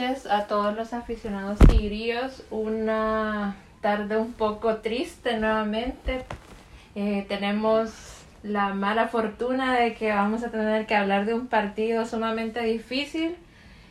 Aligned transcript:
a 0.00 0.46
todos 0.46 0.74
los 0.74 0.94
aficionados 0.94 1.58
tigríos. 1.68 2.42
Una 2.50 3.56
tarde 3.82 4.16
un 4.16 4.32
poco 4.32 4.76
triste 4.76 5.36
nuevamente. 5.36 6.24
Eh, 6.94 7.26
tenemos 7.28 8.24
la 8.42 8.72
mala 8.72 9.08
fortuna 9.08 9.78
de 9.78 9.92
que 9.92 10.10
vamos 10.10 10.42
a 10.42 10.50
tener 10.50 10.86
que 10.86 10.94
hablar 10.94 11.26
de 11.26 11.34
un 11.34 11.48
partido 11.48 12.06
sumamente 12.06 12.62
difícil 12.62 13.36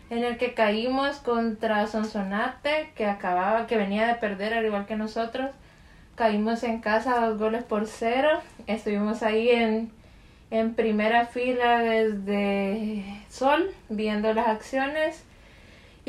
en 0.10 0.24
el 0.24 0.38
que 0.38 0.56
caímos 0.56 1.18
contra 1.18 1.86
Sonsonate, 1.86 2.92
que 2.96 3.06
acababa, 3.06 3.68
que 3.68 3.78
venía 3.78 4.08
de 4.08 4.16
perder 4.16 4.56
al 4.56 4.66
igual 4.66 4.88
que 4.88 4.96
nosotros. 4.96 5.52
Caímos 6.16 6.64
en 6.64 6.80
casa 6.80 7.20
dos 7.28 7.38
goles 7.38 7.64
por 7.64 7.86
cero. 7.86 8.42
Estuvimos 8.66 9.22
ahí 9.22 9.50
en 9.50 9.92
en 10.52 10.74
primera 10.74 11.28
fila 11.28 11.82
desde 11.82 13.04
Sol, 13.30 13.70
viendo 13.90 14.34
las 14.34 14.48
acciones. 14.48 15.24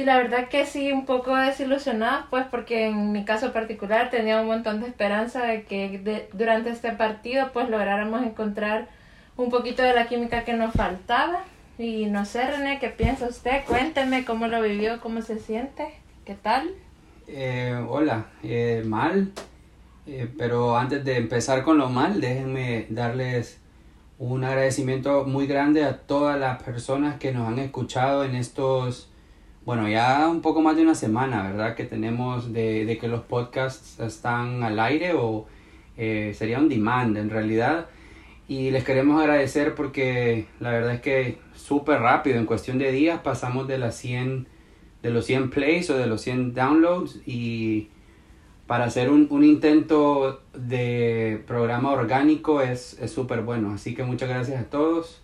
Y 0.00 0.04
la 0.04 0.16
verdad 0.16 0.48
que 0.48 0.64
sí, 0.64 0.92
un 0.92 1.04
poco 1.04 1.36
desilusionada, 1.36 2.26
pues 2.30 2.46
porque 2.50 2.86
en 2.86 3.12
mi 3.12 3.26
caso 3.26 3.52
particular 3.52 4.08
tenía 4.08 4.40
un 4.40 4.46
montón 4.46 4.80
de 4.80 4.88
esperanza 4.88 5.42
de 5.42 5.64
que 5.64 6.26
durante 6.32 6.70
este 6.70 6.92
partido 6.92 7.50
pues 7.52 7.68
lográramos 7.68 8.22
encontrar 8.22 8.88
un 9.36 9.50
poquito 9.50 9.82
de 9.82 9.92
la 9.92 10.08
química 10.08 10.42
que 10.44 10.54
nos 10.54 10.72
faltaba. 10.72 11.44
Y 11.76 12.06
no 12.06 12.24
sé, 12.24 12.50
René, 12.50 12.78
¿qué 12.78 12.88
piensa 12.88 13.28
usted? 13.28 13.62
Cuénteme 13.66 14.24
cómo 14.24 14.46
lo 14.46 14.62
vivió, 14.62 15.02
cómo 15.02 15.20
se 15.20 15.38
siente, 15.38 15.88
qué 16.24 16.34
tal. 16.34 16.70
Eh, 17.26 17.78
hola, 17.86 18.24
eh, 18.42 18.82
mal, 18.86 19.32
eh, 20.06 20.30
pero 20.38 20.78
antes 20.78 21.04
de 21.04 21.18
empezar 21.18 21.62
con 21.62 21.76
lo 21.76 21.90
mal, 21.90 22.22
déjenme 22.22 22.86
darles 22.88 23.60
un 24.18 24.44
agradecimiento 24.44 25.24
muy 25.26 25.46
grande 25.46 25.84
a 25.84 25.98
todas 25.98 26.40
las 26.40 26.62
personas 26.62 27.18
que 27.18 27.32
nos 27.32 27.46
han 27.48 27.58
escuchado 27.58 28.24
en 28.24 28.34
estos, 28.34 29.09
bueno, 29.64 29.88
ya 29.88 30.28
un 30.28 30.40
poco 30.40 30.62
más 30.62 30.76
de 30.76 30.82
una 30.82 30.94
semana, 30.94 31.42
¿verdad? 31.42 31.74
Que 31.74 31.84
tenemos 31.84 32.52
de, 32.52 32.96
que 33.00 33.08
los 33.08 33.22
podcasts 33.22 34.00
están 34.00 34.62
al 34.62 34.80
aire 34.80 35.12
o 35.14 35.46
eh, 35.96 36.32
sería 36.36 36.58
un 36.58 36.68
demand 36.68 37.16
en 37.16 37.30
realidad. 37.30 37.86
Y 38.48 38.70
les 38.70 38.84
queremos 38.84 39.20
agradecer 39.20 39.74
porque 39.74 40.46
la 40.58 40.72
verdad 40.72 40.94
es 40.94 41.00
que 41.00 41.38
súper 41.54 42.00
rápido, 42.00 42.38
en 42.38 42.46
cuestión 42.46 42.78
de 42.78 42.90
días 42.90 43.20
pasamos 43.20 43.68
de 43.68 43.78
las 43.78 43.96
100, 43.96 44.48
de 45.02 45.10
los 45.10 45.26
100 45.26 45.50
plays 45.50 45.90
o 45.90 45.96
de 45.96 46.06
los 46.06 46.22
100 46.22 46.54
downloads 46.54 47.20
y 47.26 47.90
para 48.66 48.84
hacer 48.84 49.10
un, 49.10 49.26
un 49.30 49.44
intento 49.44 50.42
de 50.54 51.42
programa 51.46 51.92
orgánico 51.92 52.60
es 52.60 52.98
súper 53.06 53.42
bueno. 53.42 53.72
Así 53.72 53.94
que 53.94 54.04
muchas 54.04 54.28
gracias 54.28 54.60
a 54.60 54.70
todos. 54.70 55.22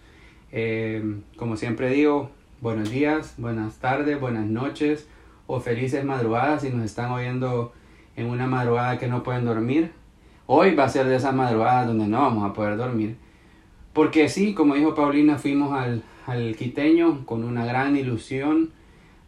Eh, 0.53 1.21
como 1.37 1.57
siempre 1.57 1.91
digo, 1.91 2.31
buenos 2.61 2.91
días, 2.91 3.35
buenas 3.37 3.77
tardes, 3.77 4.19
buenas 4.19 4.47
noches 4.47 5.07
o 5.47 5.61
felices 5.61 6.05
madrugadas 6.05 6.63
si 6.63 6.71
nos 6.71 6.85
están 6.85 7.11
oyendo 7.11 7.73
en 8.17 8.27
una 8.27 8.47
madrugada 8.47 8.99
que 8.99 9.09
no 9.09 9.23
pueden 9.23 9.45
dormir. 9.45 9.93
Hoy 10.47 10.75
va 10.75 10.85
a 10.85 10.89
ser 10.89 11.07
de 11.07 11.17
esas 11.17 11.35
madrugadas 11.35 11.87
donde 11.87 12.07
no 12.07 12.23
vamos 12.23 12.49
a 12.49 12.55
poder 12.55 12.77
dormir. 12.77 13.17
Porque 13.93 14.29
sí, 14.29 14.55
como 14.55 14.75
dijo 14.75 14.95
Paulina, 14.95 15.39
fuimos 15.39 15.73
al, 15.73 16.03
al 16.27 16.57
quiteño 16.57 17.27
con 17.27 17.45
una 17.45 17.67
gran 17.67 17.97
ilusión 17.97 18.71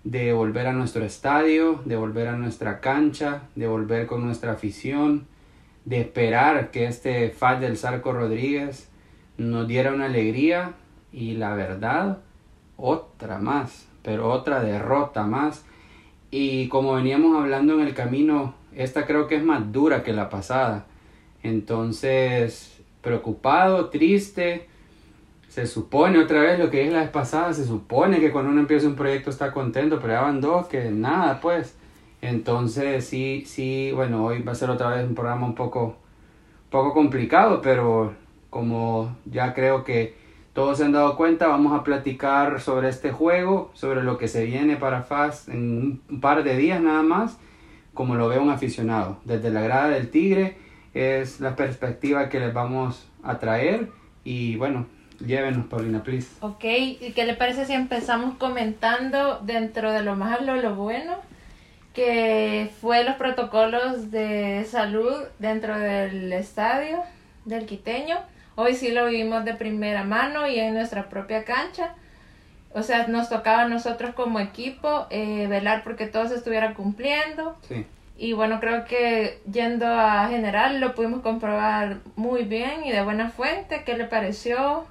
de 0.05 0.33
volver 0.33 0.67
a 0.67 0.73
nuestro 0.73 1.05
estadio, 1.05 1.83
de 1.85 1.97
volver 1.97 2.29
a 2.29 2.37
nuestra 2.37 2.81
cancha, 2.81 3.43
de 3.55 3.67
volver 3.67 4.07
con 4.07 4.25
nuestra 4.25 4.53
afición, 4.53 5.27
de 5.85 6.01
esperar 6.01 6.71
que 6.71 6.87
este 6.87 7.31
Fal 7.31 7.61
del 7.61 7.77
Zarco 7.77 8.13
Rodríguez 8.13 8.89
nos 9.37 9.69
diera 9.69 9.93
una 9.93 10.07
alegría 10.07 10.73
y 11.13 11.33
la 11.33 11.55
verdad, 11.55 12.19
otra 12.79 13.39
más, 13.39 13.87
pero 14.03 14.31
otra 14.31 14.63
derrota 14.63 15.25
más. 15.25 15.65
Y 16.31 16.69
como 16.69 16.95
veníamos 16.95 17.37
hablando 17.37 17.75
en 17.75 17.87
el 17.87 17.95
camino, 17.95 18.55
esta 18.75 19.05
creo 19.05 19.27
que 19.27 19.37
es 19.37 19.45
más 19.45 19.71
dura 19.73 20.03
que 20.03 20.15
la 20.15 20.31
pasada. 20.31 20.87
Entonces, 21.43 22.81
preocupado, 23.03 23.91
triste, 23.91 24.69
se 25.49 25.67
supone 25.67 26.19
otra 26.19 26.41
vez 26.41 26.59
lo 26.59 26.71
que 26.71 26.87
es 26.87 26.93
la 26.93 27.01
vez 27.01 27.11
pasada, 27.11 27.53
se 27.53 27.65
supone 27.65 28.21
que 28.21 28.31
cuando 28.31 28.51
uno 28.51 28.61
empieza 28.61 28.87
un 28.87 28.95
proyecto 28.95 29.31
está 29.31 29.53
contento, 29.53 29.99
pero 30.01 30.15
ya 30.15 30.21
van 30.21 30.41
dos 30.41 30.67
que 30.69 30.91
nada, 30.91 31.41
pues. 31.41 31.77
Entonces 32.21 33.07
sí, 33.07 33.45
sí, 33.47 33.93
bueno, 33.95 34.25
hoy 34.25 34.43
va 34.43 34.53
a 34.53 34.55
ser 34.55 34.71
otra 34.71 34.91
vez 34.91 35.07
un 35.07 35.15
programa 35.15 35.47
un 35.47 35.55
poco, 35.55 35.97
poco 36.71 36.93
complicado, 36.93 37.61
pero 37.63 38.15
como 38.51 39.17
ya 39.25 39.55
creo 39.55 39.85
que 39.85 40.18
todos 40.59 40.79
se 40.79 40.85
han 40.85 40.91
dado 40.91 41.15
cuenta, 41.15 41.47
vamos 41.47 41.73
a 41.73 41.85
platicar 41.85 42.61
sobre 42.61 42.89
este 42.89 43.13
juego, 43.13 43.71
sobre 43.75 44.03
lo 44.03 44.19
que 44.19 44.27
se 44.27 44.45
viene 44.45 44.75
para 44.75 45.05
FAS 45.05 45.47
en 45.47 46.03
un 46.11 46.21
par 46.21 46.43
de 46.43 46.57
días 46.57 46.81
nada 46.81 47.05
más, 47.05 47.39
como 47.95 48.17
lo 48.17 48.27
ve 48.27 48.41
un 48.41 48.51
aficionado. 48.51 49.21
Desde 49.25 49.51
la 49.51 49.61
grada 49.61 49.91
del 49.91 50.11
Tigre 50.11 50.57
es 50.95 51.39
la 51.39 51.55
perspectiva 51.55 52.29
que 52.29 52.41
les 52.41 52.53
vamos 52.53 53.09
a 53.23 53.39
traer 53.39 53.91
y 54.25 54.57
bueno, 54.57 54.87
Llévenos, 55.25 55.67
Paulina, 55.67 56.03
please. 56.03 56.29
Ok, 56.41 56.65
¿y 56.65 57.13
qué 57.15 57.25
le 57.25 57.35
parece 57.35 57.65
si 57.65 57.75
empezamos 57.75 58.35
comentando 58.35 59.39
dentro 59.39 59.93
de 59.93 60.03
lo 60.03 60.17
malo, 60.17 60.57
lo 60.57 60.75
bueno? 60.75 61.15
Que 61.95 62.73
fue 62.81 63.05
los 63.05 63.15
protocolos 63.15 64.11
de 64.11 64.67
salud 64.69 65.23
dentro 65.39 65.79
del 65.79 66.33
estadio 66.33 66.99
del 67.45 67.65
quiteño. 67.65 68.17
Hoy 68.61 68.75
sí 68.75 68.91
lo 68.91 69.07
vivimos 69.07 69.45
de 69.45 69.55
primera 69.55 70.03
mano 70.03 70.49
y 70.49 70.59
en 70.59 70.75
nuestra 70.75 71.09
propia 71.09 71.45
cancha. 71.45 71.95
O 72.75 72.83
sea, 72.83 73.07
nos 73.07 73.29
tocaba 73.29 73.63
a 73.63 73.69
nosotros 73.69 74.17
como 74.17 74.41
equipo 74.41 75.07
eh, 75.11 75.47
velar 75.47 75.85
porque 75.85 76.09
todos 76.09 76.33
estuvieran 76.33 76.75
cumpliendo. 76.75 77.55
Sí. 77.69 77.87
Y 78.17 78.33
bueno, 78.33 78.59
creo 78.59 78.85
que 78.85 79.39
yendo 79.49 79.87
a 79.87 80.27
general 80.27 80.81
lo 80.81 80.97
pudimos 80.97 81.21
comprobar 81.21 82.01
muy 82.17 82.43
bien 82.43 82.85
y 82.85 82.91
de 82.91 83.01
buena 83.05 83.31
fuente. 83.31 83.85
¿Qué 83.87 83.97
le 83.97 84.07
pareció? 84.07 84.87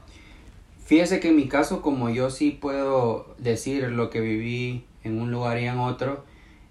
Fíjese 0.85 1.19
que 1.19 1.27
en 1.27 1.35
mi 1.35 1.49
caso, 1.49 1.81
como 1.81 2.09
yo 2.09 2.29
sí 2.29 2.51
puedo 2.51 3.35
decir 3.37 3.83
lo 3.89 4.09
que 4.09 4.21
viví 4.21 4.85
en 5.03 5.19
un 5.19 5.29
lugar 5.29 5.59
y 5.59 5.65
en 5.65 5.79
otro, 5.79 6.23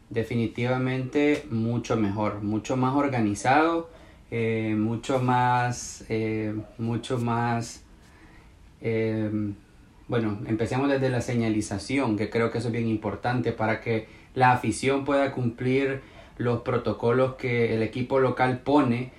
definitivamente 0.08 1.44
mucho 1.50 1.98
mejor, 1.98 2.42
mucho 2.42 2.78
más 2.78 2.94
organizado, 2.96 3.90
eh, 4.30 4.74
mucho 4.76 5.20
más, 5.20 6.04
eh, 6.08 6.54
mucho 6.78 7.18
más, 7.18 7.84
eh, 8.80 9.30
bueno, 10.08 10.40
empecemos 10.46 10.88
desde 10.88 11.10
la 11.10 11.20
señalización, 11.20 12.16
que 12.16 12.28
creo 12.28 12.50
que 12.50 12.58
eso 12.58 12.68
es 12.68 12.72
bien 12.72 12.88
importante 12.88 13.52
para 13.52 13.80
que 13.80 14.08
la 14.34 14.52
afición 14.52 15.04
pueda 15.04 15.32
cumplir 15.32 16.00
los 16.38 16.62
protocolos 16.62 17.36
que 17.36 17.74
el 17.74 17.82
equipo 17.82 18.18
local 18.20 18.58
pone. 18.58 19.12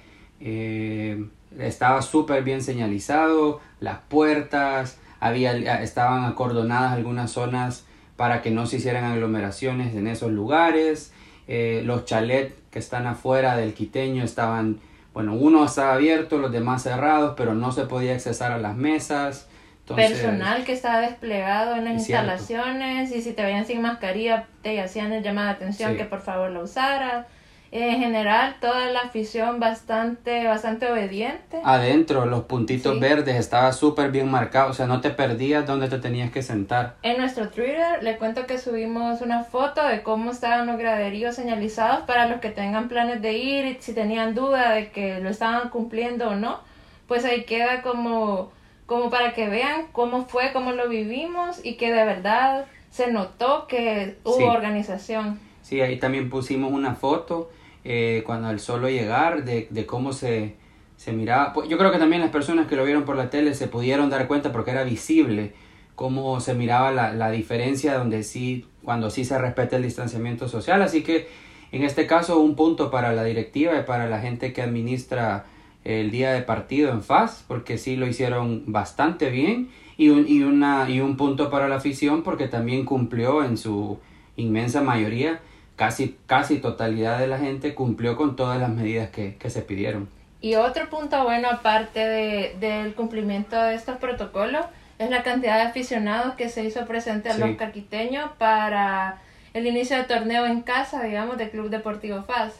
Estaba 1.57 2.01
súper 2.01 2.43
bien 2.43 2.61
señalizado, 2.61 3.61
las 3.79 3.99
puertas, 4.09 4.99
había, 5.19 5.81
estaban 5.81 6.25
acordonadas 6.25 6.93
algunas 6.93 7.31
zonas 7.31 7.85
para 8.17 8.41
que 8.41 8.51
no 8.51 8.67
se 8.67 8.77
hicieran 8.77 9.05
aglomeraciones 9.05 9.95
en 9.95 10.07
esos 10.07 10.31
lugares, 10.31 11.11
los 11.47 12.05
chalets 12.05 12.53
que 12.71 12.79
están 12.79 13.07
afuera 13.07 13.57
del 13.57 13.73
quiteño 13.73 14.23
estaban, 14.23 14.79
bueno, 15.17 15.33
uno 15.33 15.65
estaba 15.65 15.95
abierto, 15.95 16.37
los 16.37 16.51
demás 16.51 16.83
cerrados, 16.83 17.33
pero 17.35 17.55
no 17.55 17.71
se 17.71 17.85
podía 17.85 18.13
accesar 18.13 18.51
a 18.51 18.59
las 18.59 18.75
mesas. 18.75 19.49
Personal 19.87 20.63
que 20.63 20.73
estaba 20.73 21.01
desplegado 21.01 21.75
en 21.75 21.85
las 21.85 21.93
instalaciones 21.95 23.11
y 23.15 23.23
si 23.23 23.33
te 23.33 23.41
veían 23.41 23.65
sin 23.65 23.81
mascarilla 23.81 24.45
te 24.61 24.79
hacían 24.79 25.23
llamada 25.23 25.47
de 25.47 25.53
atención 25.55 25.97
que 25.97 26.05
por 26.05 26.21
favor 26.21 26.51
lo 26.51 26.61
usaras 26.61 27.25
en 27.71 27.99
general 27.99 28.55
toda 28.61 28.91
la 28.91 29.01
afición 29.01 29.59
bastante 29.59 30.47
bastante 30.47 30.91
obediente. 30.91 31.59
Adentro, 31.63 32.25
los 32.25 32.43
puntitos 32.43 32.99
verdes 32.99 33.35
estaba 33.35 33.73
súper 33.73 34.11
bien 34.11 34.29
marcado, 34.29 34.71
o 34.71 34.73
sea, 34.73 34.87
no 34.87 35.01
te 35.01 35.09
perdías 35.09 35.65
donde 35.65 35.89
te 35.89 35.99
tenías 35.99 36.31
que 36.31 36.41
sentar. 36.41 36.95
En 37.01 37.17
nuestro 37.17 37.49
Twitter 37.49 38.01
le 38.01 38.17
cuento 38.17 38.45
que 38.45 38.57
subimos 38.57 39.21
una 39.21 39.43
foto 39.43 39.85
de 39.85 40.03
cómo 40.03 40.31
estaban 40.31 40.67
los 40.67 40.77
graderíos 40.77 41.35
señalizados 41.35 42.01
para 42.05 42.27
los 42.27 42.39
que 42.39 42.49
tengan 42.49 42.87
planes 42.87 43.21
de 43.21 43.33
ir 43.33 43.65
y 43.65 43.77
si 43.79 43.93
tenían 43.93 44.33
duda 44.33 44.71
de 44.71 44.91
que 44.91 45.19
lo 45.19 45.29
estaban 45.29 45.69
cumpliendo 45.69 46.29
o 46.29 46.35
no, 46.35 46.59
pues 47.07 47.25
ahí 47.25 47.43
queda 47.43 47.81
como 47.81 48.51
como 48.85 49.09
para 49.09 49.33
que 49.33 49.49
vean 49.49 49.87
cómo 49.91 50.25
fue, 50.27 50.53
cómo 50.53 50.71
lo 50.71 50.87
vivimos 50.87 51.59
y 51.63 51.75
que 51.75 51.91
de 51.91 52.05
verdad 52.05 52.65
se 52.89 53.11
notó 53.11 53.67
que 53.67 54.17
hubo 54.23 54.49
organización. 54.49 55.39
Sí, 55.61 55.81
ahí 55.81 55.99
también 55.99 56.29
pusimos 56.29 56.71
una 56.71 56.95
foto 56.95 57.51
eh, 57.89 58.21
cuando 58.25 58.49
el 58.49 58.59
solo 58.59 58.89
llegar, 58.89 59.45
de, 59.45 59.67
de 59.69 59.85
cómo 59.85 60.11
se, 60.11 60.55
se 60.97 61.13
miraba. 61.13 61.53
Pues, 61.53 61.69
yo 61.69 61.77
creo 61.77 61.89
que 61.89 61.99
también 61.99 62.21
las 62.21 62.31
personas 62.31 62.67
que 62.67 62.75
lo 62.75 62.83
vieron 62.83 63.05
por 63.05 63.15
la 63.15 63.29
tele 63.29 63.53
se 63.53 63.67
pudieron 63.67 64.09
dar 64.09 64.27
cuenta 64.27 64.51
porque 64.51 64.71
era 64.71 64.83
visible 64.83 65.53
cómo 65.95 66.41
se 66.41 66.53
miraba 66.53 66.91
la, 66.91 67.13
la 67.13 67.31
diferencia 67.31 67.97
donde 67.97 68.23
sí, 68.23 68.65
cuando 68.83 69.09
sí 69.09 69.23
se 69.23 69.37
respeta 69.37 69.77
el 69.77 69.83
distanciamiento 69.83 70.49
social. 70.49 70.81
Así 70.81 71.01
que 71.01 71.29
en 71.71 71.83
este 71.83 72.07
caso 72.07 72.39
un 72.41 72.55
punto 72.55 72.91
para 72.91 73.13
la 73.13 73.23
directiva 73.23 73.79
y 73.79 73.83
para 73.83 74.07
la 74.07 74.19
gente 74.19 74.51
que 74.51 74.61
administra 74.61 75.45
el 75.85 76.11
día 76.11 76.33
de 76.33 76.41
partido 76.41 76.91
en 76.91 77.01
FAS, 77.01 77.45
porque 77.47 77.77
sí 77.77 77.95
lo 77.95 78.05
hicieron 78.05 78.63
bastante 78.67 79.29
bien, 79.29 79.69
y 79.95 80.09
un, 80.09 80.27
y 80.27 80.43
una, 80.43 80.89
y 80.89 80.99
un 80.99 81.15
punto 81.15 81.49
para 81.49 81.69
la 81.69 81.77
afición 81.77 82.21
porque 82.21 82.49
también 82.49 82.83
cumplió 82.83 83.45
en 83.45 83.57
su 83.57 83.97
inmensa 84.35 84.81
mayoría, 84.81 85.39
casi, 85.77 86.17
casi 86.25 86.57
totalidad 86.57 87.19
de 87.19 87.27
la 87.27 87.37
gente 87.37 87.73
cumplió 87.73 88.17
con 88.17 88.35
todas 88.35 88.59
las 88.59 88.69
medidas 88.69 89.09
que, 89.11 89.37
que 89.37 89.49
se 89.49 89.61
pidieron. 89.61 90.09
Y 90.41 90.55
otro 90.55 90.89
punto 90.89 91.23
bueno, 91.23 91.47
aparte 91.49 91.99
de, 91.99 92.55
del 92.59 92.93
cumplimiento 92.93 93.55
de 93.61 93.75
estos 93.75 93.97
protocolos, 93.97 94.65
es 94.99 95.09
la 95.09 95.23
cantidad 95.23 95.57
de 95.57 95.63
aficionados 95.63 96.35
que 96.35 96.49
se 96.49 96.63
hizo 96.63 96.85
presente 96.85 97.29
a 97.29 97.37
los 97.37 97.55
carquiteños 97.55 98.31
para 98.37 99.21
el 99.53 99.65
inicio 99.67 99.95
del 99.97 100.07
torneo 100.07 100.45
en 100.45 100.61
casa, 100.61 101.03
digamos, 101.03 101.37
del 101.37 101.51
Club 101.51 101.69
Deportivo 101.69 102.23
FAS. 102.23 102.53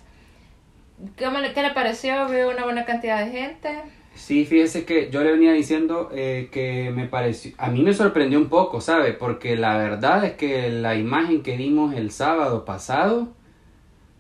¿Qué, 1.16 1.28
¿Qué 1.54 1.62
le 1.62 1.72
pareció? 1.72 2.28
¿Veo 2.28 2.52
una 2.52 2.64
buena 2.64 2.86
cantidad 2.86 3.26
de 3.26 3.32
gente? 3.32 3.82
Sí, 4.18 4.46
fíjese 4.46 4.84
que 4.84 5.12
yo 5.12 5.24
le 5.24 5.32
venía 5.32 5.54
diciendo 5.54 6.10
eh, 6.12 6.50
que 6.52 6.92
me 6.92 7.06
pareció, 7.06 7.54
a 7.60 7.70
mí 7.70 7.84
me 7.84 7.94
sorprendió 7.94 8.40
un 8.40 8.50
poco, 8.50 8.82
¿sabe? 8.82 9.14
Porque 9.14 9.56
la 9.56 9.78
verdad 9.78 10.26
es 10.26 10.34
que 10.34 10.70
la 10.72 10.96
imagen 10.96 11.44
que 11.44 11.56
dimos 11.56 11.94
el 11.94 12.10
sábado 12.10 12.66
pasado, 12.66 13.28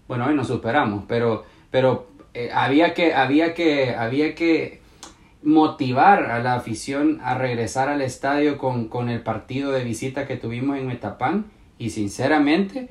bueno, 0.07 0.27
hoy 0.27 0.35
nos 0.35 0.47
superamos, 0.47 1.03
pero, 1.07 1.45
pero 1.71 2.07
eh, 2.35 2.51
había 2.53 2.93
que, 2.93 3.15
había 3.15 3.55
que, 3.55 3.95
había 3.95 4.35
que 4.35 4.81
motivar 5.41 6.25
a 6.25 6.43
la 6.43 6.53
afición 6.53 7.19
a 7.23 7.35
regresar 7.35 7.89
al 7.89 8.03
estadio 8.03 8.59
con, 8.59 8.89
con 8.89 9.09
el 9.09 9.21
partido 9.21 9.71
de 9.71 9.83
visita 9.83 10.27
que 10.27 10.37
tuvimos 10.37 10.77
en 10.77 10.85
Metapán 10.85 11.45
y 11.79 11.89
sinceramente, 11.89 12.89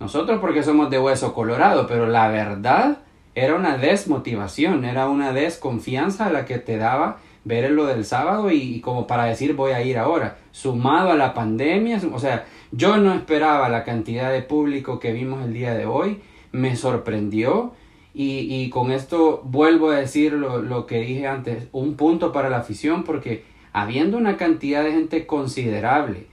nosotros 0.00 0.40
porque 0.40 0.64
somos 0.64 0.90
de 0.90 0.98
hueso 0.98 1.34
colorado, 1.34 1.86
pero 1.86 2.06
la 2.06 2.28
verdad 2.28 2.98
era 3.34 3.54
una 3.54 3.76
desmotivación, 3.76 4.84
era 4.84 5.08
una 5.08 5.32
desconfianza 5.32 6.30
la 6.30 6.44
que 6.44 6.58
te 6.58 6.76
daba 6.76 7.18
ver 7.44 7.70
lo 7.70 7.86
del 7.86 8.04
sábado 8.04 8.50
y, 8.50 8.80
como 8.80 9.06
para 9.06 9.24
decir 9.24 9.54
voy 9.54 9.72
a 9.72 9.82
ir 9.82 9.98
ahora, 9.98 10.38
sumado 10.50 11.10
a 11.10 11.16
la 11.16 11.34
pandemia, 11.34 12.00
o 12.12 12.18
sea, 12.18 12.46
yo 12.72 12.98
no 12.98 13.14
esperaba 13.14 13.68
la 13.68 13.84
cantidad 13.84 14.30
de 14.30 14.42
público 14.42 14.98
que 14.98 15.12
vimos 15.12 15.44
el 15.44 15.54
día 15.54 15.74
de 15.74 15.86
hoy, 15.86 16.20
me 16.52 16.76
sorprendió 16.76 17.72
y, 18.12 18.40
y 18.48 18.70
con 18.70 18.90
esto 18.90 19.42
vuelvo 19.44 19.90
a 19.90 19.96
decir 19.96 20.32
lo, 20.32 20.60
lo 20.60 20.86
que 20.86 21.00
dije 21.00 21.26
antes, 21.26 21.68
un 21.72 21.94
punto 21.94 22.32
para 22.32 22.50
la 22.50 22.58
afición 22.58 23.04
porque 23.04 23.44
habiendo 23.72 24.18
una 24.18 24.36
cantidad 24.36 24.84
de 24.84 24.92
gente 24.92 25.26
considerable, 25.26 26.26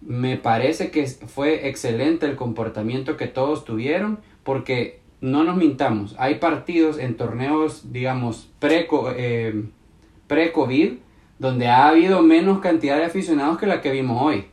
me 0.00 0.36
parece 0.36 0.90
que 0.90 1.06
fue 1.06 1.68
excelente 1.68 2.26
el 2.26 2.36
comportamiento 2.36 3.16
que 3.16 3.26
todos 3.26 3.64
tuvieron 3.64 4.20
porque 4.42 5.00
no 5.24 5.42
nos 5.42 5.56
mintamos, 5.56 6.14
hay 6.18 6.34
partidos 6.34 6.98
en 6.98 7.16
torneos, 7.16 7.90
digamos, 7.92 8.50
eh, 8.60 9.64
pre-COVID, 10.26 10.92
donde 11.38 11.68
ha 11.68 11.88
habido 11.88 12.20
menos 12.20 12.60
cantidad 12.60 12.98
de 12.98 13.04
aficionados 13.04 13.56
que 13.56 13.66
la 13.66 13.80
que 13.80 13.90
vimos 13.90 14.20
hoy. 14.20 14.44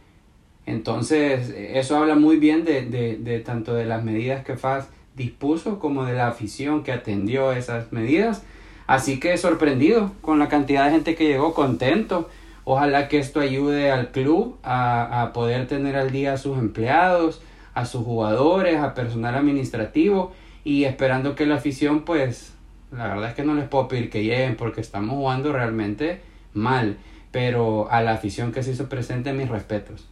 Entonces, 0.65 1.53
eso 1.53 1.97
habla 1.97 2.15
muy 2.15 2.37
bien 2.37 2.63
de, 2.63 2.83
de, 2.85 3.39
tanto 3.39 3.73
de 3.73 3.83
las 3.83 4.05
medidas 4.05 4.45
que 4.45 4.55
FAS 4.55 4.87
dispuso 5.13 5.77
como 5.77 6.05
de 6.05 6.13
la 6.13 6.29
afición 6.29 6.83
que 6.83 6.93
atendió 6.93 7.51
esas 7.51 7.91
medidas. 7.91 8.43
Así 8.87 9.19
que 9.19 9.35
sorprendido 9.37 10.13
con 10.21 10.39
la 10.39 10.47
cantidad 10.47 10.85
de 10.85 10.91
gente 10.91 11.15
que 11.15 11.27
llegó, 11.27 11.53
contento. 11.53 12.29
Ojalá 12.63 13.09
que 13.09 13.17
esto 13.19 13.41
ayude 13.41 13.91
al 13.91 14.11
club 14.11 14.57
a, 14.63 15.21
a 15.21 15.33
poder 15.33 15.67
tener 15.67 15.97
al 15.97 16.11
día 16.11 16.31
a 16.33 16.37
sus 16.37 16.57
empleados, 16.57 17.41
a 17.73 17.83
sus 17.83 18.05
jugadores, 18.05 18.77
a 18.77 18.93
personal 18.93 19.35
administrativo 19.35 20.31
y 20.63 20.85
esperando 20.85 21.35
que 21.35 21.45
la 21.45 21.55
afición 21.55 22.03
pues 22.03 22.53
la 22.91 23.07
verdad 23.07 23.29
es 23.29 23.35
que 23.35 23.43
no 23.43 23.53
les 23.53 23.67
puedo 23.67 23.87
pedir 23.87 24.09
que 24.09 24.23
lleguen 24.23 24.57
porque 24.57 24.81
estamos 24.81 25.15
jugando 25.15 25.53
realmente 25.53 26.21
mal, 26.53 26.97
pero 27.31 27.89
a 27.89 28.01
la 28.01 28.11
afición 28.11 28.51
que 28.51 28.63
se 28.63 28.71
hizo 28.71 28.89
presente 28.89 29.31
mis 29.31 29.49
respetos. 29.49 30.07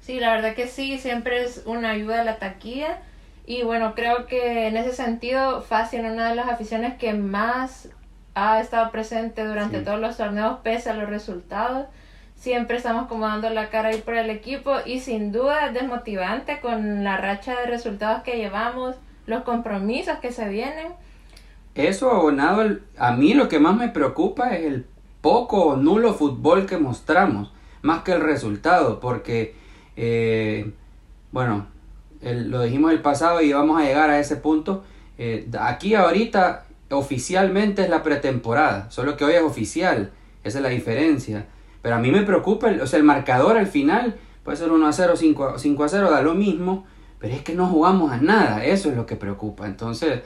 Sí, 0.00 0.18
la 0.18 0.32
verdad 0.32 0.54
que 0.54 0.66
sí, 0.66 0.98
siempre 0.98 1.42
es 1.42 1.62
una 1.66 1.90
ayuda 1.90 2.22
a 2.22 2.24
la 2.24 2.38
taquilla 2.38 3.00
y 3.46 3.62
bueno, 3.62 3.94
creo 3.94 4.26
que 4.26 4.66
en 4.66 4.76
ese 4.76 4.92
sentido 4.92 5.60
Fácil 5.60 6.00
una 6.00 6.30
de 6.30 6.36
las 6.36 6.48
aficiones 6.48 6.94
que 6.94 7.12
más 7.12 7.88
ha 8.34 8.60
estado 8.60 8.90
presente 8.90 9.44
durante 9.44 9.80
todos 9.80 10.00
los 10.00 10.16
torneos 10.16 10.58
pese 10.62 10.90
a 10.90 10.94
los 10.94 11.08
resultados. 11.08 11.86
Siempre 12.34 12.76
estamos 12.76 13.08
como 13.08 13.26
dando 13.26 13.48
la 13.50 13.70
cara 13.70 13.90
ahí 13.90 14.00
por 14.00 14.14
el 14.14 14.30
equipo 14.30 14.76
y 14.84 15.00
sin 15.00 15.32
duda 15.32 15.66
es 15.66 15.74
desmotivante 15.74 16.60
con 16.60 17.02
la 17.02 17.16
racha 17.16 17.58
de 17.60 17.66
resultados 17.66 18.22
que 18.22 18.36
llevamos 18.36 18.96
los 19.26 19.42
compromisos 19.42 20.18
que 20.18 20.32
se 20.32 20.48
vienen. 20.48 20.92
Eso 21.74 22.10
abonado, 22.10 22.78
a 22.96 23.12
mí 23.12 23.34
lo 23.34 23.48
que 23.48 23.58
más 23.58 23.76
me 23.76 23.88
preocupa 23.88 24.56
es 24.56 24.64
el 24.64 24.86
poco 25.20 25.66
o 25.66 25.76
nulo 25.76 26.14
fútbol 26.14 26.66
que 26.66 26.78
mostramos, 26.78 27.52
más 27.82 28.02
que 28.02 28.12
el 28.12 28.20
resultado, 28.20 29.00
porque, 29.00 29.54
eh, 29.96 30.72
bueno, 31.32 31.66
lo 32.22 32.62
dijimos 32.62 32.92
el 32.92 33.02
pasado 33.02 33.42
y 33.42 33.52
vamos 33.52 33.80
a 33.80 33.84
llegar 33.84 34.10
a 34.10 34.18
ese 34.18 34.36
punto. 34.36 34.84
Eh, 35.18 35.48
aquí 35.60 35.94
ahorita 35.94 36.64
oficialmente 36.90 37.82
es 37.82 37.90
la 37.90 38.02
pretemporada, 38.02 38.90
solo 38.90 39.16
que 39.16 39.24
hoy 39.24 39.34
es 39.34 39.42
oficial, 39.42 40.12
esa 40.44 40.58
es 40.58 40.62
la 40.62 40.70
diferencia. 40.70 41.46
Pero 41.82 41.96
a 41.96 41.98
mí 41.98 42.10
me 42.10 42.22
preocupa, 42.22 42.70
o 42.80 42.86
sea, 42.86 42.98
el 42.98 43.04
marcador 43.04 43.56
al 43.58 43.66
final 43.66 44.16
puede 44.44 44.56
ser 44.56 44.70
1 44.70 44.86
a 44.86 44.92
0, 44.92 45.16
5 45.16 45.58
5 45.58 45.84
a 45.84 45.88
0, 45.88 46.10
da 46.10 46.22
lo 46.22 46.34
mismo, 46.34 46.86
pero 47.18 47.34
es 47.34 47.42
que 47.42 47.54
no 47.54 47.66
jugamos 47.66 48.12
a 48.12 48.18
nada, 48.18 48.64
eso 48.64 48.90
es 48.90 48.96
lo 48.96 49.06
que 49.06 49.16
preocupa. 49.16 49.66
Entonces, 49.66 50.22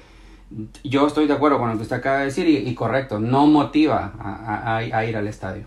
yo 0.82 1.06
estoy 1.06 1.26
de 1.26 1.34
acuerdo 1.34 1.58
con 1.58 1.70
lo 1.70 1.76
que 1.76 1.82
usted 1.82 1.96
acaba 1.96 2.18
de 2.18 2.24
decir 2.26 2.48
y, 2.48 2.74
correcto, 2.74 3.18
no 3.20 3.46
motiva 3.46 4.12
a, 4.18 5.04
ir 5.04 5.16
al 5.16 5.28
estadio. 5.28 5.64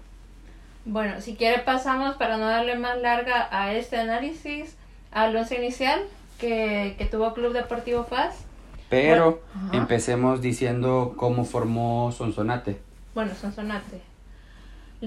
Bueno, 0.85 1.21
si 1.21 1.35
quiere 1.35 1.59
pasamos 1.59 2.15
para 2.15 2.37
no 2.37 2.45
darle 2.45 2.77
más 2.77 2.99
larga 3.01 3.47
a 3.51 3.73
este 3.73 3.97
análisis 3.97 4.75
al 5.11 5.35
once 5.35 5.55
inicial 5.55 6.01
que, 6.39 6.95
que 6.97 7.05
tuvo 7.05 7.33
Club 7.33 7.53
Deportivo 7.53 8.03
Faz. 8.03 8.35
Pero 8.89 9.41
empecemos 9.71 10.41
diciendo 10.41 11.13
cómo 11.15 11.45
formó 11.45 12.11
Sonsonate. 12.11 12.79
Bueno, 13.15 13.31
Sonsonate. 13.33 14.12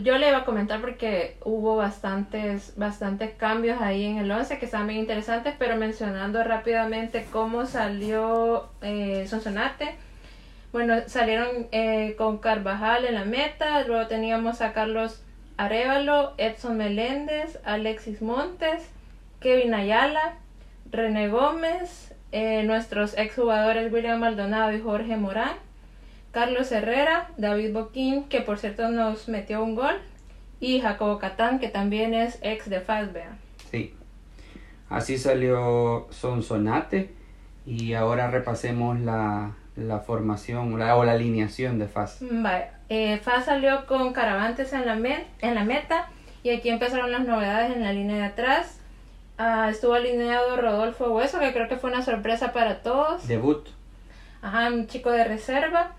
Yo 0.03 0.19
le 0.19 0.29
iba 0.29 0.39
a 0.39 0.45
comentar 0.45 0.83
porque 0.83 1.39
hubo 1.43 1.77
bastantes, 1.77 2.75
bastantes 2.77 3.33
cambios 3.33 3.81
ahí 3.81 4.05
en 4.05 4.19
el 4.19 4.31
11 4.31 4.59
que 4.59 4.67
estaban 4.67 4.89
bien 4.89 5.01
interesantes, 5.01 5.55
pero 5.59 5.77
mencionando 5.77 6.45
rápidamente 6.45 7.27
cómo 7.33 7.65
salió 7.65 8.69
eh, 8.83 9.27
Sonsonate. 9.27 9.95
Bueno, 10.71 10.97
salieron 11.07 11.69
eh, 11.73 12.15
con 12.19 12.37
Carvajal 12.37 13.07
en 13.07 13.15
la 13.15 13.25
meta, 13.25 13.85
luego 13.85 14.07
teníamos 14.07 14.61
a 14.61 14.75
Carlos 14.75 15.23
Arevalo, 15.57 16.35
Edson 16.37 16.77
Meléndez, 16.77 17.59
Alexis 17.65 18.21
Montes, 18.21 18.87
Kevin 19.41 19.73
Ayala, 19.73 20.35
René 20.91 21.29
Gómez, 21.29 22.15
eh, 22.33 22.65
nuestros 22.65 23.17
exjugadores 23.17 23.91
William 23.91 24.21
Maldonado 24.21 24.73
y 24.73 24.81
Jorge 24.83 25.17
Morán, 25.17 25.57
Carlos 26.37 26.71
Herrera, 26.71 27.31
David 27.39 27.73
Boquín, 27.73 28.25
que 28.25 28.43
por 28.43 28.59
cierto 28.59 28.91
nos 28.91 29.27
metió 29.27 29.65
un 29.65 29.75
gol, 29.75 29.95
y 30.61 30.81
Jacobo 30.81 31.19
Catán, 31.19 31.59
que 31.59 31.69
también 31.69 32.13
es 32.13 32.39
ex 32.43 32.69
de 32.69 32.83
Fazbea. 32.83 33.39
Sí, 33.71 33.95
así 34.91 35.17
salió 35.17 36.07
Sonsonate 36.11 37.11
y 37.65 37.95
ahora 37.95 38.31
repasemos 38.31 39.01
la, 39.01 39.53
la 39.77 40.01
formación 40.01 40.75
o 40.75 40.77
la 40.77 41.13
alineación 41.13 41.79
de 41.79 41.89
Faz. 41.89 42.19
Vale. 42.21 42.67
Eh, 42.91 43.17
Faz 43.17 43.47
salió 43.47 43.87
con 43.87 44.13
Caravantes 44.13 44.75
en 44.75 44.85
la, 44.85 44.93
en 45.41 45.55
la 45.55 45.65
meta 45.65 46.11
y 46.43 46.51
aquí 46.51 46.69
empezaron 46.69 47.13
las 47.13 47.27
novedades 47.27 47.75
en 47.75 47.83
la 47.83 47.95
línea 47.95 48.17
de 48.17 48.25
atrás. 48.25 48.79
Ah, 49.39 49.71
estuvo 49.71 49.95
alineado 49.95 50.59
Rodolfo 50.59 51.15
Hueso, 51.15 51.41
que 51.41 51.55
creo 51.55 51.67
que 51.67 51.79
fue 51.79 51.89
una 51.89 52.03
sorpresa 52.03 52.53
para 52.53 52.83
todos. 52.83 53.27
Debut. 53.27 53.67
Ajá, 54.43 54.69
un 54.69 54.87
chico 54.87 55.11
de 55.11 55.25
reserva. 55.25 55.95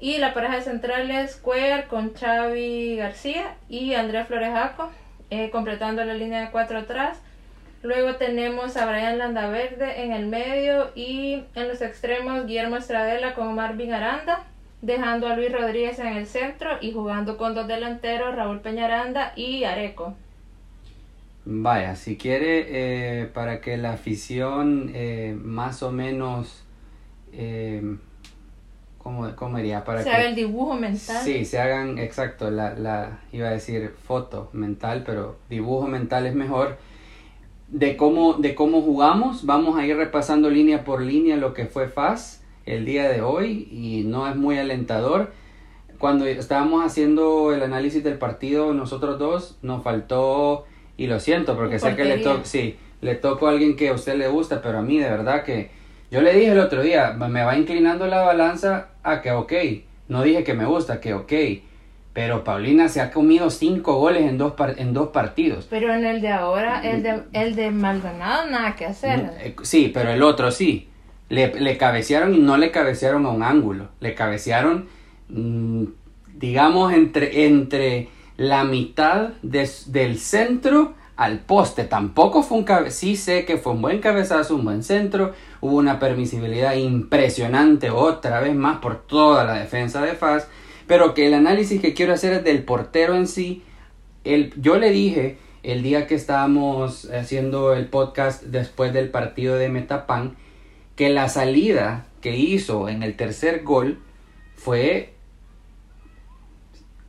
Y 0.00 0.18
la 0.18 0.32
pareja 0.32 0.56
de 0.56 0.62
centrales, 0.62 1.36
Cuellar 1.36 1.88
con 1.88 2.14
Xavi 2.14 2.96
García 2.96 3.56
y 3.68 3.94
Andrea 3.94 4.24
Florejaco, 4.26 4.90
eh, 5.30 5.50
completando 5.50 6.04
la 6.04 6.14
línea 6.14 6.40
de 6.42 6.50
cuatro 6.50 6.78
atrás. 6.78 7.20
Luego 7.82 8.16
tenemos 8.16 8.76
a 8.76 8.86
Brian 8.86 9.18
Landaverde 9.18 10.04
en 10.04 10.12
el 10.12 10.26
medio 10.26 10.90
y 10.94 11.44
en 11.54 11.68
los 11.68 11.80
extremos 11.80 12.46
Guillermo 12.46 12.76
Estradela 12.76 13.34
con 13.34 13.54
Marvin 13.54 13.92
Aranda, 13.92 14.44
dejando 14.82 15.26
a 15.26 15.34
Luis 15.34 15.52
Rodríguez 15.52 15.98
en 15.98 16.08
el 16.08 16.26
centro 16.26 16.78
y 16.80 16.92
jugando 16.92 17.36
con 17.36 17.54
dos 17.54 17.66
delanteros, 17.66 18.34
Raúl 18.34 18.60
Peñaranda 18.60 19.32
y 19.34 19.64
Areco. 19.64 20.14
Vaya, 21.44 21.96
si 21.96 22.16
quiere, 22.16 23.22
eh, 23.22 23.26
para 23.26 23.60
que 23.60 23.76
la 23.76 23.92
afición 23.92 24.90
eh, 24.94 25.36
más 25.40 25.82
o 25.82 25.90
menos 25.90 26.64
¿cómo, 28.98 29.34
cómo 29.36 29.56
diría? 29.56 29.84
Para 29.84 30.02
se 30.02 30.10
haga 30.10 30.28
el 30.28 30.34
dibujo 30.34 30.74
mental. 30.74 31.22
Sí, 31.24 31.44
se 31.44 31.58
hagan, 31.58 31.98
exacto, 31.98 32.50
la, 32.50 32.74
la, 32.74 33.20
iba 33.32 33.48
a 33.48 33.52
decir 33.52 33.94
foto 34.04 34.50
mental, 34.52 35.02
pero 35.06 35.36
dibujo 35.48 35.86
mental 35.86 36.26
es 36.26 36.34
mejor. 36.34 36.76
De 37.68 37.96
cómo, 37.96 38.34
de 38.34 38.54
cómo 38.54 38.80
jugamos, 38.82 39.44
vamos 39.44 39.78
a 39.78 39.86
ir 39.86 39.96
repasando 39.96 40.48
línea 40.48 40.84
por 40.84 41.02
línea 41.02 41.36
lo 41.36 41.52
que 41.52 41.66
fue 41.66 41.88
FAS 41.88 42.42
el 42.64 42.84
día 42.84 43.08
de 43.08 43.22
hoy 43.22 43.68
y 43.70 44.04
no 44.06 44.28
es 44.28 44.36
muy 44.36 44.58
alentador. 44.58 45.32
Cuando 45.98 46.26
estábamos 46.26 46.84
haciendo 46.84 47.52
el 47.52 47.62
análisis 47.62 48.04
del 48.04 48.18
partido, 48.18 48.72
nosotros 48.72 49.18
dos, 49.18 49.58
nos 49.62 49.82
faltó, 49.82 50.64
y 50.98 51.06
lo 51.06 51.20
siento 51.20 51.56
porque 51.56 51.78
sé 51.78 51.96
que 51.96 52.04
le 52.04 52.18
toca, 52.18 52.44
sí, 52.44 52.76
le 53.00 53.14
toco 53.14 53.46
a 53.46 53.50
alguien 53.50 53.76
que 53.76 53.88
a 53.88 53.94
usted 53.94 54.16
le 54.16 54.28
gusta, 54.28 54.60
pero 54.60 54.78
a 54.78 54.82
mí 54.82 54.98
de 54.98 55.08
verdad 55.08 55.44
que 55.44 55.70
yo 56.10 56.22
le 56.22 56.34
dije 56.34 56.52
el 56.52 56.58
otro 56.58 56.82
día, 56.82 57.12
me 57.12 57.44
va 57.44 57.56
inclinando 57.56 58.06
la 58.06 58.22
balanza 58.22 58.88
a 59.02 59.20
que 59.20 59.32
ok, 59.32 59.52
no 60.08 60.22
dije 60.22 60.44
que 60.44 60.54
me 60.54 60.64
gusta, 60.64 61.00
que 61.00 61.14
ok, 61.14 61.32
pero 62.18 62.42
Paulina 62.42 62.88
se 62.88 63.00
ha 63.00 63.12
comido 63.12 63.48
cinco 63.48 63.94
goles 63.94 64.24
en 64.24 64.38
dos, 64.38 64.54
en 64.76 64.92
dos 64.92 65.10
partidos. 65.10 65.68
Pero 65.70 65.94
en 65.94 66.04
el 66.04 66.20
de 66.20 66.30
ahora, 66.30 66.80
el 66.82 67.02
de, 67.02 67.22
el 67.32 67.54
de 67.54 67.70
Maldonado, 67.70 68.50
nada 68.50 68.74
que 68.74 68.86
hacer. 68.86 69.30
Eh, 69.38 69.54
sí, 69.62 69.92
pero 69.94 70.10
el 70.10 70.24
otro 70.24 70.50
sí. 70.50 70.88
Le, 71.28 71.52
le 71.60 71.76
cabecearon 71.76 72.34
y 72.34 72.38
no 72.38 72.56
le 72.56 72.72
cabecearon 72.72 73.24
a 73.24 73.28
un 73.28 73.44
ángulo. 73.44 73.90
Le 74.00 74.14
cabecearon, 74.14 74.88
mm, 75.28 75.84
digamos, 76.34 76.92
entre, 76.92 77.46
entre 77.46 78.08
la 78.36 78.64
mitad 78.64 79.28
del 79.42 80.18
centro 80.18 80.94
al 81.16 81.38
poste. 81.38 81.84
Tampoco 81.84 82.42
fue 82.42 82.58
un 82.58 82.64
cabezazo. 82.64 82.98
Sí 82.98 83.14
sé 83.14 83.44
que 83.44 83.58
fue 83.58 83.74
un 83.74 83.82
buen 83.82 84.00
cabezazo, 84.00 84.56
un 84.56 84.64
buen 84.64 84.82
centro. 84.82 85.34
Hubo 85.60 85.76
una 85.76 85.98
permisibilidad 85.98 86.74
impresionante 86.74 87.90
otra 87.90 88.40
vez 88.40 88.54
más 88.54 88.78
por 88.78 89.06
toda 89.06 89.44
la 89.44 89.54
defensa 89.54 90.02
de 90.02 90.14
Faz. 90.14 90.48
Pero 90.86 91.14
que 91.14 91.26
el 91.26 91.34
análisis 91.34 91.80
que 91.80 91.94
quiero 91.94 92.14
hacer 92.14 92.32
es 92.32 92.44
del 92.44 92.62
portero 92.64 93.14
en 93.14 93.26
sí. 93.26 93.62
El, 94.24 94.52
yo 94.60 94.78
le 94.78 94.90
dije 94.90 95.38
el 95.62 95.82
día 95.82 96.06
que 96.06 96.14
estábamos 96.14 97.10
haciendo 97.10 97.74
el 97.74 97.86
podcast 97.86 98.42
después 98.44 98.92
del 98.92 99.10
partido 99.10 99.56
de 99.56 99.68
Metapan 99.68 100.36
que 100.96 101.10
la 101.10 101.28
salida 101.28 102.06
que 102.20 102.36
hizo 102.36 102.88
en 102.88 103.02
el 103.02 103.16
tercer 103.16 103.62
gol 103.62 104.00
fue, 104.56 105.14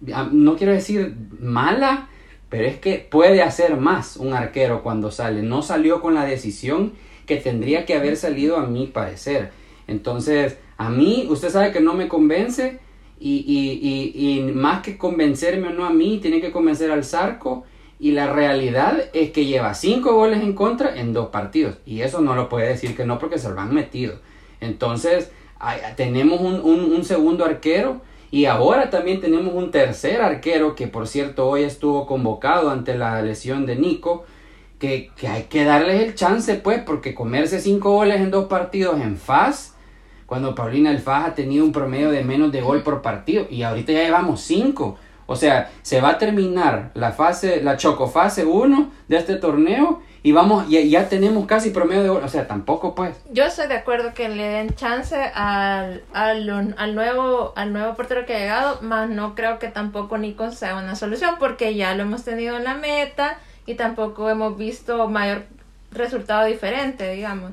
no 0.01 0.55
quiero 0.57 0.73
decir 0.73 1.15
mala, 1.39 2.07
pero 2.49 2.67
es 2.67 2.79
que 2.79 2.99
puede 2.99 3.41
hacer 3.41 3.77
más 3.77 4.17
un 4.17 4.33
arquero 4.33 4.83
cuando 4.83 5.09
sale. 5.09 5.41
No 5.41 5.61
salió 5.61 6.01
con 6.01 6.13
la 6.13 6.25
decisión 6.25 6.93
que 7.29 7.37
tendría 7.37 7.85
que 7.85 7.93
haber 7.93 8.17
salido 8.17 8.57
a 8.57 8.65
mi 8.65 8.87
parecer. 8.87 9.51
Entonces, 9.85 10.57
a 10.77 10.89
mí, 10.89 11.27
usted 11.29 11.49
sabe 11.49 11.71
que 11.71 11.79
no 11.79 11.93
me 11.93 12.07
convence 12.07 12.79
y, 13.19 13.45
y, 13.47 14.39
y, 14.39 14.41
más 14.51 14.81
que 14.81 14.97
convencerme 14.97 15.67
o 15.67 15.71
no 15.71 15.85
a 15.85 15.91
mí, 15.91 16.17
tiene 16.19 16.41
que 16.41 16.51
convencer 16.51 16.89
al 16.89 17.05
Zarco. 17.05 17.65
Y 17.99 18.11
la 18.11 18.33
realidad 18.33 19.09
es 19.13 19.29
que 19.29 19.45
lleva 19.45 19.75
cinco 19.75 20.15
goles 20.15 20.41
en 20.41 20.53
contra 20.53 20.99
en 20.99 21.13
dos 21.13 21.27
partidos. 21.27 21.77
Y 21.85 22.01
eso 22.01 22.19
no 22.19 22.33
lo 22.33 22.49
puede 22.49 22.69
decir 22.69 22.95
que 22.95 23.05
no 23.05 23.19
porque 23.19 23.37
se 23.37 23.49
lo 23.49 23.59
han 23.61 23.75
metido. 23.75 24.15
Entonces, 24.59 25.31
tenemos 25.97 26.41
un, 26.41 26.61
un 26.63 27.03
segundo 27.03 27.45
arquero 27.45 28.01
y 28.31 28.45
ahora 28.45 28.89
también 28.89 29.21
tenemos 29.21 29.53
un 29.53 29.69
tercer 29.69 30.21
arquero 30.21 30.73
que 30.75 30.87
por 30.87 31.07
cierto 31.07 31.47
hoy 31.47 31.63
estuvo 31.63 32.07
convocado 32.07 32.71
ante 32.71 32.97
la 32.97 33.21
lesión 33.21 33.67
de 33.67 33.75
Nico. 33.75 34.25
Que, 34.79 35.11
que 35.17 35.27
hay 35.27 35.43
que 35.43 35.65
darles 35.65 36.01
el 36.01 36.15
chance 36.15 36.55
pues 36.55 36.81
porque 36.81 37.13
comerse 37.13 37.59
cinco 37.59 37.91
goles 37.91 38.21
en 38.21 38.31
dos 38.31 38.47
partidos 38.47 38.99
en 39.01 39.17
FAS. 39.17 39.75
Cuando 40.25 40.55
Paulina 40.55 40.91
El 40.91 40.99
FAS 40.99 41.27
ha 41.27 41.35
tenido 41.35 41.65
un 41.65 41.71
promedio 41.71 42.11
de 42.11 42.23
menos 42.23 42.51
de 42.51 42.61
gol 42.61 42.81
por 42.81 43.01
partido. 43.01 43.45
Y 43.49 43.63
ahorita 43.63 43.91
ya 43.91 44.03
llevamos 44.03 44.41
cinco. 44.41 44.97
O 45.25 45.35
sea, 45.35 45.69
se 45.83 46.01
va 46.01 46.09
a 46.09 46.17
terminar 46.17 46.89
la 46.95 47.11
fase, 47.11 47.61
la 47.61 47.77
chocofase 47.77 48.45
1 48.45 48.91
de 49.07 49.17
este 49.17 49.35
torneo 49.35 50.01
y 50.23 50.31
vamos, 50.31 50.67
ya, 50.67 50.81
ya 50.81 51.07
tenemos 51.07 51.45
casi 51.45 51.69
promedio 51.69 52.01
de 52.01 52.09
gol. 52.09 52.23
O 52.23 52.27
sea, 52.27 52.47
tampoco 52.47 52.95
pues. 52.95 53.15
Yo 53.31 53.45
estoy 53.45 53.67
de 53.67 53.75
acuerdo 53.75 54.15
que 54.15 54.27
le 54.27 54.43
den 54.43 54.75
chance 54.75 55.15
al, 55.15 56.03
al, 56.13 56.73
al, 56.77 56.95
nuevo, 56.95 57.53
al 57.55 57.73
nuevo 57.73 57.93
portero 57.93 58.25
que 58.25 58.33
ha 58.33 58.39
llegado, 58.39 58.81
más 58.81 59.07
no 59.07 59.35
creo 59.35 59.59
que 59.59 59.67
tampoco 59.67 60.17
Nico 60.17 60.51
sea 60.51 60.75
una 60.77 60.95
solución 60.95 61.35
porque 61.37 61.75
ya 61.75 61.93
lo 61.93 62.03
hemos 62.03 62.23
tenido 62.23 62.57
en 62.57 62.63
la 62.63 62.73
meta 62.73 63.37
y 63.69 63.75
tampoco 63.75 64.27
hemos 64.31 64.57
visto 64.57 65.07
mayor 65.07 65.43
resultado 65.91 66.47
diferente, 66.47 67.11
digamos. 67.11 67.51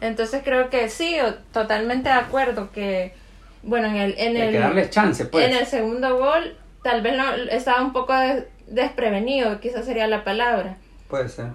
Entonces 0.00 0.40
creo 0.42 0.70
que 0.70 0.88
sí, 0.88 1.16
totalmente 1.52 2.08
de 2.08 2.14
acuerdo 2.14 2.70
que, 2.72 3.12
bueno, 3.62 3.88
en 3.88 3.96
el... 3.96 4.14
En 4.16 4.36
Hay 4.38 4.52
que 4.52 4.58
darles 4.58 4.88
chance, 4.88 5.26
pues. 5.26 5.46
En 5.46 5.54
el 5.54 5.66
segundo 5.66 6.16
gol, 6.16 6.56
tal 6.82 7.02
vez 7.02 7.14
no, 7.14 7.34
estaba 7.50 7.82
un 7.82 7.92
poco 7.92 8.14
desprevenido, 8.68 9.60
quizás 9.60 9.84
sería 9.84 10.06
la 10.06 10.24
palabra. 10.24 10.78
Puede 11.10 11.28
ser. 11.28 11.48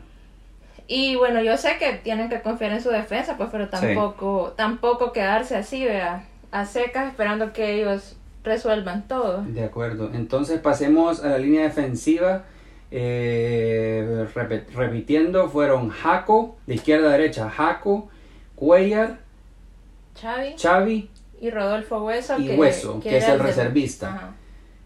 Y 0.87 1.15
bueno, 1.15 1.41
yo 1.41 1.57
sé 1.57 1.77
que 1.79 1.93
tienen 1.93 2.29
que 2.29 2.41
confiar 2.41 2.73
en 2.73 2.83
su 2.83 2.89
defensa, 2.89 3.37
pues, 3.37 3.49
pero 3.51 3.69
tampoco, 3.69 4.53
tampoco 4.55 5.13
quedarse 5.13 5.55
así, 5.55 5.83
vea, 5.83 6.25
a 6.51 6.65
secas 6.65 7.07
esperando 7.07 7.53
que 7.53 7.73
ellos 7.73 8.17
resuelvan 8.43 9.07
todo. 9.07 9.41
De 9.41 9.63
acuerdo. 9.63 10.11
Entonces 10.13 10.59
pasemos 10.59 11.23
a 11.23 11.29
la 11.29 11.37
línea 11.39 11.63
defensiva. 11.63 12.43
Eh, 12.91 14.27
repitiendo, 14.73 15.49
fueron 15.49 15.89
Jaco, 15.89 16.57
de 16.67 16.75
izquierda 16.75 17.09
a 17.09 17.11
derecha, 17.11 17.49
Jaco, 17.49 18.09
Cuellar, 18.55 19.17
Xavi, 20.19 20.55
Xavi 20.57 21.09
y 21.41 21.49
Rodolfo 21.49 22.03
Hueso, 22.05 22.39
y 22.39 22.49
Hueso, 22.51 22.99
que, 22.99 23.17
es 23.17 23.27
el 23.27 23.39
reservista. 23.39 24.33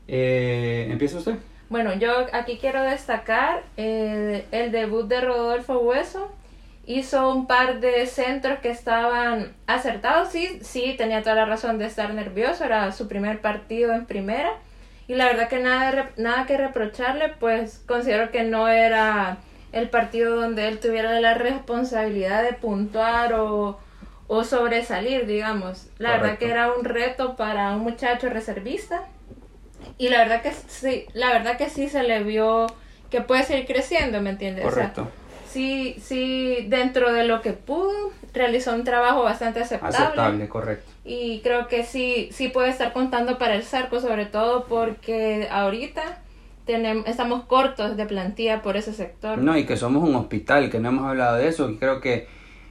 Eh, 0.08 0.88
¿Empieza 0.89 1.18
usted? 1.18 1.36
Bueno, 1.70 1.94
yo 1.94 2.25
aquí 2.34 2.58
quiero 2.58 2.82
destacar 2.82 3.63
eh, 3.77 4.46
el 4.51 4.72
debut 4.72 5.08
de 5.08 5.22
Rodolfo 5.22 5.79
Hueso. 5.79 6.32
Hizo 6.88 7.32
un 7.32 7.46
par 7.46 7.79
de 7.79 8.08
centros 8.08 8.58
que 8.60 8.72
estaban 8.72 9.53
acertados. 9.68 10.29
Sí, 10.29 10.60
sí, 10.63 10.96
tenía 10.98 11.22
toda 11.22 11.36
la 11.36 11.46
razón 11.46 11.77
de 11.77 11.86
estar 11.86 12.12
nervioso. 12.15 12.63
Era 12.63 12.91
su 12.91 13.08
primer 13.08 13.41
partido 13.41 13.94
en 13.94 14.08
primera. 14.08 14.53
Y 15.09 15.15
la 15.15 15.25
verdad 15.25 15.49
que 15.49 15.57
nada, 15.57 16.11
nada 16.17 16.45
que 16.45 16.55
reprocharle, 16.55 17.29
pues 17.39 17.81
considero 17.87 18.29
que 18.29 18.43
no 18.43 18.67
era 18.67 19.39
el 19.71 19.89
partido 19.89 20.35
donde 20.35 20.67
él 20.67 20.79
tuviera 20.79 21.19
la 21.19 21.33
responsabilidad 21.33 22.43
de 22.43 22.53
puntuar 22.53 23.33
o, 23.33 23.79
o 24.27 24.43
sobresalir, 24.43 25.25
digamos. 25.25 25.87
La 25.97 26.11
verdad 26.11 26.37
que 26.37 26.51
era 26.51 26.71
un 26.71 26.85
reto 26.85 27.35
para 27.35 27.71
un 27.71 27.79
muchacho 27.79 28.29
reservista 28.29 29.07
y 29.97 30.09
la 30.09 30.19
verdad 30.19 30.43
que 30.43 30.51
sí, 30.51 31.07
la 31.13 31.33
verdad 31.33 31.57
que 31.57 31.71
sí 31.71 31.89
se 31.89 32.03
le 32.03 32.21
vio 32.21 32.67
que 33.09 33.21
puede 33.21 33.41
seguir 33.41 33.65
creciendo, 33.65 34.21
¿me 34.21 34.29
entiendes? 34.29 34.63
Correcto. 34.63 35.09
Sí, 35.50 35.96
sí, 36.01 36.65
dentro 36.68 37.12
de 37.12 37.25
lo 37.25 37.41
que 37.41 37.53
pudo, 37.53 38.12
realizó 38.34 38.74
un 38.74 38.84
trabajo 38.84 39.24
bastante 39.24 39.60
aceptable. 39.60 39.98
Aceptable, 39.98 40.50
correcto. 40.50 40.91
Y 41.03 41.41
creo 41.41 41.68
que 41.68 41.84
sí, 41.84 42.29
sí 42.32 42.50
puede 42.50 42.70
estar 42.70 42.94
contando 42.94 43.38
para 43.38 43.56
el 43.56 43.63
Zarco, 43.63 44.00
sobre 44.00 44.25
todo 44.25 44.65
porque 44.65 45.48
ahorita 45.51 46.20
tenemos, 46.65 47.08
estamos 47.08 47.46
cortos 47.46 47.98
de 47.98 48.06
plantilla 48.06 48.62
por 48.62 48.77
ese 48.77 48.94
sector. 48.94 49.38
No, 49.38 49.58
y 49.58 49.65
que 49.65 49.77
somos 49.77 50.08
un 50.08 50.15
hospital, 50.15 50.70
que 50.70 50.79
no 50.79 50.89
hemos 50.89 51.06
hablado 51.06 51.38
de 51.38 51.48
eso, 51.48 51.70
y 51.70 51.77
creo 51.77 52.00
que 52.00 52.27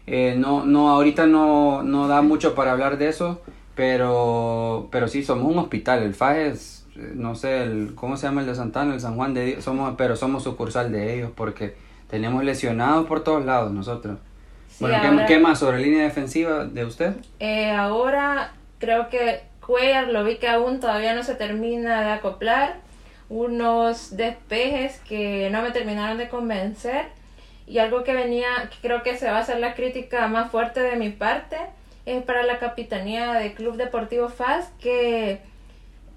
eh, 0.07 0.35
no, 0.39 0.65
no, 0.65 0.91
ahorita 0.91 1.27
no, 1.27 1.83
no 1.83 2.09
da 2.09 2.23
mucho 2.23 2.55
para 2.55 2.73
hablar 2.73 2.99
de 2.99 3.09
eso, 3.09 3.43
pero, 3.75 4.89
pero 4.91 5.09
sí, 5.09 5.23
somos 5.23 5.51
un 5.51 5.59
hospital, 5.59 6.03
el 6.03 6.15
FAE 6.15 6.49
es 6.49 6.79
no 7.15 7.35
sé, 7.35 7.63
el, 7.63 7.95
¿cómo 7.95 8.17
se 8.17 8.27
llama 8.27 8.41
el 8.41 8.47
de 8.47 8.55
Santana? 8.55 8.95
El 8.95 9.01
San 9.01 9.17
Juan 9.17 9.35
de 9.35 9.45
Dios, 9.45 9.65
somos, 9.65 9.95
pero 9.97 10.17
somos 10.17 10.43
sucursal 10.43 10.91
de 10.91 11.15
ellos 11.15 11.31
porque 11.35 11.75
tenemos 12.09 12.45
lesionados 12.45 13.07
por 13.07 13.25
todos 13.25 13.45
lados 13.45 13.73
nosotros. 13.73 14.19
bueno, 14.81 15.25
¿qué, 15.27 15.39
más 15.39 15.59
sobre 15.59 15.79
línea 15.79 16.05
defensiva 16.05 16.65
de 16.65 16.85
usted? 16.85 17.17
Eh, 17.39 17.71
ahora 17.71 18.53
creo 18.79 19.09
que 19.09 19.49
Cuellar 19.69 20.09
lo 20.09 20.25
vi 20.25 20.37
que 20.37 20.49
aún 20.49 20.81
todavía 20.81 21.15
no 21.15 21.23
se 21.23 21.35
termina 21.35 22.01
de 22.01 22.13
acoplar. 22.13 22.77
Unos 23.29 24.17
despejes 24.17 24.99
que 25.01 25.51
no 25.51 25.61
me 25.61 25.73
terminaron 25.73 26.17
de 26.17 26.31
convencer. 26.31 27.09
Y 27.67 27.77
algo 27.77 28.03
que 28.03 28.15
venía, 28.15 28.49
que 28.71 28.79
creo 28.81 29.03
que 29.03 29.19
se 29.19 29.31
va 29.31 29.37
a 29.37 29.41
hacer 29.41 29.61
la 29.61 29.75
crítica 29.75 30.27
más 30.27 30.51
fuerte 30.51 30.81
de 30.81 30.97
mi 30.97 31.11
parte, 31.11 31.59
es 32.07 32.23
para 32.23 32.45
la 32.45 32.59
capitanía 32.59 33.35
del 33.35 33.53
Club 33.53 33.77
Deportivo 33.77 34.31
FAS, 34.31 34.73
que 34.81 35.43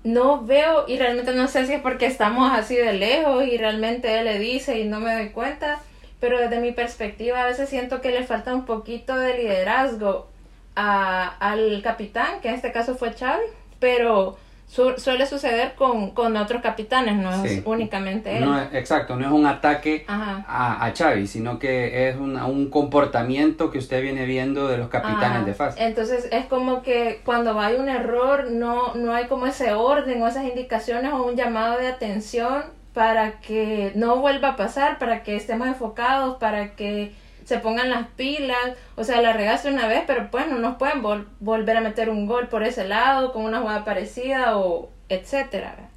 no 0.03 0.43
veo 0.43 0.86
y 0.88 0.98
realmente 0.98 1.34
no 1.34 1.48
sé 1.48 1.65
si 1.65 1.74
es 1.74 1.81
porque 1.81 2.05
estamos 2.05 2.51
así 2.51 2.75
de 2.75 2.93
lejos 2.93 3.46
y 3.46 3.58
realmente 3.58 4.17
él 4.17 4.25
le 4.25 4.39
dice 4.39 4.79
y 4.79 4.86
no 4.86 5.00
me 5.00 5.13
doy 5.13 5.29
cuenta, 5.29 5.79
pero 6.20 6.39
desde 6.39 6.60
mi 6.60 6.72
perspectiva 6.72 7.41
a 7.41 7.48
veces 7.48 7.70
siento 7.70 8.01
que 8.01 8.12
le 8.12 8.24
falta 8.24 8.53
un 8.53 8.65
poquito 8.65 9.15
de 9.15 9.38
liderazgo 9.38 10.27
a, 10.75 11.27
al 11.39 11.81
capitán, 11.84 12.41
que 12.41 12.50
en 12.50 12.55
este 12.55 12.72
caso 12.72 12.96
fue 12.96 13.13
Xavi, 13.13 13.46
pero 13.79 14.38
suele 14.71 15.25
suceder 15.25 15.73
con, 15.75 16.11
con, 16.11 16.37
otros 16.37 16.61
capitanes, 16.61 17.15
no 17.15 17.43
es 17.43 17.61
únicamente 17.65 18.37
él. 18.37 18.45
No, 18.45 18.57
exacto, 18.71 19.17
no 19.17 19.25
es 19.25 19.31
un 19.31 19.45
ataque 19.45 20.05
a, 20.07 20.85
a, 20.85 20.93
Xavi, 20.95 21.27
sino 21.27 21.59
que 21.59 22.07
es 22.07 22.15
un 22.15 22.69
comportamiento 22.69 23.69
que 23.69 23.79
usted 23.79 24.01
viene 24.01 24.25
viendo 24.25 24.69
de 24.69 24.77
los 24.77 24.87
capitanes 24.87 25.45
de 25.45 25.53
FAS. 25.53 25.75
Entonces 25.77 26.29
es 26.31 26.45
como 26.45 26.83
que 26.83 27.21
cuando 27.25 27.59
hay 27.59 27.75
un 27.75 27.89
error 27.89 28.49
no, 28.49 28.95
no 28.95 29.13
hay 29.13 29.27
como 29.27 29.45
ese 29.45 29.73
orden 29.73 30.21
o 30.21 30.27
esas 30.27 30.45
indicaciones 30.45 31.11
o 31.11 31.23
un 31.23 31.35
llamado 31.35 31.77
de 31.77 31.87
atención 31.87 32.63
para 32.93 33.39
que 33.41 33.91
no 33.95 34.17
vuelva 34.17 34.49
a 34.49 34.55
pasar, 34.55 34.99
para 34.99 35.23
que 35.23 35.35
estemos 35.35 35.67
enfocados, 35.67 36.37
para 36.37 36.75
que 36.75 37.13
se 37.43 37.57
pongan 37.60 37.89
las 37.89 38.07
pilas, 38.10 38.75
o 38.95 39.03
sea, 39.03 39.21
la 39.21 39.33
regaste 39.33 39.69
una 39.69 39.88
vez, 39.88 40.03
pero 40.07 40.29
pues 40.31 40.48
no 40.48 40.57
nos 40.60 40.77
pueden 40.77 41.01
volver 41.39 41.77
a 41.77 41.81
meter 41.81 42.10
un 42.10 42.27
gol 42.27 42.48
por 42.48 42.63
ese 42.63 42.88
lado, 42.88 43.33
con 43.33 43.43
una 43.43 43.62
jugada 43.62 43.83
parecida 43.86 44.57
o 44.57 44.89
etcétera. 45.10 45.89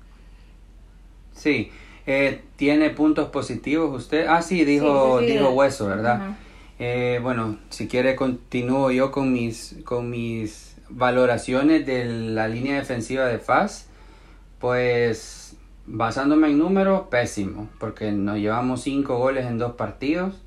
Sí, 1.33 1.71
eh, 2.07 2.43
tiene 2.57 2.91
puntos 2.91 3.29
positivos 3.29 3.95
usted. 4.03 4.27
Ah, 4.29 4.43
sí, 4.43 4.65
dijo, 4.65 5.21
dijo 5.21 5.51
Hueso, 5.51 5.87
¿verdad? 5.87 6.37
Eh, 6.79 7.21
bueno, 7.23 7.59
si 7.71 7.89
quiere 7.89 8.17
continúo 8.17 8.91
yo 8.91 9.11
con 9.11 9.33
mis, 9.33 9.77
con 9.85 10.11
mis 10.11 10.77
valoraciones 10.89 11.87
de 11.87 12.05
la 12.05 12.49
línea 12.49 12.77
defensiva 12.77 13.27
de 13.27 13.39
FAS. 13.39 13.89
Pues 14.59 15.57
basándome 15.87 16.49
en 16.49 16.59
números, 16.59 17.09
pésimo, 17.11 17.69
porque 17.79 18.11
nos 18.13 18.39
llevamos 18.39 18.83
cinco 18.83 19.19
goles 19.19 19.47
en 19.47 19.59
dos 19.59 19.73
partidos. 19.73 20.41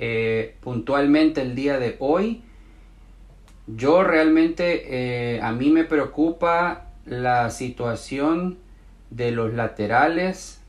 Eh, 0.00 0.54
puntualmente 0.60 1.42
el 1.42 1.56
día 1.56 1.80
de 1.80 1.96
hoy, 1.98 2.42
yo 3.66 4.04
realmente, 4.04 4.84
eh, 5.34 5.40
a 5.42 5.50
mí 5.50 5.70
me 5.70 5.82
preocupa 5.82 6.86
la 7.04 7.50
situación 7.50 8.58
de 9.10 9.32
los 9.32 9.54
laterales, 9.54 10.60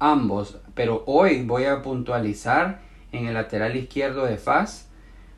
ambos, 0.00 0.58
pero 0.74 1.04
hoy 1.06 1.44
voy 1.44 1.66
a 1.66 1.82
puntualizar 1.82 2.80
en 3.12 3.26
el 3.26 3.34
lateral 3.34 3.76
izquierdo 3.76 4.26
de 4.26 4.38
FAS 4.38 4.88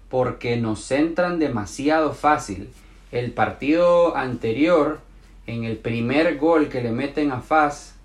porque 0.09 0.57
nos 0.57 0.83
centran 0.83 1.39
demasiado 1.39 2.15
fácil. 2.15 2.71
El 3.13 3.33
partido 3.33 4.17
anterior, 4.17 5.01
en 5.47 5.65
el 5.65 5.77
primer 5.77 6.39
gol 6.39 6.71
que 6.71 6.83
le 6.83 6.93
meten 6.93 7.33
a 7.33 7.43
FAS, 7.43 7.98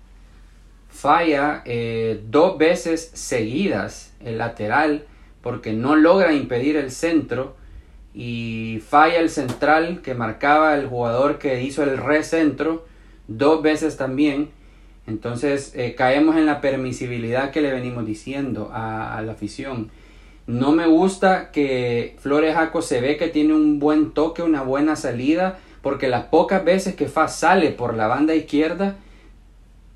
falla 0.94 1.62
eh, 1.66 2.22
dos 2.30 2.56
veces 2.56 3.10
seguidas 3.14 4.14
el 4.24 4.38
lateral 4.38 5.04
porque 5.42 5.72
no 5.72 5.96
logra 5.96 6.32
impedir 6.32 6.76
el 6.76 6.92
centro 6.92 7.56
y 8.14 8.80
falla 8.88 9.18
el 9.18 9.28
central 9.28 10.02
que 10.02 10.14
marcaba 10.14 10.76
el 10.76 10.86
jugador 10.86 11.38
que 11.38 11.60
hizo 11.62 11.82
el 11.82 11.98
recentro 11.98 12.86
dos 13.26 13.60
veces 13.60 13.96
también. 13.96 14.50
Entonces 15.06 15.72
eh, 15.74 15.96
caemos 15.96 16.36
en 16.36 16.46
la 16.46 16.60
permisibilidad 16.60 17.50
que 17.50 17.60
le 17.60 17.72
venimos 17.72 18.06
diciendo 18.06 18.70
a, 18.72 19.20
la 19.20 19.32
afición. 19.32 19.90
No 20.46 20.72
me 20.72 20.86
gusta 20.86 21.50
que 21.50 22.16
Flores 22.20 22.54
Jaco 22.54 22.82
se 22.82 23.00
ve 23.00 23.16
que 23.16 23.28
tiene 23.28 23.52
un 23.52 23.80
buen 23.80 24.12
toque, 24.12 24.42
una 24.42 24.62
buena 24.62 24.94
salida, 24.94 25.58
porque 25.82 26.08
las 26.08 26.26
pocas 26.26 26.64
veces 26.64 26.94
que 26.94 27.08
Fa 27.08 27.28
sale 27.28 27.70
por 27.70 27.94
la 27.94 28.06
banda 28.06 28.34
izquierda, 28.34 28.96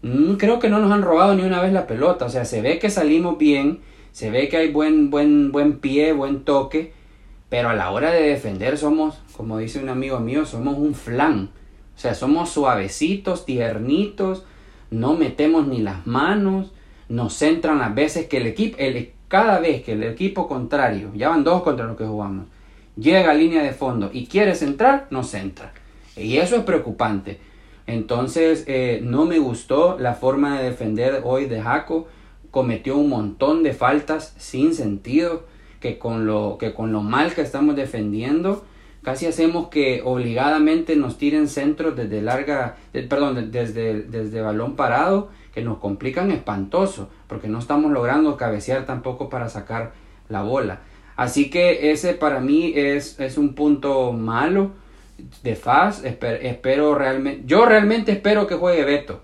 creo 0.02 0.58
que 0.58 0.68
no 0.68 0.78
nos 0.78 0.92
han 0.92 1.02
robado 1.02 1.34
ni 1.34 1.42
una 1.42 1.60
vez 1.60 1.72
la 1.72 1.86
pelota. 1.86 2.26
O 2.26 2.30
sea, 2.30 2.44
se 2.44 2.62
ve 2.62 2.78
que 2.78 2.90
salimos 2.90 3.38
bien, 3.38 3.80
se 4.12 4.30
ve 4.30 4.48
que 4.48 4.56
hay 4.56 4.70
buen, 4.70 5.10
buen, 5.10 5.52
buen 5.52 5.78
pie, 5.78 6.12
buen 6.12 6.44
toque, 6.44 6.92
pero 7.48 7.70
a 7.70 7.74
la 7.74 7.90
hora 7.90 8.10
de 8.10 8.22
defender 8.22 8.78
somos, 8.78 9.18
como 9.36 9.58
dice 9.58 9.80
un 9.80 9.88
amigo 9.88 10.20
mío, 10.20 10.44
somos 10.44 10.78
un 10.78 10.94
flan. 10.94 11.50
O 11.96 12.00
sea, 12.00 12.14
somos 12.14 12.50
suavecitos, 12.50 13.44
tiernitos, 13.44 14.44
no 14.90 15.14
metemos 15.14 15.66
ni 15.66 15.80
las 15.80 16.06
manos, 16.06 16.72
nos 17.08 17.34
centran 17.34 17.78
las 17.78 17.94
veces 17.94 18.26
que 18.26 18.36
el 18.36 18.46
equipo, 18.46 18.76
el, 18.78 19.10
cada 19.28 19.58
vez 19.58 19.82
que 19.82 19.92
el 19.92 20.02
equipo 20.04 20.46
contrario, 20.46 21.10
ya 21.14 21.28
van 21.28 21.44
dos 21.44 21.62
contra 21.62 21.86
los 21.86 21.96
que 21.96 22.04
jugamos, 22.04 22.46
llega 22.96 23.30
a 23.30 23.34
línea 23.34 23.62
de 23.62 23.72
fondo 23.72 24.10
y 24.12 24.26
quiere 24.26 24.54
centrar, 24.54 25.08
no 25.10 25.22
centra. 25.22 25.72
Y 26.16 26.36
eso 26.36 26.56
es 26.56 26.62
preocupante. 26.62 27.38
Entonces, 27.88 28.64
eh, 28.66 29.00
no 29.02 29.24
me 29.24 29.38
gustó 29.38 29.96
la 29.98 30.12
forma 30.12 30.58
de 30.58 30.68
defender 30.68 31.22
hoy 31.24 31.46
de 31.46 31.62
Jaco. 31.62 32.06
Cometió 32.50 32.98
un 32.98 33.08
montón 33.08 33.62
de 33.62 33.72
faltas 33.72 34.34
sin 34.36 34.74
sentido 34.74 35.44
que 35.80 35.98
con 35.98 36.26
lo, 36.26 36.58
que 36.60 36.74
con 36.74 36.92
lo 36.92 37.00
mal 37.00 37.34
que 37.34 37.40
estamos 37.40 37.76
defendiendo, 37.76 38.66
casi 39.02 39.24
hacemos 39.24 39.68
que 39.68 40.02
obligadamente 40.04 40.96
nos 40.96 41.16
tiren 41.16 41.48
centros 41.48 41.96
desde 41.96 42.20
larga, 42.20 42.76
perdón, 42.92 43.50
desde, 43.50 44.02
desde 44.02 44.42
balón 44.42 44.76
parado, 44.76 45.30
que 45.54 45.62
nos 45.62 45.78
complican 45.78 46.30
espantoso, 46.30 47.08
porque 47.26 47.48
no 47.48 47.58
estamos 47.58 47.90
logrando 47.90 48.36
cabecear 48.36 48.84
tampoco 48.84 49.30
para 49.30 49.48
sacar 49.48 49.92
la 50.28 50.42
bola. 50.42 50.80
Así 51.16 51.48
que 51.48 51.90
ese 51.90 52.12
para 52.12 52.40
mí 52.40 52.74
es, 52.76 53.18
es 53.18 53.38
un 53.38 53.54
punto 53.54 54.12
malo 54.12 54.72
de 55.42 55.56
FAS. 55.56 56.02
espero 56.04 56.94
realmente, 56.94 57.42
yo 57.46 57.66
realmente 57.66 58.12
espero 58.12 58.46
que 58.46 58.54
juegue 58.54 58.84
Beto, 58.84 59.22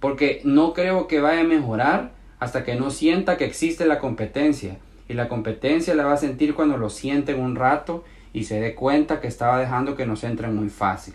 porque 0.00 0.40
no 0.44 0.72
creo 0.72 1.06
que 1.06 1.20
vaya 1.20 1.40
a 1.40 1.44
mejorar 1.44 2.12
hasta 2.38 2.64
que 2.64 2.76
no 2.76 2.90
sienta 2.90 3.36
que 3.36 3.44
existe 3.44 3.86
la 3.86 3.98
competencia 3.98 4.78
y 5.08 5.14
la 5.14 5.28
competencia 5.28 5.94
la 5.94 6.04
va 6.04 6.14
a 6.14 6.18
sentir 6.18 6.54
cuando 6.54 6.76
lo 6.76 6.90
sienten 6.90 7.40
un 7.40 7.56
rato 7.56 8.04
y 8.32 8.44
se 8.44 8.60
dé 8.60 8.74
cuenta 8.74 9.20
que 9.20 9.28
estaba 9.28 9.58
dejando 9.58 9.96
que 9.96 10.06
nos 10.06 10.24
entren 10.24 10.54
muy 10.54 10.68
fácil. 10.68 11.14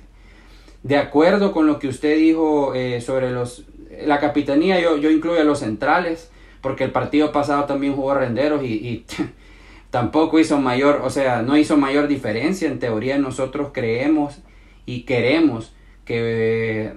De 0.84 0.98
acuerdo 0.98 1.52
con 1.52 1.68
lo 1.68 1.78
que 1.78 1.88
usted 1.88 2.18
dijo 2.18 2.74
eh, 2.74 3.02
sobre 3.02 3.32
los, 3.32 3.66
la 4.06 4.20
capitanía, 4.20 4.80
yo, 4.80 4.98
yo 4.98 5.12
incluyo 5.12 5.40
a 5.40 5.44
los 5.44 5.60
centrales, 5.60 6.32
porque 6.62 6.84
el 6.84 6.92
partido 6.92 7.32
pasado 7.32 7.66
también 7.66 7.96
jugó 7.96 8.16
Renderos 8.16 8.64
y 8.64 9.06
tampoco 9.92 10.40
hizo 10.40 10.60
mayor, 10.60 11.02
o 11.04 11.10
sea, 11.10 11.44
no 11.44 11.58
hizo 11.58 11.78
mayor 11.78 12.08
diferencia. 12.08 12.68
En 12.68 12.80
teoría 12.80 13.20
nosotros 13.20 13.70
creemos 13.72 14.40
y 14.86 15.04
queremos 15.04 15.74
que 16.06 16.94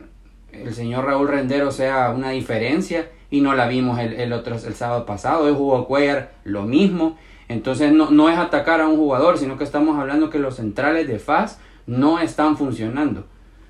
el 0.52 0.74
señor 0.74 1.04
Raúl 1.04 1.28
Rendero 1.28 1.70
sea 1.72 2.11
una 2.11 2.30
diferencia 2.30 3.11
y 3.30 3.40
no 3.40 3.54
la 3.54 3.66
vimos 3.66 3.98
el, 3.98 4.33
otro, 4.33 4.54
el 4.54 4.74
sábado 4.74 5.04
pasado. 5.04 5.44
Hoy 5.44 5.54
jugó 5.54 5.87
Cuellar 5.87 6.33
lo 6.44 6.62
mismo. 6.62 7.18
Entonces 7.48 7.92
no, 7.92 8.11
no 8.11 8.30
es 8.30 8.38
atacar 8.38 8.80
a 8.80 8.87
un 8.87 8.96
jugador, 8.96 9.38
sino 9.38 9.59
que 9.59 9.64
estamos 9.64 9.98
hablando 9.98 10.30
que 10.30 10.38
los 10.38 10.57
centrales 10.57 11.07
de 11.09 11.18
FAS 11.18 11.59
no 11.87 12.20
están 12.20 12.57
funcionando, 12.57 13.26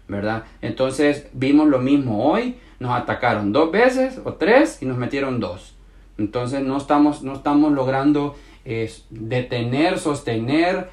¿verdad? 0.07 0.45
Entonces 0.61 1.27
vimos 1.33 1.67
lo 1.67 1.79
mismo 1.79 2.31
hoy, 2.31 2.57
nos 2.79 2.93
atacaron 2.93 3.53
dos 3.53 3.73
veces 3.73 4.21
o 4.23 4.35
tres 4.35 4.81
y 4.81 4.87
nos 4.87 4.99
metieron 4.99 5.41
dos. 5.41 5.75
Entonces 6.19 6.63
no 6.63 6.77
estamos, 6.77 7.23
no 7.23 7.35
estamos 7.35 7.73
logrando 7.73 8.37
eh, 8.65 8.91
detener, 9.11 9.99
sostener, 9.99 10.89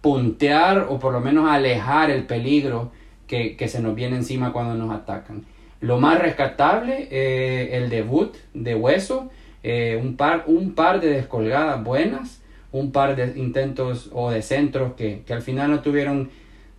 puntear 0.00 0.86
o 0.88 0.98
por 0.98 1.12
lo 1.12 1.20
menos 1.20 1.48
alejar 1.48 2.10
el 2.10 2.24
peligro 2.24 2.92
que, 3.26 3.56
que 3.56 3.68
se 3.68 3.80
nos 3.80 3.94
viene 3.94 4.16
encima 4.16 4.52
cuando 4.52 4.74
nos 4.74 4.94
atacan. 4.94 5.44
Lo 5.80 5.98
más 5.98 6.18
rescatable, 6.20 7.08
eh, 7.10 7.76
el 7.76 7.90
debut 7.90 8.34
de 8.54 8.74
Hueso, 8.74 9.30
eh, 9.62 10.00
un, 10.02 10.16
par, 10.16 10.44
un 10.46 10.74
par 10.74 11.00
de 11.00 11.10
descolgadas 11.10 11.82
buenas, 11.82 12.40
un 12.72 12.92
par 12.92 13.16
de 13.16 13.38
intentos 13.38 14.10
o 14.12 14.30
de 14.30 14.42
centros 14.42 14.94
que, 14.94 15.22
que, 15.26 15.34
al 15.34 15.42
final 15.42 15.70
no 15.70 15.80
tuvieron 15.80 16.30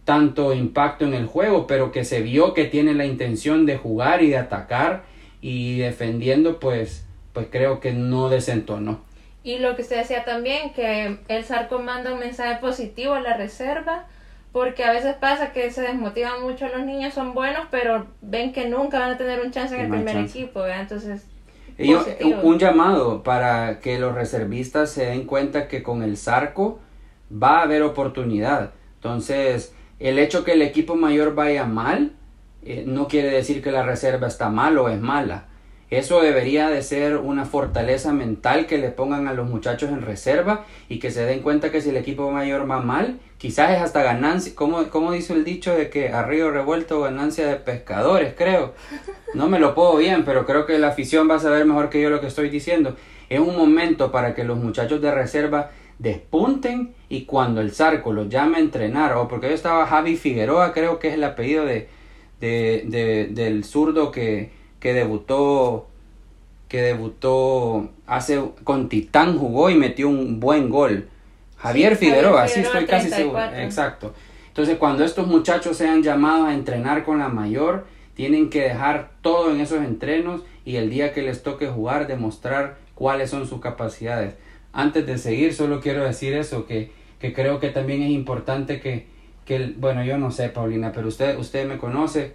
tanto 0.03 0.53
impacto 0.53 1.05
en 1.05 1.13
el 1.13 1.25
juego, 1.25 1.67
pero 1.67 1.91
que 1.91 2.05
se 2.05 2.21
vio 2.21 2.53
que 2.53 2.65
tiene 2.65 2.93
la 2.93 3.05
intención 3.05 3.65
de 3.65 3.77
jugar 3.77 4.23
y 4.23 4.29
de 4.29 4.37
atacar 4.37 5.03
y 5.41 5.77
defendiendo, 5.77 6.59
pues, 6.59 7.05
pues 7.33 7.47
creo 7.51 7.79
que 7.79 7.93
no 7.93 8.29
desentonó. 8.29 9.01
Y 9.47 9.59
lo 9.59 9.77
que 9.77 9.81
usted 9.81 9.99
decía 9.99 10.25
también, 10.25 10.73
que 10.73 11.19
el 11.29 11.45
Sarco 11.45 11.79
manda 11.79 12.11
un 12.11 12.19
mensaje 12.19 12.59
positivo 12.59 13.13
a 13.13 13.21
la 13.21 13.37
reserva, 13.37 14.03
porque 14.51 14.83
a 14.83 14.91
veces 14.91 15.15
pasa 15.15 15.53
que 15.53 15.71
se 15.71 15.83
desmotivan 15.83 16.41
mucho 16.41 16.67
los 16.67 16.85
niños, 16.85 17.13
son 17.13 17.33
buenos, 17.33 17.65
pero 17.71 18.07
ven 18.21 18.51
que 18.51 18.67
nunca 18.67 18.99
van 18.99 19.11
a 19.11 19.17
tener 19.17 19.39
un 19.39 19.51
chance 19.51 19.73
en 19.73 19.85
el 19.85 19.89
primer 19.89 20.17
equipo, 20.17 20.67
entonces... 20.67 21.25
un 22.43 22.59
llamado 22.59 23.23
para 23.23 23.79
que 23.79 23.97
los 23.97 24.13
reservistas 24.13 24.91
se 24.91 25.05
den 25.05 25.23
cuenta 25.23 25.69
que 25.69 25.81
con 25.81 26.03
el 26.03 26.17
Zarco 26.17 26.79
va 27.31 27.59
a 27.59 27.61
haber 27.61 27.83
oportunidad. 27.83 28.71
Entonces, 28.95 29.73
el 29.99 30.19
hecho 30.19 30.43
que 30.43 30.51
el 30.51 30.61
equipo 30.61 30.97
mayor 30.97 31.35
vaya 31.35 31.63
mal 31.63 32.11
eh, 32.63 32.83
no 32.85 33.07
quiere 33.07 33.29
decir 33.29 33.63
que 33.63 33.71
la 33.71 33.83
reserva 33.83 34.27
está 34.27 34.49
mal 34.49 34.77
o 34.77 34.89
es 34.89 34.99
mala. 34.99 35.46
Eso 35.89 36.21
debería 36.21 36.69
de 36.69 36.81
ser 36.81 37.15
una 37.15 37.45
fortaleza 37.45 38.11
mental 38.11 38.65
que 38.65 38.77
le 38.77 38.89
pongan 38.89 39.27
a 39.27 39.33
los 39.33 39.49
muchachos 39.49 39.89
en 39.89 40.01
reserva 40.01 40.65
y 40.89 40.99
que 40.99 41.11
se 41.11 41.23
den 41.25 41.39
cuenta 41.39 41.71
que 41.71 41.79
si 41.79 41.89
el 41.89 41.97
equipo 41.97 42.29
mayor 42.29 42.69
va 42.69 42.81
mal, 42.81 43.19
quizás 43.37 43.71
es 43.71 43.81
hasta 43.81 44.03
ganancia, 44.03 44.53
como 44.53 45.11
dice 45.13 45.33
el 45.33 45.45
dicho 45.45 45.73
de 45.73 45.89
que 45.89 46.09
a 46.09 46.23
río 46.23 46.51
revuelto 46.51 46.99
ganancia 46.99 47.47
de 47.47 47.55
pescadores, 47.55 48.33
creo. 48.37 48.73
No 49.33 49.47
me 49.47 49.59
lo 49.59 49.75
puedo 49.75 49.95
bien, 49.95 50.25
pero 50.25 50.45
creo 50.45 50.65
que 50.65 50.77
la 50.77 50.89
afición 50.89 51.29
va 51.29 51.35
a 51.35 51.39
saber 51.39 51.63
mejor 51.63 51.89
que 51.89 52.01
yo 52.01 52.09
lo 52.09 52.19
que 52.19 52.27
estoy 52.27 52.49
diciendo. 52.49 52.97
Es 53.29 53.39
un 53.39 53.55
momento 53.55 54.11
para 54.11 54.35
que 54.35 54.43
los 54.43 54.57
muchachos 54.57 55.01
de 55.01 55.11
reserva 55.11 55.71
despunten 55.99 56.95
y 57.07 57.23
cuando 57.23 57.61
el 57.61 57.71
Zarco 57.71 58.11
los 58.11 58.27
llame 58.27 58.57
a 58.57 58.59
entrenar, 58.59 59.13
o 59.13 59.29
porque 59.29 59.47
yo 59.47 59.55
estaba 59.55 59.87
Javi 59.87 60.17
Figueroa, 60.17 60.73
creo 60.73 60.99
que 60.99 61.07
es 61.07 61.13
el 61.13 61.23
apellido 61.23 61.65
de, 61.65 61.87
de 62.41 63.29
del 63.31 63.63
zurdo 63.63 64.11
que 64.11 64.56
que 64.79 64.93
debutó 64.93 65.87
que 66.67 66.81
debutó 66.81 67.89
hace 68.05 68.41
con 68.63 68.89
Titán 68.89 69.37
jugó 69.37 69.69
y 69.69 69.75
metió 69.75 70.09
un 70.09 70.39
buen 70.39 70.69
gol. 70.69 71.07
Javier 71.57 71.95
Figueroa, 71.95 72.43
así 72.43 72.59
estoy 72.59 72.85
casi 72.85 73.09
seguro. 73.09 73.41
Exacto. 73.55 74.13
Entonces, 74.49 74.77
cuando 74.77 75.03
estos 75.03 75.27
muchachos 75.27 75.77
sean 75.77 76.03
llamados 76.03 76.47
a 76.47 76.53
entrenar 76.53 77.03
con 77.03 77.19
la 77.19 77.29
mayor, 77.29 77.85
tienen 78.15 78.49
que 78.49 78.63
dejar 78.63 79.11
todo 79.21 79.51
en 79.51 79.61
esos 79.61 79.83
entrenos 79.83 80.41
y 80.65 80.75
el 80.75 80.89
día 80.89 81.13
que 81.13 81.21
les 81.21 81.43
toque 81.43 81.67
jugar 81.67 82.07
demostrar 82.07 82.77
cuáles 82.95 83.29
son 83.29 83.47
sus 83.47 83.61
capacidades. 83.61 84.33
Antes 84.73 85.05
de 85.05 85.17
seguir, 85.17 85.53
solo 85.53 85.79
quiero 85.79 86.03
decir 86.03 86.33
eso, 86.33 86.65
que, 86.65 86.91
que 87.19 87.33
creo 87.33 87.59
que 87.59 87.69
también 87.69 88.01
es 88.01 88.09
importante 88.09 88.79
que, 88.81 89.05
que, 89.45 89.73
bueno, 89.77 90.03
yo 90.03 90.17
no 90.17 90.31
sé, 90.31 90.49
Paulina, 90.49 90.91
pero 90.91 91.07
usted, 91.07 91.37
usted 91.37 91.67
me 91.67 91.77
conoce, 91.77 92.33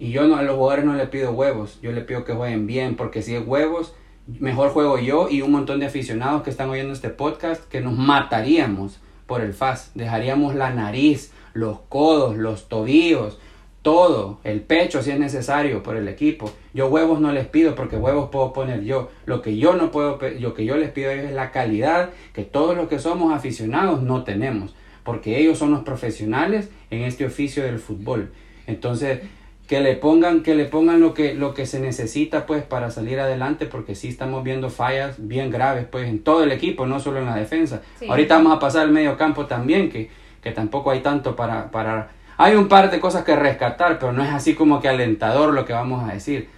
y 0.00 0.12
yo 0.12 0.26
no, 0.26 0.36
a 0.36 0.42
los 0.42 0.56
jugadores 0.56 0.86
no 0.86 0.94
le 0.94 1.06
pido 1.06 1.30
huevos, 1.32 1.78
yo 1.82 1.92
le 1.92 2.00
pido 2.00 2.24
que 2.24 2.32
jueguen 2.32 2.66
bien, 2.66 2.96
porque 2.96 3.20
si 3.20 3.34
es 3.34 3.46
huevos, 3.46 3.94
mejor 4.26 4.70
juego 4.70 4.98
yo 4.98 5.28
y 5.28 5.42
un 5.42 5.52
montón 5.52 5.78
de 5.78 5.86
aficionados 5.86 6.42
que 6.42 6.48
están 6.48 6.70
oyendo 6.70 6.94
este 6.94 7.10
podcast 7.10 7.68
que 7.68 7.82
nos 7.82 7.92
mataríamos 7.92 8.98
por 9.26 9.42
el 9.42 9.52
FAS. 9.52 9.90
Dejaríamos 9.94 10.54
la 10.54 10.70
nariz, 10.70 11.32
los 11.52 11.80
codos, 11.90 12.38
los 12.38 12.70
tobillos, 12.70 13.38
todo, 13.82 14.40
el 14.42 14.62
pecho 14.62 15.02
si 15.02 15.10
es 15.10 15.18
necesario 15.18 15.82
por 15.82 15.96
el 15.96 16.08
equipo. 16.08 16.50
Yo 16.72 16.88
huevos 16.88 17.20
no 17.20 17.30
les 17.30 17.46
pido 17.46 17.74
porque 17.74 17.96
huevos 17.96 18.30
puedo 18.30 18.54
poner 18.54 18.82
yo. 18.84 19.10
Lo 19.26 19.42
que 19.42 19.58
yo 19.58 19.74
no 19.74 19.90
puedo, 19.90 20.18
lo 20.38 20.54
que 20.54 20.64
yo 20.64 20.78
les 20.78 20.90
pido 20.92 21.10
es 21.10 21.30
la 21.30 21.50
calidad 21.50 22.08
que 22.32 22.44
todos 22.44 22.74
los 22.74 22.88
que 22.88 22.98
somos 22.98 23.34
aficionados 23.34 24.02
no 24.02 24.24
tenemos, 24.24 24.74
porque 25.04 25.38
ellos 25.38 25.58
son 25.58 25.72
los 25.72 25.82
profesionales 25.82 26.70
en 26.90 27.02
este 27.02 27.26
oficio 27.26 27.64
del 27.64 27.78
fútbol. 27.78 28.32
Entonces, 28.66 29.20
que 29.70 29.80
le 29.80 29.94
pongan 29.94 30.42
que 30.42 30.56
le 30.56 30.64
pongan 30.64 30.98
lo 30.98 31.14
que 31.14 31.32
lo 31.32 31.54
que 31.54 31.64
se 31.64 31.78
necesita 31.78 32.44
pues 32.44 32.64
para 32.64 32.90
salir 32.90 33.20
adelante 33.20 33.66
porque 33.66 33.94
sí 33.94 34.08
estamos 34.08 34.42
viendo 34.42 34.68
fallas 34.68 35.14
bien 35.28 35.48
graves 35.48 35.86
pues 35.88 36.08
en 36.08 36.24
todo 36.24 36.42
el 36.42 36.50
equipo 36.50 36.86
no 36.86 36.98
solo 36.98 37.20
en 37.20 37.26
la 37.26 37.36
defensa. 37.36 37.80
Ahorita 38.08 38.34
vamos 38.34 38.52
a 38.52 38.58
pasar 38.58 38.82
al 38.82 38.90
medio 38.90 39.16
campo 39.16 39.46
también 39.46 39.88
que, 39.88 40.10
que 40.42 40.50
tampoco 40.50 40.90
hay 40.90 41.02
tanto 41.02 41.36
para 41.36 41.70
para 41.70 42.10
hay 42.36 42.56
un 42.56 42.66
par 42.66 42.90
de 42.90 42.98
cosas 42.98 43.22
que 43.22 43.36
rescatar 43.36 44.00
pero 44.00 44.12
no 44.12 44.24
es 44.24 44.30
así 44.30 44.56
como 44.56 44.80
que 44.80 44.88
alentador 44.88 45.54
lo 45.54 45.64
que 45.64 45.72
vamos 45.72 46.02
a 46.02 46.14
decir. 46.14 46.48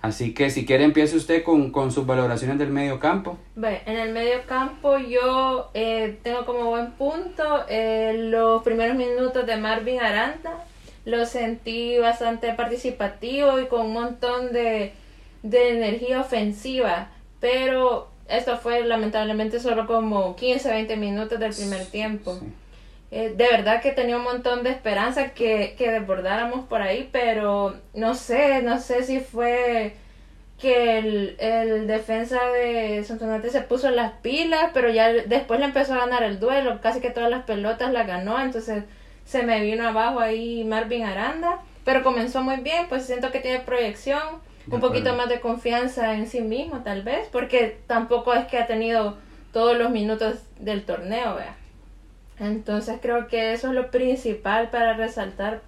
Así 0.00 0.32
que 0.32 0.48
si 0.48 0.64
quiere 0.64 0.84
empiece 0.84 1.16
usted 1.16 1.42
con, 1.42 1.72
con 1.72 1.90
sus 1.90 2.06
valoraciones 2.06 2.56
del 2.56 2.70
medio 2.70 3.00
campo. 3.00 3.36
En 3.56 3.98
el 3.98 4.12
medio 4.12 4.46
campo 4.46 4.96
yo 4.96 5.72
eh, 5.74 6.20
tengo 6.22 6.46
como 6.46 6.70
buen 6.70 6.92
punto 6.92 7.64
eh, 7.68 8.28
los 8.30 8.62
primeros 8.62 8.96
minutos 8.96 9.44
de 9.44 9.56
Marvin 9.56 10.00
Aranda 10.00 10.66
lo 11.04 11.24
sentí 11.26 11.98
bastante 11.98 12.52
participativo 12.54 13.58
y 13.60 13.66
con 13.66 13.86
un 13.86 13.92
montón 13.92 14.52
de, 14.52 14.92
energía 15.42 16.20
ofensiva, 16.20 17.08
pero 17.40 18.08
esto 18.28 18.58
fue 18.58 18.84
lamentablemente 18.84 19.60
solo 19.60 19.86
como 19.86 20.36
15, 20.36 20.70
20 20.70 20.96
minutos 20.96 21.40
del 21.40 21.54
primer 21.54 21.86
tiempo. 21.86 22.38
Eh, 23.10 23.34
de 23.36 23.48
verdad 23.48 23.82
que 23.82 23.90
tenía 23.90 24.16
un 24.16 24.22
montón 24.22 24.62
de 24.62 24.70
esperanza 24.70 25.30
que, 25.30 25.74
que 25.76 25.90
desbordáramos 25.90 26.66
por 26.66 26.82
ahí, 26.82 27.08
pero 27.10 27.76
no 27.94 28.14
sé, 28.14 28.62
no 28.62 28.78
sé 28.78 29.02
si 29.02 29.20
fue 29.20 29.94
que 30.60 30.98
el, 30.98 31.36
el 31.40 31.86
defensa 31.86 32.38
de 32.50 33.02
Santonate 33.02 33.50
se 33.50 33.62
puso 33.62 33.90
las 33.90 34.12
pilas, 34.20 34.70
pero 34.74 34.90
ya 34.90 35.08
después 35.08 35.58
le 35.58 35.66
empezó 35.66 35.94
a 35.94 36.00
ganar 36.00 36.22
el 36.22 36.38
duelo, 36.38 36.80
casi 36.82 37.00
que 37.00 37.10
todas 37.10 37.30
las 37.30 37.44
pelotas 37.44 37.92
las 37.92 38.06
ganó, 38.06 38.38
entonces 38.40 38.84
se 39.30 39.44
me 39.44 39.60
vino 39.60 39.86
abajo 39.86 40.18
ahí 40.18 40.64
Marvin 40.64 41.04
Aranda, 41.04 41.60
pero 41.84 42.02
comenzó 42.02 42.42
muy 42.42 42.56
bien, 42.56 42.86
pues 42.88 43.06
siento 43.06 43.30
que 43.30 43.38
tiene 43.38 43.60
proyección, 43.60 44.20
un 44.68 44.80
poquito 44.80 45.14
más 45.14 45.28
de 45.28 45.38
confianza 45.38 46.14
en 46.14 46.26
sí 46.26 46.40
mismo 46.40 46.80
tal 46.82 47.02
vez, 47.02 47.28
porque 47.30 47.78
tampoco 47.86 48.34
es 48.34 48.46
que 48.46 48.58
ha 48.58 48.66
tenido 48.66 49.18
todos 49.52 49.78
los 49.78 49.90
minutos 49.90 50.40
del 50.58 50.84
torneo, 50.84 51.36
vea. 51.36 51.54
Entonces 52.40 52.98
creo 53.00 53.28
que 53.28 53.52
eso 53.52 53.68
es 53.68 53.74
lo 53.74 53.92
principal 53.92 54.68
para 54.70 54.94
resaltar 54.94 55.60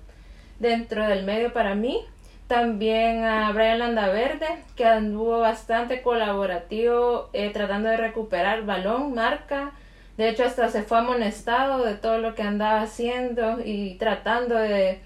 dentro 0.59 1.07
del 1.07 1.25
medio 1.25 1.53
para 1.53 1.77
mí. 1.77 2.01
También 2.49 3.23
a 3.23 3.53
Brian 3.53 3.79
Landaverde, 3.79 4.49
que 4.75 4.87
anduvo 4.87 5.39
bastante 5.39 6.03
colaborativo 6.03 7.31
eh, 7.33 7.51
tratando 7.51 7.91
de 7.91 7.97
recuperar 7.97 8.65
balón, 8.65 9.15
marca, 9.15 9.71
de 10.17 10.29
hecho, 10.29 10.45
hasta 10.45 10.69
se 10.69 10.83
fue 10.83 10.99
amonestado 10.99 11.85
de 11.85 11.95
todo 11.95 12.19
lo 12.19 12.35
que 12.35 12.43
andaba 12.43 12.83
haciendo 12.83 13.61
y 13.65 13.95
tratando 13.95 14.57
de, 14.57 15.01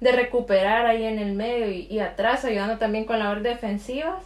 recuperar 0.00 0.86
ahí 0.86 1.04
en 1.04 1.18
el 1.18 1.32
medio 1.32 1.70
y, 1.70 1.98
atrás, 2.00 2.44
ayudando 2.44 2.78
también 2.78 3.04
con 3.04 3.18
labores 3.18 3.42
defensivas. 3.42 4.22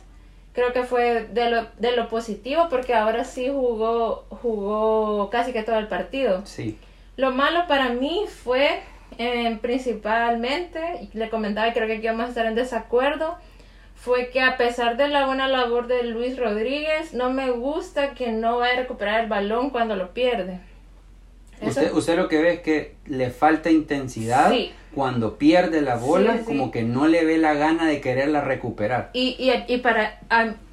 Creo 0.52 0.72
que 0.72 0.84
fue 0.84 1.24
de 1.32 1.50
lo, 1.50 1.66
de 1.78 1.96
lo 1.96 2.08
positivo 2.08 2.68
porque 2.70 2.94
ahora 2.94 3.24
sí 3.24 3.48
jugó, 3.48 4.24
jugó 4.30 5.30
casi 5.30 5.52
que 5.52 5.64
todo 5.64 5.78
el 5.78 5.88
partido. 5.88 6.42
Sí. 6.46 6.78
Lo 7.16 7.32
malo 7.32 7.66
para 7.66 7.88
mí 7.88 8.24
fue 8.28 8.80
eh, 9.18 9.58
principalmente, 9.60 11.08
le 11.12 11.30
comentaba, 11.30 11.72
creo 11.72 11.86
que 11.86 11.94
aquí 11.94 12.06
vamos 12.06 12.26
a 12.26 12.28
estar 12.28 12.46
en 12.46 12.54
desacuerdo, 12.54 13.36
fue 14.04 14.28
que 14.28 14.42
a 14.42 14.58
pesar 14.58 14.98
de 14.98 15.08
la 15.08 15.24
buena 15.24 15.48
labor 15.48 15.86
de 15.86 16.02
Luis 16.02 16.38
Rodríguez, 16.38 17.14
no 17.14 17.30
me 17.30 17.50
gusta 17.50 18.10
que 18.12 18.32
no 18.32 18.58
vaya 18.58 18.74
a 18.74 18.80
recuperar 18.82 19.22
el 19.22 19.30
balón 19.30 19.70
cuando 19.70 19.96
lo 19.96 20.12
pierde. 20.12 20.60
Usted, 21.62 21.90
usted, 21.94 22.16
lo 22.16 22.28
que 22.28 22.42
ve 22.42 22.52
es 22.54 22.60
que 22.60 22.96
le 23.06 23.30
falta 23.30 23.70
intensidad 23.70 24.52
cuando 24.94 25.38
pierde 25.38 25.80
la 25.80 25.96
bola, 25.96 26.40
como 26.44 26.70
que 26.70 26.82
no 26.82 27.06
le 27.06 27.24
ve 27.24 27.38
la 27.38 27.54
gana 27.54 27.86
de 27.86 28.02
quererla 28.02 28.42
recuperar. 28.42 29.08
Y, 29.14 29.36
y, 29.38 29.72
y 29.72 29.78
para, 29.78 30.20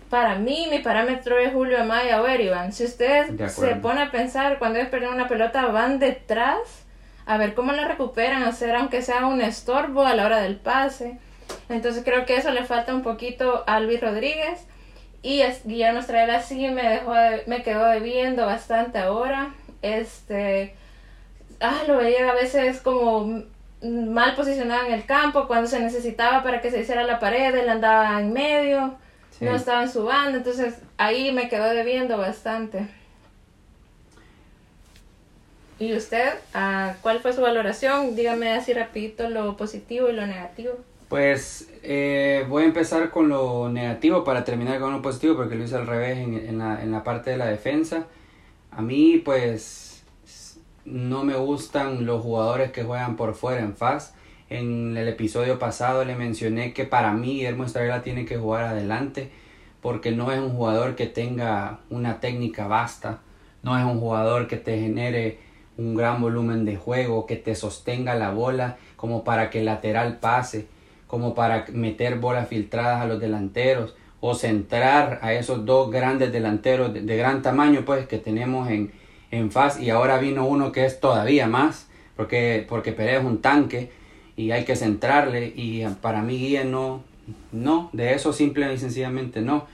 para 0.10 0.36
mí, 0.36 0.67
mi 0.70 0.80
parámetro 0.80 1.39
es 1.39 1.54
Julio 1.54 1.80
Amaya 1.80 2.22
o 2.22 2.28
Erivan. 2.28 2.74
Si 2.74 2.84
usted 2.84 3.48
se 3.48 3.76
pone 3.76 4.02
a 4.02 4.12
pensar, 4.12 4.60
cuando 4.60 4.80
ellos 4.80 4.89
pierden 4.89 5.13
una 5.13 5.30
pelota, 5.30 5.67
van 5.67 6.00
detrás 6.00 6.86
a 7.26 7.38
ver 7.38 7.54
cómo 7.54 7.72
la 7.72 7.88
recuperan, 7.88 8.44
hacer 8.44 8.76
aunque 8.76 9.02
sea 9.02 9.26
un 9.28 9.39
estorbo 9.39 10.04
a 10.04 10.15
la 10.15 10.26
hora 10.26 10.41
del 10.41 10.58
pase. 10.58 11.17
Entonces 11.69 12.03
creo 12.03 12.25
que 12.25 12.37
eso 12.37 12.51
le 12.51 12.63
falta 12.63 12.93
un 12.93 13.01
poquito 13.01 13.63
a 13.67 13.79
Luis 13.79 14.01
Rodríguez. 14.01 14.65
Y 15.23 15.43
Guillermo 15.65 15.99
Estrella 15.99 16.41
sí 16.41 16.67
me 16.69 16.81
dejó 16.81 17.13
me 17.45 17.61
quedó 17.63 17.85
debiendo 17.85 18.45
bastante 18.45 18.97
ahora. 18.97 19.53
Este 19.81 20.75
ah, 21.61 21.83
lo 21.87 21.97
veía 21.97 22.29
a 22.29 22.33
veces 22.33 22.81
como 22.81 23.43
mal 23.81 24.35
posicionado 24.35 24.85
en 24.87 24.93
el 24.93 25.05
campo 25.05 25.47
cuando 25.47 25.67
se 25.67 25.79
necesitaba 25.79 26.43
para 26.43 26.61
que 26.61 26.71
se 26.71 26.81
hiciera 26.81 27.03
la 27.03 27.19
pared, 27.19 27.55
él 27.55 27.69
andaba 27.69 28.19
en 28.19 28.31
medio, 28.31 28.95
no 29.39 29.55
estaba 29.55 29.83
en 29.83 29.89
su 29.89 30.03
banda, 30.03 30.37
entonces 30.37 30.75
ahí 30.97 31.31
me 31.31 31.49
quedó 31.49 31.69
debiendo 31.73 32.17
bastante. 32.17 32.87
¿Y 35.79 35.95
usted? 35.95 36.33
Ah, 36.53 36.93
¿Cuál 37.01 37.21
fue 37.21 37.33
su 37.33 37.41
valoración? 37.41 38.15
Dígame 38.15 38.51
así 38.51 38.71
rapidito 38.71 39.29
lo 39.29 39.57
positivo 39.57 40.09
y 40.09 40.13
lo 40.13 40.27
negativo. 40.27 40.77
Pues 41.12 41.69
eh, 41.84 42.45
voy 42.47 42.63
a 42.63 42.67
empezar 42.67 43.10
con 43.10 43.28
lo 43.28 43.67
negativo 43.67 44.24
para 44.24 44.45
terminar 44.45 44.80
con 44.80 44.93
lo 44.93 45.02
positivo 45.02 45.36
porque 45.36 45.56
lo 45.56 45.65
hice 45.65 45.76
al 45.76 45.86
revés 45.86 46.19
en, 46.19 46.58
la, 46.58 46.82
en 46.82 46.89
la 46.89 47.04
parte 47.04 47.32
de 47.32 47.36
la 47.36 47.47
defensa. 47.47 48.08
A 48.71 48.82
mí 48.82 49.17
pues 49.17 50.06
no 50.86 51.26
me 51.26 51.36
gustan 51.36 52.06
los 52.06 52.24
jugadores 52.24 52.71
que 52.71 52.86
juegan 52.86 53.17
por 53.17 53.34
fuera 53.34 53.60
en 53.60 53.76
FAS. 53.76 54.13
En 54.50 54.95
el 54.95 55.10
episodio 55.10 55.60
pasado 55.60 56.06
le 56.06 56.15
mencioné 56.15 56.71
que 56.71 56.86
para 56.86 57.12
mí 57.12 57.34
Guillermo 57.34 57.65
Estrella 57.65 58.02
tiene 58.04 58.24
que 58.24 58.38
jugar 58.38 58.63
adelante 58.63 59.32
porque 59.82 60.12
no 60.12 60.32
es 60.32 60.39
un 60.39 60.52
jugador 60.52 60.95
que 60.95 61.08
tenga 61.08 61.82
una 61.89 62.21
técnica 62.21 62.67
vasta, 62.67 63.19
no 63.63 63.78
es 63.78 63.84
un 63.84 64.00
jugador 64.00 64.47
que 64.47 64.56
te 64.56 64.80
genere 64.80 65.39
un 65.78 65.93
gran 65.93 66.21
volumen 66.21 66.63
de 66.63 66.78
juego, 66.78 67.26
que 67.26 67.36
te 67.36 67.54
sostenga 67.56 68.15
la 68.15 68.32
bola 68.32 68.78
como 68.95 69.26
para 69.26 69.50
que 69.50 69.60
el 69.60 69.65
lateral 69.65 70.17
pase 70.19 70.67
como 71.12 71.36
para 71.36 71.65
meter 71.74 72.19
bolas 72.19 72.47
filtradas 72.47 73.02
a 73.02 73.06
los 73.06 73.19
delanteros 73.19 73.93
o 74.21 74.34
centrar 74.34 75.19
a 75.21 75.34
esos 75.34 75.65
dos 75.65 75.91
grandes 75.91 76.32
delanteros 76.32 76.93
de, 76.93 77.17
gran 77.17 77.41
tamaño 77.41 77.84
pues 77.86 78.08
que 78.08 78.17
tenemos 78.17 78.69
en, 78.69 78.93
en 79.30 79.52
FAS 79.52 79.82
y 79.82 79.89
ahora 79.89 80.19
vino 80.19 80.47
uno 80.47 80.71
que 80.71 80.86
es 80.86 81.02
todavía 81.02 81.47
más 81.47 81.89
porque, 82.15 82.65
porque 82.69 82.95
es 82.97 83.21
un 83.26 83.41
tanque 83.41 83.91
y 84.38 84.52
hay 84.52 84.63
que 84.63 84.78
centrarle. 84.78 85.52
Y 85.54 85.86
para 86.02 86.21
mí 86.21 86.38
Guía 86.38 86.63
no, 86.63 87.04
no, 87.52 87.89
de 87.91 88.13
eso 88.13 88.32
simple 88.32 88.74
y 88.74 88.78
sencillamente 88.78 89.41
no. 89.41 89.65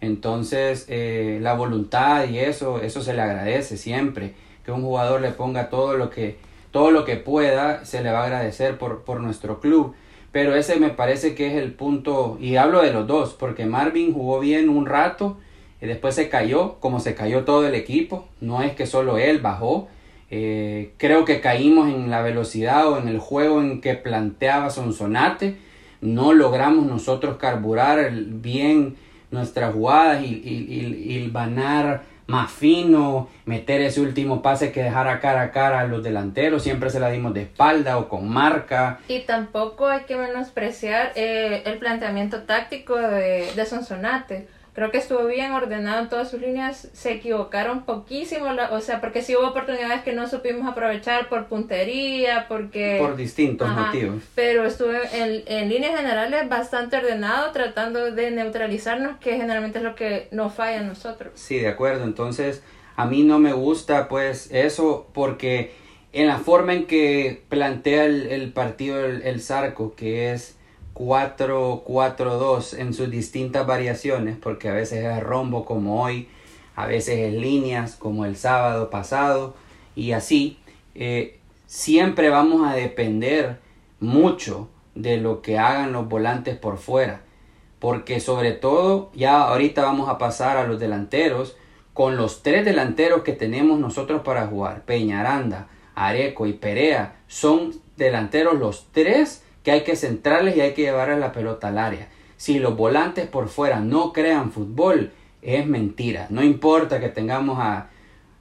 Entonces 0.00 0.86
eh, 0.88 1.40
la 1.42 1.52
voluntad 1.52 2.26
y 2.26 2.38
eso, 2.38 2.80
eso 2.80 3.02
se 3.02 3.12
le 3.12 3.20
agradece 3.20 3.76
siempre, 3.76 4.32
que 4.64 4.72
un 4.72 4.80
jugador 4.80 5.20
le 5.20 5.32
ponga 5.32 5.68
todo 5.68 5.94
lo 5.98 6.08
que, 6.08 6.38
todo 6.70 6.90
lo 6.90 7.04
que 7.04 7.16
pueda, 7.16 7.84
se 7.84 8.02
le 8.02 8.10
va 8.10 8.20
a 8.20 8.24
agradecer 8.24 8.78
por, 8.78 9.02
por 9.02 9.20
nuestro 9.20 9.60
club 9.60 9.94
pero 10.36 10.54
ese 10.54 10.78
me 10.78 10.90
parece 10.90 11.34
que 11.34 11.46
es 11.46 11.54
el 11.54 11.72
punto, 11.72 12.36
y 12.38 12.56
hablo 12.56 12.82
de 12.82 12.92
los 12.92 13.06
dos, 13.06 13.32
porque 13.32 13.64
Marvin 13.64 14.12
jugó 14.12 14.38
bien 14.38 14.68
un 14.68 14.84
rato, 14.84 15.38
y 15.80 15.86
después 15.86 16.14
se 16.14 16.28
cayó, 16.28 16.74
como 16.78 17.00
se 17.00 17.14
cayó 17.14 17.44
todo 17.44 17.66
el 17.66 17.74
equipo, 17.74 18.28
no 18.42 18.60
es 18.60 18.74
que 18.74 18.84
solo 18.84 19.16
él 19.16 19.40
bajó, 19.40 19.88
eh, 20.30 20.92
creo 20.98 21.24
que 21.24 21.40
caímos 21.40 21.88
en 21.88 22.10
la 22.10 22.20
velocidad 22.20 22.86
o 22.86 22.98
en 22.98 23.08
el 23.08 23.18
juego 23.18 23.62
en 23.62 23.80
que 23.80 23.94
planteaba 23.94 24.68
Sonsonate, 24.68 25.56
no 26.02 26.34
logramos 26.34 26.84
nosotros 26.84 27.38
carburar 27.38 28.10
bien 28.12 28.96
nuestras 29.30 29.72
jugadas 29.72 30.22
y, 30.22 30.34
y, 30.34 31.14
y, 31.14 31.14
y 31.14 31.28
más 32.26 32.50
fino, 32.50 33.28
meter 33.44 33.80
ese 33.80 34.00
último 34.00 34.42
pase 34.42 34.72
que 34.72 34.82
dejara 34.82 35.20
cara 35.20 35.42
a 35.42 35.50
cara 35.52 35.80
a 35.80 35.86
los 35.86 36.02
delanteros, 36.02 36.62
siempre 36.62 36.90
se 36.90 37.00
la 37.00 37.10
dimos 37.10 37.34
de 37.34 37.42
espalda 37.42 37.98
o 37.98 38.08
con 38.08 38.28
marca. 38.28 38.98
Y 39.08 39.20
tampoco 39.20 39.86
hay 39.86 40.04
que 40.04 40.16
menospreciar 40.16 41.12
eh, 41.14 41.62
el 41.66 41.78
planteamiento 41.78 42.42
táctico 42.42 42.96
de, 42.96 43.52
de 43.54 43.66
Sonsonate, 43.66 44.48
creo 44.76 44.90
que 44.90 44.98
estuvo 44.98 45.24
bien 45.26 45.52
ordenado 45.52 46.02
en 46.02 46.10
todas 46.10 46.30
sus 46.30 46.38
líneas, 46.38 46.90
se 46.92 47.14
equivocaron 47.14 47.86
poquísimo, 47.86 48.44
o 48.70 48.80
sea, 48.82 49.00
porque 49.00 49.22
sí 49.22 49.34
hubo 49.34 49.48
oportunidades 49.48 50.02
que 50.02 50.12
no 50.12 50.28
supimos 50.28 50.68
aprovechar 50.70 51.30
por 51.30 51.46
puntería, 51.46 52.44
porque... 52.46 52.98
Por 53.00 53.16
distintos 53.16 53.70
motivos. 53.70 54.22
Pero 54.34 54.66
estuvo 54.66 54.92
en, 54.92 55.44
en 55.46 55.70
líneas 55.70 55.96
generales 55.96 56.46
bastante 56.50 56.98
ordenado, 56.98 57.52
tratando 57.52 58.12
de 58.12 58.30
neutralizarnos, 58.30 59.16
que 59.16 59.38
generalmente 59.38 59.78
es 59.78 59.84
lo 59.84 59.94
que 59.94 60.28
nos 60.30 60.52
falla 60.52 60.80
a 60.80 60.82
nosotros. 60.82 61.32
Sí, 61.36 61.58
de 61.58 61.68
acuerdo, 61.68 62.04
entonces 62.04 62.62
a 62.96 63.06
mí 63.06 63.22
no 63.22 63.38
me 63.38 63.54
gusta 63.54 64.08
pues 64.08 64.50
eso 64.52 65.08
porque 65.14 65.72
en 66.12 66.26
la 66.26 66.36
forma 66.36 66.74
en 66.74 66.84
que 66.84 67.44
plantea 67.48 68.04
el, 68.04 68.52
partido 68.52 69.02
el, 69.02 69.22
el 69.22 69.40
Zarco, 69.40 69.94
que 69.96 70.32
es 70.32 70.58
4-4-2 70.96 72.78
en 72.78 72.94
sus 72.94 73.10
distintas 73.10 73.66
variaciones, 73.66 74.36
porque 74.36 74.68
a 74.68 74.72
veces 74.72 75.04
es 75.04 75.22
rombo 75.22 75.64
como 75.64 76.02
hoy, 76.02 76.28
a 76.74 76.86
veces 76.86 77.18
es 77.18 77.34
líneas 77.34 77.96
como 77.96 78.24
el 78.24 78.36
sábado 78.36 78.88
pasado, 78.88 79.54
y 79.94 80.12
así, 80.12 80.58
eh, 80.94 81.38
siempre 81.66 82.30
vamos 82.30 82.66
a 82.66 82.74
depender 82.74 83.58
mucho 84.00 84.68
de 84.94 85.18
lo 85.18 85.42
que 85.42 85.58
hagan 85.58 85.92
los 85.92 86.08
volantes 86.08 86.56
por 86.56 86.78
fuera, 86.78 87.20
porque 87.78 88.20
sobre 88.20 88.52
todo, 88.52 89.10
ya 89.14 89.42
ahorita 89.42 89.82
vamos 89.82 90.08
a 90.08 90.16
pasar 90.18 90.56
a 90.56 90.66
los 90.66 90.80
delanteros, 90.80 91.56
con 91.92 92.16
los 92.16 92.42
tres 92.42 92.64
delanteros 92.64 93.22
que 93.22 93.32
tenemos 93.32 93.78
nosotros 93.78 94.22
para 94.22 94.46
jugar, 94.46 94.84
Peñaranda, 94.84 95.68
Areco 95.94 96.46
y 96.46 96.52
Perea, 96.54 97.16
son 97.26 97.72
delanteros 97.96 98.58
los 98.58 98.88
tres 98.92 99.42
que 99.66 99.72
hay 99.72 99.82
que 99.82 99.96
centrarles 99.96 100.56
y 100.56 100.60
hay 100.60 100.74
que 100.74 100.82
llevarles 100.82 101.18
la 101.18 101.32
pelota 101.32 101.66
al 101.66 101.78
área. 101.78 102.06
Si 102.36 102.60
los 102.60 102.76
volantes 102.76 103.26
por 103.26 103.48
fuera 103.48 103.80
no 103.80 104.12
crean 104.12 104.52
fútbol, 104.52 105.10
es 105.42 105.66
mentira. 105.66 106.28
No 106.30 106.44
importa 106.44 107.00
que 107.00 107.08
tengamos 107.08 107.58
a, 107.58 107.88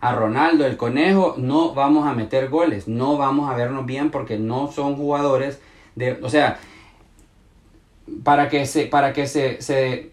a 0.02 0.14
Ronaldo, 0.14 0.68
el 0.68 0.78
conejo, 0.78 1.34
no 1.40 1.74
vamos 1.74 2.06
a 2.06 2.14
meter 2.14 2.48
goles, 2.50 2.88
no 2.88 3.18
vamos 3.18 3.50
a 3.50 3.56
vernos 3.56 3.88
bien 3.88 4.12
porque 4.12 4.38
no 4.38 4.72
son 4.72 4.98
jugadores 4.98 5.60
de, 5.96 6.20
o 6.22 6.30
sea, 6.30 6.60
para 8.24 8.48
que 8.48 8.68
se, 8.68 8.86
para 8.86 9.12
que 9.12 9.26
se, 9.26 9.64
se 9.64 10.12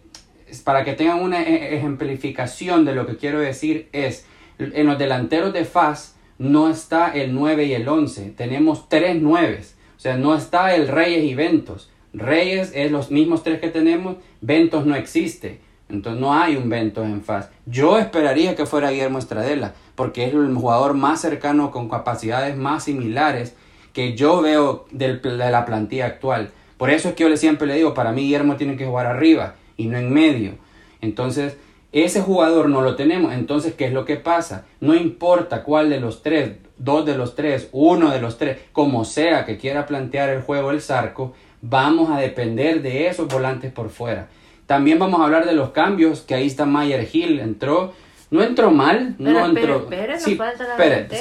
para 0.64 0.82
que 0.82 0.94
tengan 0.94 1.20
una 1.20 1.42
e, 1.42 1.76
ejemplificación 1.76 2.86
de 2.86 2.94
lo 2.94 3.04
que 3.06 3.18
quiero 3.18 3.38
decir 3.38 3.90
es, 3.92 4.24
en 4.58 4.86
los 4.86 4.96
delanteros 4.96 5.52
de 5.52 5.66
FAS 5.66 6.16
no 6.38 6.70
está 6.70 7.10
el 7.10 7.34
9 7.34 7.66
y 7.66 7.74
el 7.74 7.86
11, 7.86 8.30
tenemos 8.30 8.88
tres 8.88 9.18
9 9.20 9.60
o 9.60 9.81
sea, 10.02 10.16
no 10.16 10.34
está 10.34 10.74
el 10.74 10.88
Reyes 10.88 11.24
y 11.24 11.34
Ventos. 11.34 11.90
Reyes 12.12 12.72
es 12.74 12.90
los 12.90 13.10
mismos 13.10 13.42
tres 13.42 13.60
que 13.60 13.68
tenemos, 13.68 14.16
Ventos 14.40 14.84
no 14.84 14.96
existe. 14.96 15.60
Entonces 15.88 16.20
no 16.20 16.34
hay 16.34 16.56
un 16.56 16.68
Ventos 16.68 17.04
en 17.06 17.22
FAS. 17.22 17.50
Yo 17.66 17.98
esperaría 17.98 18.56
que 18.56 18.66
fuera 18.66 18.90
Guillermo 18.90 19.18
Estradela, 19.18 19.74
porque 19.94 20.26
es 20.26 20.34
el 20.34 20.54
jugador 20.54 20.94
más 20.94 21.20
cercano 21.20 21.70
con 21.70 21.88
capacidades 21.88 22.56
más 22.56 22.84
similares 22.84 23.54
que 23.92 24.16
yo 24.16 24.40
veo 24.40 24.86
de 24.90 25.20
la 25.22 25.64
plantilla 25.64 26.06
actual. 26.06 26.50
Por 26.78 26.90
eso 26.90 27.10
es 27.10 27.14
que 27.14 27.28
yo 27.28 27.36
siempre 27.36 27.66
le 27.66 27.74
digo, 27.76 27.94
para 27.94 28.10
mí 28.10 28.22
Guillermo 28.22 28.56
tiene 28.56 28.76
que 28.76 28.86
jugar 28.86 29.06
arriba 29.06 29.54
y 29.76 29.86
no 29.86 29.98
en 29.98 30.12
medio. 30.12 30.54
Entonces, 31.00 31.56
ese 31.92 32.22
jugador 32.22 32.68
no 32.68 32.80
lo 32.80 32.96
tenemos. 32.96 33.32
Entonces, 33.34 33.74
¿qué 33.74 33.86
es 33.86 33.92
lo 33.92 34.04
que 34.04 34.16
pasa? 34.16 34.64
No 34.80 34.94
importa 34.94 35.62
cuál 35.62 35.90
de 35.90 36.00
los 36.00 36.22
tres, 36.22 36.52
dos 36.78 37.06
de 37.06 37.16
los 37.16 37.34
tres, 37.34 37.68
uno 37.72 38.10
de 38.10 38.20
los 38.20 38.38
tres, 38.38 38.58
como 38.72 39.04
sea 39.04 39.44
que 39.44 39.58
quiera 39.58 39.86
plantear 39.86 40.30
el 40.30 40.42
juego 40.42 40.70
el 40.70 40.80
Zarco, 40.80 41.34
vamos 41.60 42.10
a 42.10 42.18
depender 42.18 42.82
de 42.82 43.08
esos 43.08 43.28
volantes 43.28 43.70
por 43.72 43.90
fuera. 43.90 44.28
También 44.66 44.98
vamos 44.98 45.20
a 45.20 45.24
hablar 45.24 45.44
de 45.44 45.54
los 45.54 45.70
cambios, 45.70 46.22
que 46.22 46.34
ahí 46.34 46.46
está 46.46 46.64
Mayer 46.64 47.06
Hill, 47.12 47.40
entró, 47.40 47.92
no 48.30 48.42
entró 48.42 48.70
mal, 48.70 49.16
no 49.18 49.44
entró... 49.44 49.86
sí, 50.18 50.38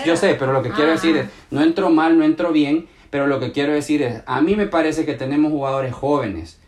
yo 0.06 0.16
sé, 0.16 0.36
pero 0.36 0.54
lo 0.54 0.64
que 0.64 0.70
quiero 0.70 0.92
decir 0.92 1.18
es, 1.18 1.28
no 1.50 1.62
entró 1.62 1.90
mal, 1.90 2.18
no 2.18 2.24
entró 2.24 2.54
bien, 2.54 2.88
pero 3.10 3.28
lo 3.28 3.42
que 3.42 3.52
quiero 3.52 3.74
decir 3.74 4.02
es, 4.04 4.24
a 4.26 4.40
mí 4.40 4.56
me 4.56 4.68
parece 4.68 5.06
que 5.06 5.16
tenemos 5.16 5.52
jugadores 5.52 5.94
jóvenes, 5.94 6.61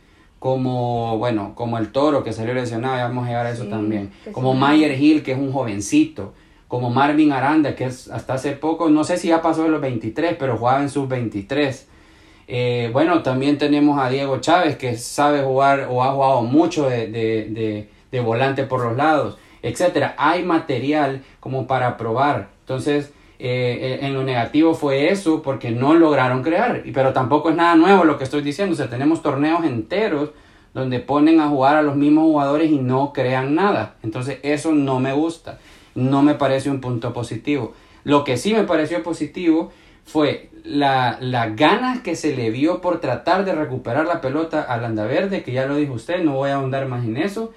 como, 0.43 1.17
bueno, 1.19 1.53
como 1.55 1.77
el 1.77 1.93
toro 1.93 2.21
que 2.21 2.33
salió 2.33 2.53
lesionado, 2.53 2.97
ya 2.97 3.07
vamos 3.07 3.23
a 3.23 3.27
llegar 3.29 3.45
a 3.45 3.51
eso 3.51 3.67
también, 3.67 4.11
como 4.33 4.53
Mayer 4.53 5.01
Hill, 5.01 5.23
que 5.23 5.31
es 5.31 5.37
un 5.37 5.53
jovencito, 5.53 6.33
como 6.67 6.89
Marvin 6.89 7.31
Aranda, 7.31 7.75
que 7.75 7.85
es 7.85 8.09
hasta 8.09 8.33
hace 8.33 8.51
poco, 8.51 8.89
no 8.89 9.05
sé 9.05 9.15
si 9.15 9.29
ya 9.29 9.41
pasó 9.41 9.63
de 9.63 9.69
los 9.69 9.79
23, 9.79 10.35
pero 10.37 10.57
jugaba 10.57 10.81
en 10.81 10.89
sus 10.89 11.07
23. 11.07 11.87
Eh, 12.49 12.89
bueno, 12.91 13.23
también 13.23 13.57
tenemos 13.57 13.97
a 13.97 14.09
Diego 14.09 14.41
Chávez, 14.41 14.75
que 14.75 14.97
sabe 14.97 15.41
jugar 15.43 15.87
o 15.89 16.03
ha 16.03 16.11
jugado 16.11 16.41
mucho 16.41 16.89
de, 16.89 17.07
de, 17.07 17.89
de, 18.11 18.19
volante 18.19 18.65
por 18.65 18.83
los 18.83 18.97
lados, 18.97 19.37
etcétera. 19.61 20.13
Hay 20.17 20.43
material 20.43 21.21
como 21.39 21.67
para 21.67 21.95
probar. 21.95 22.49
Entonces, 22.59 23.13
eh, 23.39 23.99
en 24.01 24.13
lo 24.13 24.23
negativo 24.23 24.73
fue 24.73 25.11
eso, 25.11 25.41
porque 25.41 25.71
no 25.71 25.93
lograron 25.93 26.43
crear. 26.43 26.83
Pero 26.93 27.13
tampoco 27.13 27.49
es 27.49 27.55
nada 27.55 27.75
nuevo 27.75 28.03
lo 28.03 28.17
que 28.17 28.23
estoy 28.23 28.41
diciendo. 28.41 28.73
O 28.73 28.77
sea, 28.77 28.89
tenemos 28.89 29.21
torneos 29.21 29.63
enteros 29.65 30.31
donde 30.73 30.99
ponen 30.99 31.39
a 31.39 31.49
jugar 31.49 31.75
a 31.75 31.83
los 31.83 31.95
mismos 31.95 32.23
jugadores 32.23 32.71
y 32.71 32.77
no 32.77 33.13
crean 33.13 33.55
nada. 33.55 33.95
Entonces, 34.03 34.39
eso 34.43 34.71
no 34.71 34.99
me 34.99 35.13
gusta 35.13 35.59
no 35.95 36.23
me 36.23 36.35
parece 36.35 36.69
un 36.69 36.81
punto 36.81 37.13
positivo. 37.13 37.73
Lo 38.03 38.23
que 38.23 38.37
sí 38.37 38.53
me 38.53 38.63
pareció 38.63 39.03
positivo 39.03 39.71
fue 40.03 40.49
la, 40.63 41.17
la 41.21 41.49
ganas 41.49 42.01
que 42.01 42.15
se 42.15 42.35
le 42.35 42.49
vio 42.49 42.81
por 42.81 42.99
tratar 42.99 43.45
de 43.45 43.53
recuperar 43.53 44.05
la 44.05 44.21
pelota 44.21 44.61
al 44.61 44.83
Andaverde, 44.85 45.43
que 45.43 45.53
ya 45.53 45.65
lo 45.65 45.75
dijo 45.75 45.93
usted, 45.93 46.23
no 46.23 46.33
voy 46.33 46.49
a 46.49 46.55
ahondar 46.55 46.87
más 46.87 47.05
en 47.05 47.17
eso. 47.17 47.53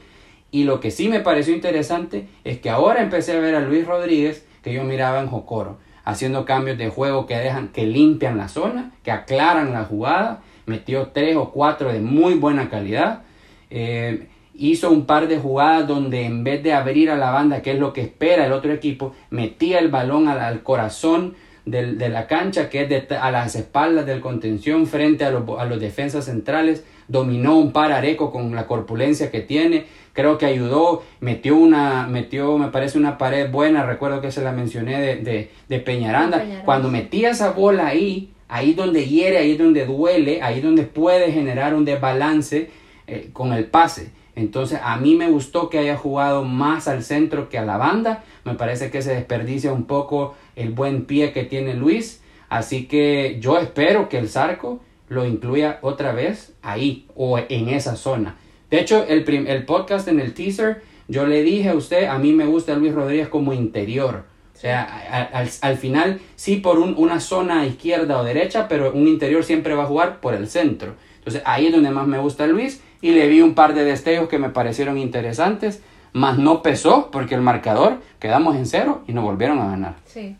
Y 0.50 0.64
lo 0.64 0.80
que 0.80 0.90
sí 0.90 1.08
me 1.08 1.20
pareció 1.20 1.54
interesante 1.54 2.28
es 2.44 2.58
que 2.58 2.70
ahora 2.70 3.02
empecé 3.02 3.36
a 3.36 3.40
ver 3.40 3.56
a 3.56 3.60
Luis 3.60 3.86
Rodríguez, 3.86 4.46
que 4.66 4.72
yo 4.72 4.82
miraba 4.82 5.20
en 5.20 5.28
Jocoro, 5.28 5.78
haciendo 6.04 6.44
cambios 6.44 6.76
de 6.76 6.88
juego 6.88 7.24
que 7.24 7.36
dejan, 7.36 7.68
que 7.68 7.86
limpian 7.86 8.36
la 8.36 8.48
zona, 8.48 8.90
que 9.04 9.12
aclaran 9.12 9.72
la 9.72 9.84
jugada, 9.84 10.40
metió 10.66 11.12
tres 11.14 11.36
o 11.36 11.52
cuatro 11.52 11.92
de 11.92 12.00
muy 12.00 12.34
buena 12.34 12.68
calidad. 12.68 13.22
Eh, 13.70 14.26
hizo 14.54 14.90
un 14.90 15.06
par 15.06 15.28
de 15.28 15.38
jugadas 15.38 15.86
donde 15.86 16.24
en 16.24 16.42
vez 16.42 16.64
de 16.64 16.72
abrir 16.72 17.12
a 17.12 17.16
la 17.16 17.30
banda, 17.30 17.62
que 17.62 17.74
es 17.74 17.78
lo 17.78 17.92
que 17.92 18.00
espera 18.00 18.44
el 18.44 18.50
otro 18.50 18.72
equipo, 18.72 19.14
metía 19.30 19.78
el 19.78 19.88
balón 19.88 20.26
al, 20.26 20.64
corazón 20.64 21.36
de 21.64 22.08
la 22.08 22.26
cancha, 22.26 22.68
que 22.68 22.82
es 22.82 23.12
a 23.12 23.30
las 23.30 23.54
espaldas 23.54 24.04
del 24.04 24.20
contención 24.20 24.88
frente 24.88 25.24
a 25.24 25.28
a 25.28 25.64
los 25.64 25.80
defensas 25.80 26.24
centrales, 26.24 26.84
dominó 27.06 27.56
un 27.56 27.70
par 27.70 27.92
areco 27.92 28.32
con 28.32 28.52
la 28.56 28.66
corpulencia 28.66 29.30
que 29.30 29.42
tiene, 29.42 29.86
creo 30.16 30.38
que 30.38 30.46
ayudó, 30.46 31.04
metió 31.20 31.56
una, 31.56 32.08
metió, 32.08 32.58
me 32.58 32.68
parece 32.68 32.98
una 32.98 33.18
pared 33.18 33.50
buena, 33.50 33.84
recuerdo 33.84 34.20
que 34.20 34.32
se 34.32 34.42
la 34.42 34.50
mencioné 34.50 35.00
de, 35.00 35.50
de, 35.68 35.78
Peñaranda, 35.78 36.62
cuando 36.64 36.90
metía 36.90 37.30
esa 37.30 37.50
bola 37.50 37.86
ahí, 37.86 38.32
ahí 38.48 38.72
donde 38.72 39.06
hiere, 39.06 39.38
ahí 39.38 39.56
donde 39.56 39.84
duele, 39.84 40.42
ahí 40.42 40.60
donde 40.60 40.84
puede 40.84 41.30
generar 41.30 41.74
un 41.74 41.84
desbalance 41.84 42.70
eh, 43.06 43.30
con 43.32 43.52
el 43.52 43.66
pase. 43.66 44.10
Entonces 44.34 44.80
a 44.82 44.96
mí 44.96 45.14
me 45.14 45.30
gustó 45.30 45.70
que 45.70 45.78
haya 45.78 45.96
jugado 45.96 46.44
más 46.44 46.88
al 46.88 47.02
centro 47.02 47.48
que 47.48 47.58
a 47.58 47.64
la 47.64 47.76
banda. 47.76 48.24
Me 48.44 48.54
parece 48.54 48.90
que 48.90 49.02
se 49.02 49.14
desperdicia 49.14 49.72
un 49.72 49.84
poco 49.84 50.34
el 50.56 50.70
buen 50.70 51.04
pie 51.04 51.32
que 51.32 51.44
tiene 51.44 51.74
Luis. 51.74 52.22
Así 52.48 52.86
que 52.86 53.38
yo 53.40 53.58
espero 53.58 54.08
que 54.08 54.18
el 54.18 54.28
Zarco 54.28 54.80
lo 55.08 55.24
incluya 55.24 55.78
otra 55.82 56.12
vez 56.12 56.52
ahí 56.62 57.06
o 57.14 57.38
en 57.38 57.68
esa 57.68 57.96
zona. 57.96 58.36
De 58.70 58.80
hecho, 58.80 59.04
el, 59.06 59.28
el 59.28 59.64
podcast 59.64 60.08
en 60.08 60.20
el 60.20 60.34
teaser, 60.34 60.82
yo 61.08 61.26
le 61.26 61.42
dije 61.42 61.68
a 61.68 61.74
usted, 61.74 62.04
a 62.04 62.18
mí 62.18 62.32
me 62.32 62.46
gusta 62.46 62.74
Luis 62.74 62.94
Rodríguez 62.94 63.28
como 63.28 63.52
interior. 63.52 64.24
O 64.56 64.58
sea, 64.58 65.28
al, 65.60 65.76
final 65.76 66.18
sí 66.34 66.56
por 66.56 66.78
una 66.78 67.20
zona 67.20 67.66
izquierda 67.66 68.18
o 68.18 68.24
derecha, 68.24 68.68
pero 68.68 68.90
un 68.90 69.06
interior 69.06 69.44
siempre 69.44 69.74
va 69.74 69.82
a 69.82 69.86
jugar 69.86 70.20
por 70.20 70.32
el 70.32 70.48
centro. 70.48 70.94
Entonces 71.18 71.42
ahí 71.44 71.66
es 71.66 71.72
donde 71.72 71.90
más 71.90 72.06
me 72.06 72.18
gusta 72.18 72.46
Luis 72.46 72.80
y 73.02 73.10
le 73.10 73.28
vi 73.28 73.42
un 73.42 73.54
par 73.54 73.74
de 73.74 73.84
destellos 73.84 74.30
que 74.30 74.38
me 74.38 74.48
parecieron 74.48 74.96
interesantes, 74.96 75.82
más 76.14 76.38
no 76.38 76.62
pesó 76.62 77.10
porque 77.10 77.34
el 77.34 77.42
marcador 77.42 78.00
quedamos 78.18 78.56
en 78.56 78.64
cero 78.64 79.02
y 79.06 79.12
nos 79.12 79.24
volvieron 79.24 79.58
a 79.58 79.68
ganar. 79.68 79.96
Sí. 80.06 80.36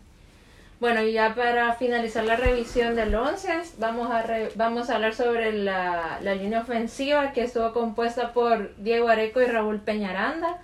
Bueno, 0.79 1.01
y 1.01 1.13
ya 1.13 1.33
para 1.33 1.73
finalizar 1.73 2.23
la 2.23 2.35
revisión 2.35 2.95
del 2.95 3.15
11, 3.15 3.49
vamos 3.79 4.11
a, 4.11 4.23
vamos 4.55 4.89
a 4.89 4.95
hablar 4.95 5.15
sobre 5.15 5.51
la, 5.51 6.19
la 6.21 6.35
línea 6.35 6.61
ofensiva 6.61 7.33
que 7.33 7.41
estuvo 7.41 7.73
compuesta 7.73 8.31
por 8.31 8.75
Diego 8.75 9.07
Areco 9.07 9.41
y 9.41 9.45
Raúl 9.45 9.79
Peñaranda. 9.79 10.59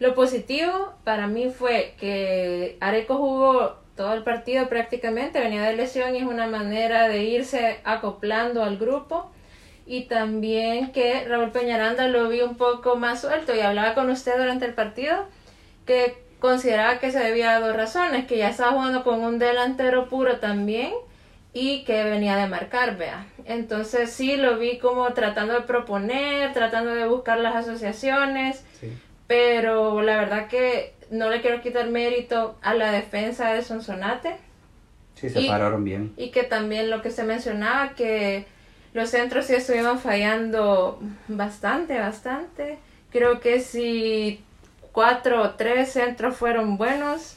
Lo 0.00 0.14
positivo 0.16 0.94
para 1.04 1.28
mí 1.28 1.50
fue 1.50 1.94
que 2.00 2.76
Areco 2.80 3.16
jugó 3.16 3.76
todo 3.96 4.12
el 4.14 4.24
partido 4.24 4.68
prácticamente, 4.68 5.38
venía 5.38 5.62
de 5.62 5.76
lesión 5.76 6.16
y 6.16 6.18
es 6.18 6.24
una 6.24 6.48
manera 6.48 7.06
de 7.06 7.22
irse 7.22 7.80
acoplando 7.84 8.64
al 8.64 8.76
grupo 8.76 9.30
y 9.86 10.06
también 10.06 10.90
que 10.90 11.24
Raúl 11.28 11.52
Peñaranda 11.52 12.08
lo 12.08 12.28
vi 12.28 12.40
un 12.40 12.56
poco 12.56 12.96
más 12.96 13.20
suelto 13.20 13.54
y 13.54 13.60
hablaba 13.60 13.94
con 13.94 14.10
usted 14.10 14.36
durante 14.36 14.64
el 14.64 14.74
partido 14.74 15.26
que 15.86 16.23
consideraba 16.44 16.98
que 16.98 17.10
se 17.10 17.20
debía 17.20 17.56
a 17.56 17.60
dos 17.60 17.74
razones, 17.74 18.26
que 18.26 18.36
ya 18.36 18.50
estaba 18.50 18.72
jugando 18.72 19.02
con 19.02 19.22
un 19.22 19.38
delantero 19.38 20.10
puro 20.10 20.40
también 20.40 20.92
y 21.54 21.84
que 21.84 22.04
venía 22.04 22.36
de 22.36 22.46
marcar, 22.46 22.98
vea. 22.98 23.24
Entonces 23.46 24.10
sí 24.10 24.36
lo 24.36 24.58
vi 24.58 24.76
como 24.76 25.10
tratando 25.14 25.54
de 25.54 25.62
proponer, 25.62 26.52
tratando 26.52 26.94
de 26.94 27.08
buscar 27.08 27.40
las 27.40 27.56
asociaciones, 27.56 28.62
pero 29.26 30.02
la 30.02 30.18
verdad 30.18 30.48
que 30.48 30.92
no 31.10 31.30
le 31.30 31.40
quiero 31.40 31.62
quitar 31.62 31.88
mérito 31.88 32.58
a 32.60 32.74
la 32.74 32.92
defensa 32.92 33.50
de 33.54 33.62
Sonsonate. 33.62 34.36
Sí, 35.14 35.30
se 35.30 35.46
pararon 35.46 35.82
bien. 35.82 36.12
Y 36.18 36.30
que 36.30 36.42
también 36.42 36.90
lo 36.90 37.00
que 37.00 37.10
se 37.10 37.24
mencionaba, 37.24 37.94
que 37.94 38.44
los 38.92 39.08
centros 39.08 39.46
sí 39.46 39.54
estuvieron 39.54 39.98
fallando 39.98 41.00
bastante, 41.26 41.98
bastante. 41.98 42.76
Creo 43.10 43.40
que 43.40 43.60
si 43.60 44.44
cuatro 44.94 45.42
o 45.42 45.50
tres 45.50 45.92
centros 45.92 46.36
fueron 46.36 46.78
buenos. 46.78 47.36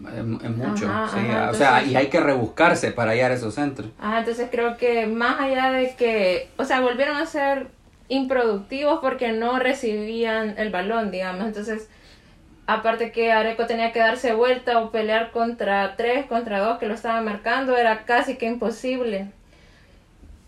Es, 0.00 0.24
mucho, 0.24 0.90
sí. 1.12 1.20
o 1.48 1.54
sea, 1.54 1.82
y 1.84 1.94
hay 1.94 2.08
que 2.08 2.20
rebuscarse 2.20 2.90
para 2.90 3.12
hallar 3.12 3.30
esos 3.30 3.54
centros. 3.54 3.90
Ah, 4.00 4.18
entonces 4.18 4.48
creo 4.50 4.76
que 4.76 5.06
más 5.06 5.40
allá 5.40 5.70
de 5.70 5.94
que, 5.94 6.48
o 6.56 6.64
sea, 6.64 6.80
volvieron 6.80 7.16
a 7.16 7.26
ser 7.26 7.68
improductivos 8.08 8.98
porque 9.00 9.32
no 9.32 9.58
recibían 9.58 10.54
el 10.58 10.70
balón, 10.70 11.10
digamos. 11.10 11.46
Entonces, 11.46 11.88
aparte 12.66 13.12
que 13.12 13.32
Areco 13.32 13.66
tenía 13.66 13.92
que 13.92 14.00
darse 14.00 14.34
vuelta 14.34 14.80
o 14.80 14.90
pelear 14.90 15.30
contra 15.30 15.96
tres, 15.96 16.26
contra 16.26 16.60
dos 16.60 16.78
que 16.78 16.88
lo 16.88 16.94
estaban 16.94 17.24
marcando, 17.24 17.76
era 17.76 18.04
casi 18.04 18.36
que 18.36 18.46
imposible. 18.46 19.28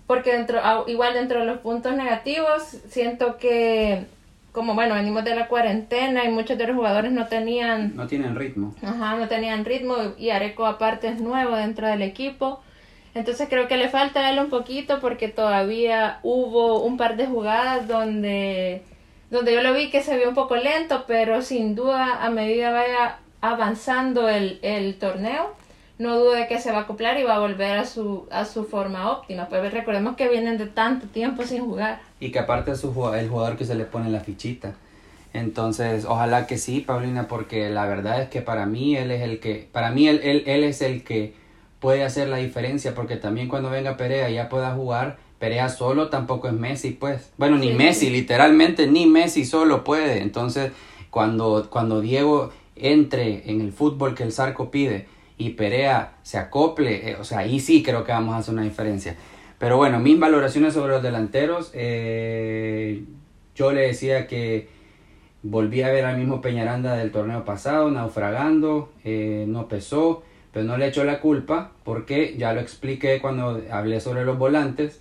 Porque 0.07 0.33
dentro, 0.33 0.61
igual 0.89 1.15
dentro 1.15 1.41
de 1.41 1.47
los 1.47 1.59
puntos 1.59 1.95
negativos, 1.95 2.63
siento 2.89 3.37
que 3.37 4.07
como 4.53 4.75
bueno, 4.75 4.95
venimos 4.95 5.25
de 5.25 5.35
la 5.35 5.49
cuarentena 5.49 6.25
y 6.25 6.31
muchos 6.31 6.59
de 6.59 6.67
los 6.67 6.77
jugadores 6.77 7.13
no 7.13 7.27
tenían... 7.27 7.95
No 7.95 8.07
tienen 8.07 8.35
ritmo. 8.35 8.75
Ajá, 8.83 9.17
no 9.17 9.29
tenían 9.29 9.65
ritmo 9.65 9.95
y 10.19 10.31
Areco 10.31 10.67
aparte 10.67 11.09
es 11.09 11.21
nuevo 11.21 11.57
dentro 11.57 11.87
del 11.87 12.03
equipo. 12.03 12.61
Entonces 13.15 13.49
creo 13.49 13.69
que 13.69 13.77
le 13.77 13.89
falta 13.89 14.21
a 14.21 14.31
él 14.31 14.39
un 14.39 14.51
poquito 14.51 15.01
porque 15.01 15.29
todavía 15.29 16.21
hubo 16.23 16.83
un 16.83 16.97
par 16.97 17.17
de 17.17 17.27
jugadas 17.27 17.89
donde, 17.89 18.83
donde 19.31 19.55
yo 19.55 19.63
lo 19.63 19.75
vi 19.75 19.91
que 19.91 20.03
se 20.03 20.17
vio 20.17 20.29
un 20.29 20.35
poco 20.35 20.57
lento, 20.57 21.05
pero 21.07 21.43
sin 21.43 21.75
duda 21.75 22.25
a 22.25 22.31
medida 22.31 22.71
vaya 22.71 23.19
avanzando 23.41 24.29
el, 24.29 24.59
el 24.63 24.99
torneo, 24.99 25.55
no 25.99 26.19
dude 26.19 26.47
que 26.47 26.61
se 26.61 26.71
va 26.71 26.79
a 26.79 26.81
acoplar 26.83 27.19
y 27.19 27.25
va 27.25 27.37
a 27.37 27.41
volver 27.41 27.79
a 27.79 27.85
su, 27.85 28.27
a 28.31 28.45
su 28.45 28.65
forma 28.65 29.11
óptima. 29.11 29.49
Pues 29.49 29.73
recordemos 29.73 30.17
que 30.17 30.29
vienen 30.29 30.57
de 30.57 30.67
tanto 30.67 31.07
tiempo 31.09 31.43
sin 31.43 31.65
jugar. 31.65 32.01
Y 32.21 32.31
que 32.31 32.39
aparte 32.39 32.71
es 32.71 32.85
el 32.85 32.91
jugador 33.29 33.57
que 33.57 33.65
se 33.65 33.75
le 33.75 33.85
pone 33.85 34.09
la 34.09 34.21
fichita. 34.21 34.75
Entonces, 35.33 36.05
ojalá 36.05 36.47
que 36.47 36.57
sí, 36.57 36.81
Paulina, 36.81 37.29
porque 37.29 37.69
la 37.69 37.87
verdad 37.87 38.23
es 38.23 38.29
que 38.29 38.41
para 38.41 38.67
mí 38.67 38.97
él 38.97 39.11
es 39.11 39.23
el 39.23 39.41
que, 39.41 39.69
para 39.71 39.91
mí 39.91 40.09
él, 40.09 40.21
él, 40.23 40.45
él 40.47 40.65
es 40.65 40.81
el 40.83 41.03
que 41.05 41.35
puede 41.81 42.05
hacer 42.05 42.29
la 42.29 42.39
diferencia 42.39 42.95
porque 42.95 43.17
también 43.17 43.49
cuando 43.49 43.71
venga 43.71 43.97
Perea 43.97 44.31
ya 44.31 44.49
pueda 44.49 44.75
jugar. 44.75 45.19
Perea 45.39 45.69
solo 45.69 46.09
tampoco 46.09 46.49
es 46.49 46.55
Messi, 46.55 46.91
pues. 46.91 47.31
Bueno, 47.37 47.59
ni 47.59 47.73
Messi, 47.73 48.11
literalmente 48.11 48.87
ni 48.87 49.07
Messi 49.07 49.45
solo 49.45 49.85
puede. 49.85 50.23
Entonces, 50.23 50.73
cuando, 51.11 51.69
cuando 51.71 52.01
Diego 52.01 52.51
entre 52.75 53.51
en 53.51 53.61
el 53.61 53.73
fútbol 53.73 54.15
que 54.15 54.23
el 54.25 54.33
Zarco 54.33 54.71
pide 54.71 55.07
y 55.39 55.51
Perea 55.51 56.15
se 56.23 56.37
acople, 56.37 57.11
eh, 57.11 57.17
o 57.19 57.25
sea, 57.25 57.39
ahí 57.39 57.61
sí 57.61 57.83
creo 57.83 58.05
que 58.05 58.13
vamos 58.13 58.35
a 58.35 58.39
hacer 58.39 58.53
una 58.53 58.65
diferencia. 58.65 59.17
Pero 59.59 59.77
bueno, 59.77 60.01
mis 60.01 60.19
valoraciones 60.19 60.75
sobre 60.75 60.93
los 60.93 61.03
delanteros, 61.03 61.71
eh, 61.75 63.05
yo 63.55 63.73
le 63.73 63.83
decía 63.83 64.27
que 64.27 64.69
volví 65.43 65.83
a 65.83 65.91
ver 65.91 66.05
al 66.05 66.19
mismo 66.19 66.41
Peñaranda 66.41 66.97
del 66.97 67.13
torneo 67.13 67.45
pasado, 67.45 67.91
naufragando, 67.91 68.93
eh, 69.05 69.45
no 69.49 69.69
pesó. 69.69 70.23
Pero 70.53 70.65
no 70.65 70.79
le 70.79 70.87
echo 70.87 71.05
la 71.05 71.21
culpa 71.21 71.73
porque 71.85 72.35
ya 72.39 72.55
lo 72.55 72.61
expliqué 72.61 73.21
cuando 73.21 73.61
hablé 73.71 74.01
sobre 74.01 74.25
los 74.25 74.39
volantes. 74.39 75.01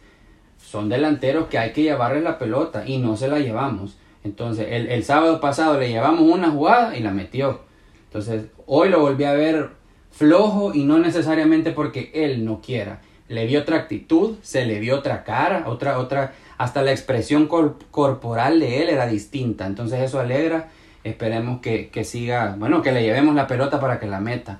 Son 0.57 0.89
delanteros 0.89 1.47
que 1.47 1.57
hay 1.57 1.71
que 1.71 1.83
llevarles 1.83 2.23
la 2.23 2.37
pelota 2.37 2.85
y 2.85 2.97
no 2.97 3.15
se 3.15 3.29
la 3.29 3.39
llevamos. 3.39 3.97
Entonces, 4.23 4.67
el, 4.69 4.87
el 4.87 5.03
sábado 5.05 5.39
pasado 5.39 5.79
le 5.79 5.89
llevamos 5.89 6.21
una 6.21 6.51
jugada 6.51 6.97
y 6.97 7.01
la 7.01 7.11
metió. 7.11 7.61
Entonces, 8.07 8.47
hoy 8.65 8.89
lo 8.89 8.99
volví 8.99 9.23
a 9.23 9.33
ver 9.33 9.76
flojo 10.17 10.73
y 10.73 10.83
no 10.83 10.97
necesariamente 10.97 11.71
porque 11.71 12.11
él 12.13 12.43
no 12.43 12.59
quiera. 12.61 13.01
Le 13.29 13.45
vio 13.45 13.61
otra 13.61 13.77
actitud, 13.77 14.37
se 14.41 14.65
le 14.65 14.79
vio 14.79 14.97
otra 14.97 15.23
cara, 15.23 15.65
otra, 15.67 15.99
otra, 15.99 16.33
hasta 16.57 16.81
la 16.81 16.91
expresión 16.91 17.47
corporal 17.47 18.59
de 18.59 18.81
él 18.81 18.89
era 18.89 19.07
distinta. 19.07 19.67
Entonces 19.67 20.01
eso 20.01 20.19
alegra. 20.19 20.69
Esperemos 21.03 21.61
que, 21.61 21.89
que 21.89 22.03
siga, 22.03 22.55
bueno, 22.57 22.81
que 22.81 22.91
le 22.91 23.03
llevemos 23.03 23.35
la 23.35 23.47
pelota 23.47 23.79
para 23.79 23.99
que 23.99 24.07
la 24.07 24.19
meta. 24.19 24.59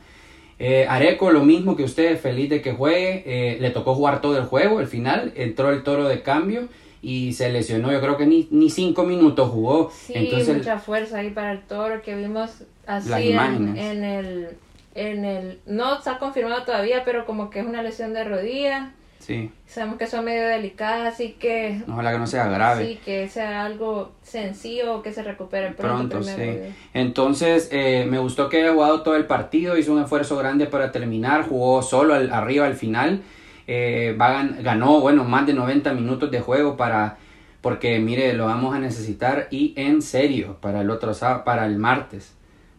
Eh, 0.60 0.86
Areco, 0.90 1.32
lo 1.32 1.44
mismo 1.44 1.76
que 1.76 1.84
usted, 1.84 2.20
feliz 2.20 2.50
de 2.50 2.62
que 2.62 2.74
juegue. 2.74 3.24
Eh, 3.26 3.58
le 3.60 3.72
tocó 3.72 3.96
jugar 3.96 4.22
todo 4.22 4.38
el 4.38 4.46
juego, 4.46 4.80
el 4.80 4.88
final. 4.88 5.34
Entró 5.36 5.72
el 5.72 5.84
toro 5.84 6.08
de 6.08 6.22
cambio 6.22 6.68
y 7.02 7.34
se 7.34 7.50
lesionó. 7.50 7.92
Yo 7.92 8.02
creo 8.02 8.18
que 8.18 8.26
ni, 8.26 8.48
ni 8.52 8.70
cinco 8.70 9.04
minutos 9.04 9.50
jugó. 9.50 9.92
Sí, 9.92 10.14
Entonces, 10.16 10.58
mucha 10.58 10.80
fuerza 10.80 11.20
ahí 11.20 11.30
para 11.32 11.52
el 11.52 11.62
toro 11.62 12.02
que 12.02 12.16
vimos 12.16 12.64
así 12.86 13.32
en, 13.32 13.78
en, 13.78 14.04
el, 14.04 14.50
en 14.98 15.26
el. 15.26 15.60
No 15.66 15.96
está 15.98 16.18
confirmado 16.18 16.64
todavía, 16.64 17.04
pero 17.06 17.26
como 17.26 17.50
que 17.50 17.60
es 17.60 17.66
una 17.66 17.84
lesión 17.84 18.14
de 18.14 18.24
rodilla. 18.24 18.92
Sí. 19.20 19.52
Sabemos 19.66 19.98
que 19.98 20.08
son 20.08 20.24
medio 20.24 20.48
delicadas, 20.48 21.14
así 21.14 21.34
que... 21.34 21.82
Ojalá 21.88 22.14
que 22.14 22.20
no 22.20 22.28
sea 22.28 22.48
grave. 22.48 22.86
Sí, 22.86 23.00
que 23.04 23.28
sea 23.28 23.66
algo 23.66 24.14
sencillo, 24.22 25.02
que 25.02 25.12
se 25.12 25.22
recupere 25.22 25.72
pronto. 25.72 26.20
pronto 26.20 26.24
sí. 26.24 26.60
Entonces, 26.94 27.68
eh, 27.72 28.06
me 28.10 28.20
gustó 28.20 28.48
que 28.48 28.62
haya 28.62 28.72
jugado 28.72 29.02
todo 29.02 29.18
el 29.18 29.26
partido, 29.26 29.78
hizo 29.78 29.92
un 29.92 30.02
esfuerzo 30.02 30.38
grande 30.38 30.68
para 30.68 30.92
terminar, 30.94 31.44
jugó 31.44 31.82
solo 31.82 32.14
al, 32.14 32.32
arriba 32.32 32.68
al 32.68 32.76
final. 32.76 33.22
Eh, 33.66 34.16
ganó, 34.18 35.02
bueno, 35.02 35.26
más 35.26 35.46
de 35.46 35.54
90 35.54 35.94
minutos 35.94 36.32
de 36.32 36.40
juego 36.40 36.78
para... 36.78 37.18
Porque, 37.60 38.00
mire, 38.00 38.32
lo 38.34 38.46
vamos 38.46 38.74
a 38.76 38.80
necesitar 38.80 39.48
y 39.52 39.74
en 39.76 40.02
serio 40.02 40.58
para 40.62 40.82
el 40.82 40.90
otro 40.90 41.12
para 41.44 41.66
el 41.66 41.78
martes 41.78 42.37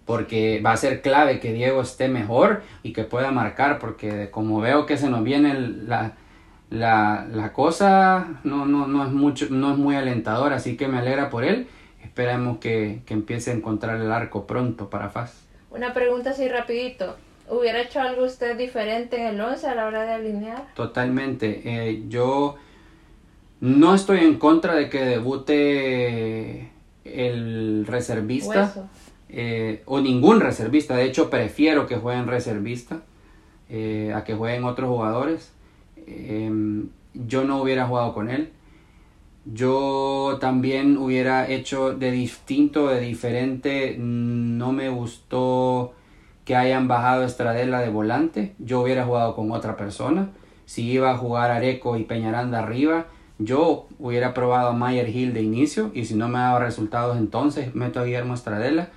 porque 0.08 0.62
va 0.64 0.72
a 0.72 0.76
ser 0.78 1.02
clave 1.02 1.38
que 1.38 1.52
Diego 1.52 1.82
esté 1.82 2.08
mejor 2.08 2.62
y 2.82 2.94
que 2.94 3.04
pueda 3.04 3.30
marcar, 3.30 3.78
porque 3.78 4.30
como 4.30 4.58
veo 4.58 4.86
que 4.86 4.96
se 4.96 5.10
nos 5.10 5.22
viene 5.22 5.52
la, 5.52 6.14
la, 6.70 7.26
la 7.30 7.52
cosa 7.52 8.40
no, 8.42 8.64
no, 8.64 8.86
no, 8.86 9.04
es 9.04 9.12
mucho, 9.12 9.48
no 9.50 9.72
es 9.72 9.76
muy 9.76 9.96
alentadora, 9.96 10.56
así 10.56 10.78
que 10.78 10.88
me 10.88 10.96
alegra 10.96 11.28
por 11.28 11.44
él. 11.44 11.68
Esperemos 12.02 12.56
que, 12.56 13.02
que 13.04 13.12
empiece 13.12 13.50
a 13.50 13.54
encontrar 13.54 14.00
el 14.00 14.10
arco 14.10 14.46
pronto 14.46 14.88
para 14.88 15.10
FAS. 15.10 15.46
Una 15.70 15.92
pregunta 15.92 16.30
así 16.30 16.48
rapidito. 16.48 17.16
¿Hubiera 17.50 17.82
hecho 17.82 18.00
algo 18.00 18.24
usted 18.24 18.56
diferente 18.56 19.20
en 19.20 19.26
el 19.26 19.38
11 19.38 19.66
a 19.66 19.74
la 19.74 19.86
hora 19.86 20.04
de 20.04 20.12
alinear? 20.14 20.72
Totalmente. 20.74 21.60
Eh, 21.66 22.04
yo 22.08 22.56
no 23.60 23.94
estoy 23.94 24.20
en 24.20 24.38
contra 24.38 24.74
de 24.74 24.88
que 24.88 25.04
debute 25.04 26.70
el 27.04 27.84
reservista. 27.86 28.88
Eh, 29.28 29.82
o 29.86 30.00
ningún 30.00 30.40
reservista. 30.40 30.96
De 30.96 31.04
hecho, 31.04 31.30
prefiero 31.30 31.86
que 31.86 31.96
jueguen 31.96 32.26
reservista 32.26 33.02
eh, 33.68 34.12
a 34.14 34.24
que 34.24 34.34
jueguen 34.34 34.64
otros 34.64 34.88
jugadores. 34.88 35.52
Em, 36.06 36.88
yo 37.14 37.44
no 37.44 37.60
hubiera 37.60 37.86
jugado 37.86 38.14
con 38.14 38.30
él. 38.30 38.50
Yo 39.44 40.38
también 40.40 40.96
hubiera 40.98 41.48
hecho 41.48 41.94
de 41.94 42.10
distinto, 42.10 42.88
de 42.88 43.00
diferente. 43.00 43.96
No 43.98 44.72
me 44.72 44.88
gustó 44.88 45.94
que 46.44 46.56
hayan 46.56 46.88
bajado 46.88 47.24
Estradela 47.24 47.80
de 47.80 47.90
volante. 47.90 48.54
Yo 48.58 48.80
hubiera 48.80 49.04
jugado 49.04 49.34
con 49.34 49.52
otra 49.52 49.76
persona. 49.76 50.30
Si 50.64 50.90
iba 50.90 51.10
a 51.10 51.16
jugar 51.16 51.50
Areco 51.50 51.96
y 51.96 52.04
Peñaranda 52.04 52.58
arriba, 52.58 53.06
yo 53.38 53.86
hubiera 53.98 54.34
probado 54.34 54.68
a 54.68 54.72
Mayer 54.72 55.08
Hill 55.08 55.32
de 55.32 55.42
inicio. 55.42 55.90
Y 55.94 56.04
si 56.04 56.14
no 56.14 56.28
me 56.28 56.38
daba 56.38 56.60
resultados, 56.60 57.16
entonces 57.16 57.74
meto 57.74 58.00
a 58.00 58.04
Guillermo 58.04 58.34
Estradela. 58.34 58.90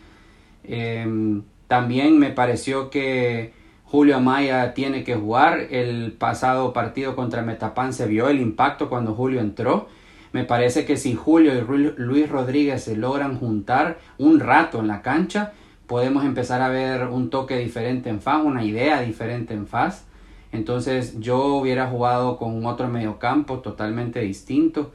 Em, 0.73 1.43
también 1.67 2.17
me 2.17 2.29
pareció 2.29 2.89
que 2.89 3.51
Julio 3.83 4.15
Amaya 4.15 4.73
tiene 4.73 5.03
que 5.03 5.15
jugar. 5.15 5.67
El 5.69 6.13
pasado 6.13 6.71
partido 6.71 7.13
contra 7.13 7.41
Metapan 7.41 7.91
se 7.91 8.07
vio 8.07 8.29
el 8.29 8.39
impacto 8.39 8.87
cuando 8.87 9.13
Julio 9.13 9.41
entró. 9.41 9.89
Me 10.31 10.45
parece 10.45 10.85
que 10.85 10.95
si 10.95 11.13
Julio 11.13 11.53
y 11.53 12.01
Luis 12.01 12.29
Rodríguez 12.29 12.83
se 12.83 12.95
logran 12.95 13.37
juntar 13.37 13.99
un 14.17 14.39
rato 14.39 14.79
en 14.79 14.87
la 14.87 15.01
cancha, 15.01 15.51
podemos 15.87 16.23
empezar 16.23 16.61
a 16.61 16.69
ver 16.69 17.07
un 17.07 17.29
toque 17.29 17.57
diferente 17.57 18.09
en 18.09 18.21
FAS, 18.21 18.45
una 18.45 18.63
idea 18.63 19.01
diferente 19.01 19.53
en 19.53 19.67
FAS. 19.67 20.05
Entonces 20.53 21.19
yo 21.19 21.55
hubiera 21.55 21.87
jugado 21.87 22.37
con 22.37 22.65
otro 22.65 22.87
mediocampo 22.87 23.59
totalmente 23.59 24.21
distinto. 24.21 24.93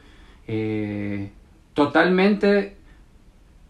Eh, 0.48 1.32
totalmente, 1.74 2.78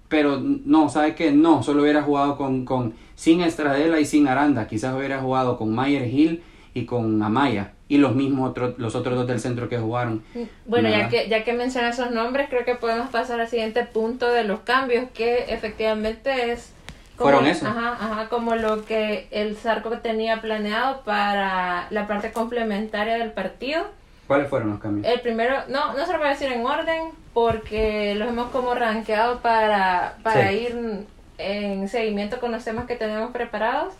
pero 0.08 0.40
no, 0.40 0.88
¿sabe 0.88 1.14
qué? 1.14 1.32
No, 1.32 1.62
solo 1.62 1.82
hubiera 1.82 2.02
jugado 2.02 2.36
con, 2.36 2.64
con 2.64 2.94
sin 3.14 3.40
Estradela 3.40 4.00
y 4.00 4.04
sin 4.04 4.28
Aranda. 4.28 4.66
Quizás 4.68 4.94
hubiera 4.94 5.20
jugado 5.20 5.58
con 5.58 5.74
Mayer 5.74 6.06
Hill 6.06 6.42
y 6.74 6.84
con 6.84 7.22
Amaya 7.22 7.72
y 7.88 7.98
los 7.98 8.14
mismos 8.14 8.50
otros 8.50 8.78
los 8.78 8.94
otros 8.94 9.16
dos 9.16 9.26
del 9.26 9.40
centro 9.40 9.68
que 9.68 9.78
jugaron. 9.78 10.22
Bueno, 10.66 10.88
ya 10.88 11.08
que 11.08 11.28
ya 11.28 11.44
que 11.44 11.52
menciona 11.52 11.90
esos 11.90 12.10
nombres, 12.10 12.48
creo 12.48 12.64
que 12.64 12.74
podemos 12.74 13.10
pasar 13.10 13.40
al 13.40 13.48
siguiente 13.48 13.84
punto 13.84 14.28
de 14.30 14.44
los 14.44 14.60
cambios 14.60 15.08
que 15.14 15.46
efectivamente 15.48 16.52
es 16.52 16.72
como, 17.16 17.30
fueron 17.30 17.46
eso. 17.46 17.66
Ajá, 17.66 17.92
ajá, 17.92 18.28
como 18.28 18.56
lo 18.56 18.84
que 18.84 19.28
el 19.30 19.56
Zarco 19.56 19.90
tenía 19.98 20.40
planeado 20.42 21.02
para 21.02 21.86
la 21.90 22.06
parte 22.06 22.32
complementaria 22.32 23.16
del 23.16 23.32
partido. 23.32 23.86
¿Cuáles 24.26 24.48
fueron 24.48 24.70
los 24.70 24.80
cambios? 24.80 25.06
El 25.06 25.20
primero, 25.20 25.54
no, 25.68 25.94
no 25.94 26.04
se 26.04 26.12
lo 26.12 26.18
voy 26.18 26.26
a 26.26 26.30
decir 26.30 26.50
en 26.50 26.66
orden, 26.66 27.12
porque 27.36 28.14
los 28.14 28.28
hemos 28.30 28.50
como 28.50 28.74
rankeado 28.74 29.40
para, 29.40 30.16
para 30.22 30.48
Sí. 30.48 30.56
ir 30.56 31.06
en 31.36 31.86
seguimiento 31.86 32.40
con 32.40 32.50
los 32.50 32.64
temas 32.64 32.86
que 32.86 32.96
tenemos 32.96 33.30
preparados. 33.30 33.92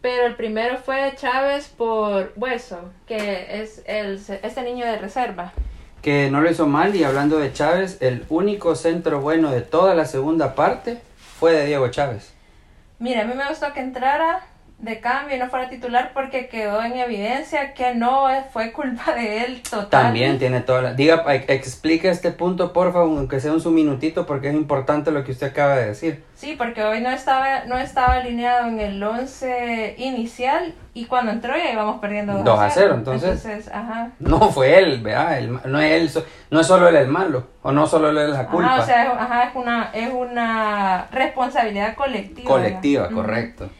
Pero 0.00 0.24
el 0.24 0.36
primero 0.36 0.78
fue 0.78 1.12
Chávez 1.16 1.66
por 1.66 2.32
Hueso, 2.36 2.78
que 3.08 3.60
es 3.60 3.82
el, 3.86 4.20
este 4.40 4.62
niño 4.62 4.86
de 4.86 4.98
reserva. 4.98 5.52
Que 6.00 6.30
no 6.30 6.40
lo 6.40 6.48
hizo 6.48 6.68
mal 6.68 6.94
y 6.94 7.02
hablando 7.02 7.40
de 7.40 7.52
Chávez, 7.52 7.98
el 8.02 8.24
único 8.28 8.76
centro 8.76 9.20
bueno 9.20 9.50
de 9.50 9.62
toda 9.62 9.96
la 9.96 10.04
segunda 10.04 10.54
parte 10.54 11.00
fue 11.40 11.50
de 11.54 11.66
Diego 11.66 11.88
Chávez. 11.88 12.32
Mira, 13.00 13.22
a 13.22 13.24
mí 13.24 13.34
me 13.34 13.48
gustó 13.48 13.72
que 13.72 13.80
entrara 13.80 14.46
de 14.78 15.00
cambio 15.00 15.34
y 15.36 15.38
no 15.38 15.48
fuera 15.48 15.70
titular 15.70 16.10
porque 16.12 16.48
quedó 16.48 16.82
en 16.82 16.92
evidencia 16.98 17.72
que 17.72 17.94
no 17.94 18.26
fue 18.52 18.72
culpa 18.72 19.14
de 19.14 19.44
él 19.44 19.62
total. 19.62 19.88
También 19.88 20.38
tiene 20.38 20.60
toda 20.60 20.82
la... 20.82 20.92
Diga, 20.92 21.24
ex- 21.34 21.48
explique 21.48 22.10
este 22.10 22.30
punto, 22.30 22.74
por 22.74 22.92
favor, 22.92 23.16
aunque 23.16 23.40
sea 23.40 23.52
un 23.52 23.60
su 23.62 23.70
minutito, 23.70 24.26
porque 24.26 24.48
es 24.48 24.54
importante 24.54 25.10
lo 25.10 25.24
que 25.24 25.32
usted 25.32 25.46
acaba 25.48 25.76
de 25.76 25.86
decir. 25.86 26.24
Sí, 26.34 26.56
porque 26.58 26.84
hoy 26.84 27.00
no 27.00 27.08
estaba, 27.10 27.64
no 27.64 27.78
estaba 27.78 28.16
alineado 28.16 28.68
en 28.68 28.78
el 28.80 29.02
11 29.02 29.94
inicial 29.96 30.74
y 30.92 31.06
cuando 31.06 31.32
entró 31.32 31.56
ya 31.56 31.72
íbamos 31.72 31.98
perdiendo 31.98 32.34
2 32.34 32.44
2 32.44 32.58
a 32.60 32.70
0, 32.70 32.94
entonces. 32.96 33.44
Entonces, 33.46 33.72
ajá. 33.74 34.10
No 34.18 34.50
fue 34.50 34.78
él, 34.78 35.00
¿verdad? 35.00 35.38
El 35.38 35.58
no, 35.64 35.80
es 35.80 36.16
él, 36.16 36.24
no 36.50 36.60
es 36.60 36.66
solo 36.66 36.86
él 36.88 36.96
el 36.96 37.08
malo, 37.08 37.46
o 37.62 37.72
no 37.72 37.86
solo 37.86 38.10
él 38.10 38.18
es 38.18 38.28
la 38.28 38.46
culpa. 38.46 38.74
Ajá, 38.74 38.82
o 38.82 38.86
sea, 38.86 39.02
es, 39.04 39.08
ajá, 39.08 39.44
es 39.44 39.54
una, 39.54 39.90
es 39.94 40.10
una 40.12 41.06
responsabilidad 41.10 41.94
colectiva. 41.94 42.46
Colectiva, 42.50 43.02
¿verdad? 43.04 43.16
Correcto. 43.16 43.70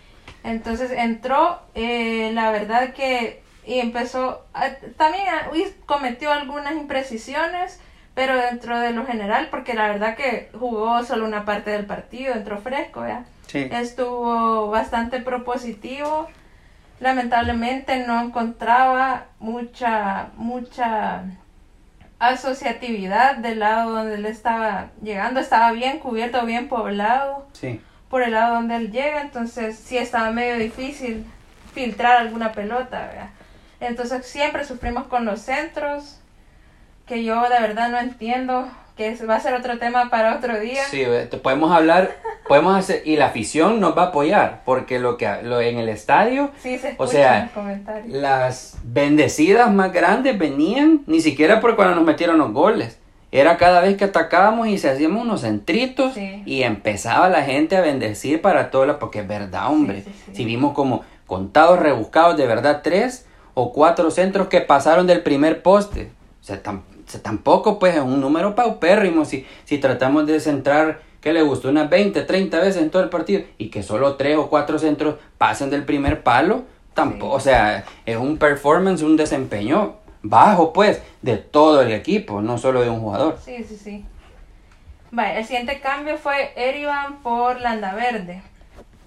Entonces 0.47 0.91
entró, 0.93 1.61
eh, 1.75 2.31
la 2.33 2.51
verdad 2.51 2.93
que 2.95 3.43
y 3.67 3.81
empezó, 3.81 4.45
a- 4.55 4.71
también 4.97 5.25
a- 5.29 5.51
uy, 5.51 5.67
cometió 5.87 6.31
algunas 6.31 6.75
imprecisiones, 6.75 7.81
pero 8.15 8.37
dentro 8.37 8.79
de 8.79 8.93
lo 8.93 9.05
general, 9.05 9.49
porque 9.51 9.75
la 9.75 9.89
verdad 9.89 10.15
que 10.17 10.51
jugó 10.57 11.03
solo 11.03 11.25
una 11.27 11.45
parte 11.45 11.71
del 11.73 11.85
partido, 11.85 12.33
entró 12.35 12.59
fresco, 12.59 13.05
¿ya? 13.07 13.25
Sí. 13.49 13.69
Estuvo 13.73 14.69
bastante 14.71 15.21
propositivo. 15.21 16.29
Lamentablemente 17.01 18.07
no 18.07 18.21
encontraba 18.23 19.25
mucha, 19.41 20.29
mucha 20.37 21.25
asociatividad 22.21 23.37
del 23.37 23.59
lado 23.61 23.91
donde 23.97 24.15
él 24.15 24.27
estaba 24.27 24.91
llegando. 25.03 25.41
Estaba 25.41 25.73
bien 25.73 25.99
cubierto, 25.99 26.47
bien 26.47 26.69
poblado 26.69 27.47
Sí. 27.53 27.81
Por 28.17 28.23
el 28.23 28.31
lado 28.31 28.55
donde 28.55 28.77
él 28.77 28.93
llega, 28.93 29.21
entonces 29.21 29.79
sí 29.79 29.99
estaba 29.99 30.31
medio 30.31 30.57
difícil 30.57 31.27
filtrar 31.75 32.17
alguna 32.17 32.53
pelota, 32.53 33.09
¿verdad? 33.09 33.29
Entonces 33.79 34.25
siempre 34.25 34.65
sufrimos 34.65 35.07
con 35.09 35.27
los 35.27 35.41
centros, 35.41 36.19
que 37.07 37.25
yo 37.25 37.43
de 37.43 37.61
verdad 37.61 37.91
no 37.91 37.99
entiendo, 37.99 38.69
que 38.97 39.15
va 39.27 39.35
a 39.35 39.41
ser 39.41 39.53
otro 39.53 39.79
tema 39.79 40.09
para 40.09 40.35
otro 40.35 40.59
día. 40.59 40.83
Sí, 40.85 41.05
podemos 41.43 41.71
hablar, 41.71 42.17
podemos 42.49 42.75
hacer, 42.75 43.03
y 43.05 43.17
la 43.17 43.27
afición 43.27 43.81
nos 43.81 43.95
va 43.95 44.05
a 44.05 44.07
apoyar, 44.07 44.63
porque 44.65 44.99
lo 44.99 45.19
que 45.19 45.31
lo, 45.43 45.61
en 45.61 45.77
el 45.77 45.91
estadio, 45.91 46.53
Sí, 46.63 46.79
se 46.79 46.95
O 46.97 47.07
sea, 47.07 47.51
las 48.07 48.79
bendecidas 48.83 49.71
más 49.71 49.93
grandes 49.93 50.39
venían, 50.39 51.03
ni 51.07 51.21
siquiera 51.21 51.61
por 51.61 51.77
cuando 51.77 51.97
nos 51.97 52.05
metieron 52.05 52.39
los 52.39 52.55
goles. 52.55 52.99
Era 53.33 53.57
cada 53.57 53.81
vez 53.81 53.97
que 53.97 54.05
atacábamos 54.05 54.69
y 54.69 54.79
se 54.79 54.89
hacíamos 54.89 55.23
unos 55.25 55.41
centritos 55.43 56.15
Sí. 56.15 56.43
y 56.47 56.63
empezaba 56.63 57.29
la 57.29 57.43
gente 57.43 57.77
a 57.77 57.81
bendecir 57.81 58.41
para 58.41 58.71
todo 58.71 58.87
lo, 58.87 58.99
porque 58.99 59.21
es 59.21 59.29
verdad, 59.29 59.71
hombre. 59.71 60.03
Sí, 60.03 60.11
sí, 60.13 60.23
sí. 60.27 60.33
Si 60.37 60.45
vimos 60.45 60.75
como 60.75 61.03
contados, 61.27 61.79
rebuscados, 61.81 62.37
de 62.37 62.47
verdad, 62.47 62.81
tres 62.85 63.27
o 63.55 63.73
cuatro 63.73 64.11
centros 64.11 64.49
que 64.49 64.61
pasaron 64.61 65.07
del 65.07 65.23
primer 65.23 65.63
poste. 65.63 66.11
O 66.41 66.45
sea, 66.45 66.63
tam- 66.63 66.83
tampoco 67.23 67.79
pues 67.79 67.95
es 67.97 68.03
un 68.03 68.21
número 68.21 68.55
paupérrimo 68.55 69.25
si, 69.25 69.45
si 69.65 69.79
tratamos 69.79 70.27
de 70.27 70.39
centrar, 70.41 71.01
que 71.21 71.33
le 71.33 71.43
gustó 71.43 71.69
unas 71.71 71.91
20, 71.91 72.23
30 72.23 72.61
veces 72.61 72.81
en 72.83 72.91
todo 72.91 73.03
el 73.03 73.09
partido 73.09 73.43
y 73.59 73.69
que 73.71 73.83
solo 73.83 74.15
tres 74.15 74.37
o 74.37 74.49
cuatro 74.49 74.79
centros 74.79 75.17
pasen 75.39 75.71
del 75.71 75.85
primer 75.85 76.23
palo, 76.23 76.63
tampoco, 76.95 77.35
o 77.35 77.41
sea, 77.41 77.85
es 78.07 78.17
un 78.17 78.39
performance, 78.39 79.03
un 79.03 79.17
desempeño 79.17 79.95
bajo 80.23 80.73
pues 80.73 81.03
de 81.23 81.37
todo 81.37 81.83
el 81.83 81.93
equipo, 81.93 82.43
no 82.43 82.59
solo 82.59 82.83
de 82.83 82.91
un 82.91 83.01
jugador. 83.01 83.39
Sí, 83.45 83.65
sí, 83.65 83.77
sí. 83.77 84.05
Vale, 85.11 85.39
el 85.39 85.45
siguiente 85.45 85.81
cambio 85.81 86.19
fue 86.19 86.53
Erivan 86.57 87.23
por 87.23 87.61
Landaverde. 87.61 88.43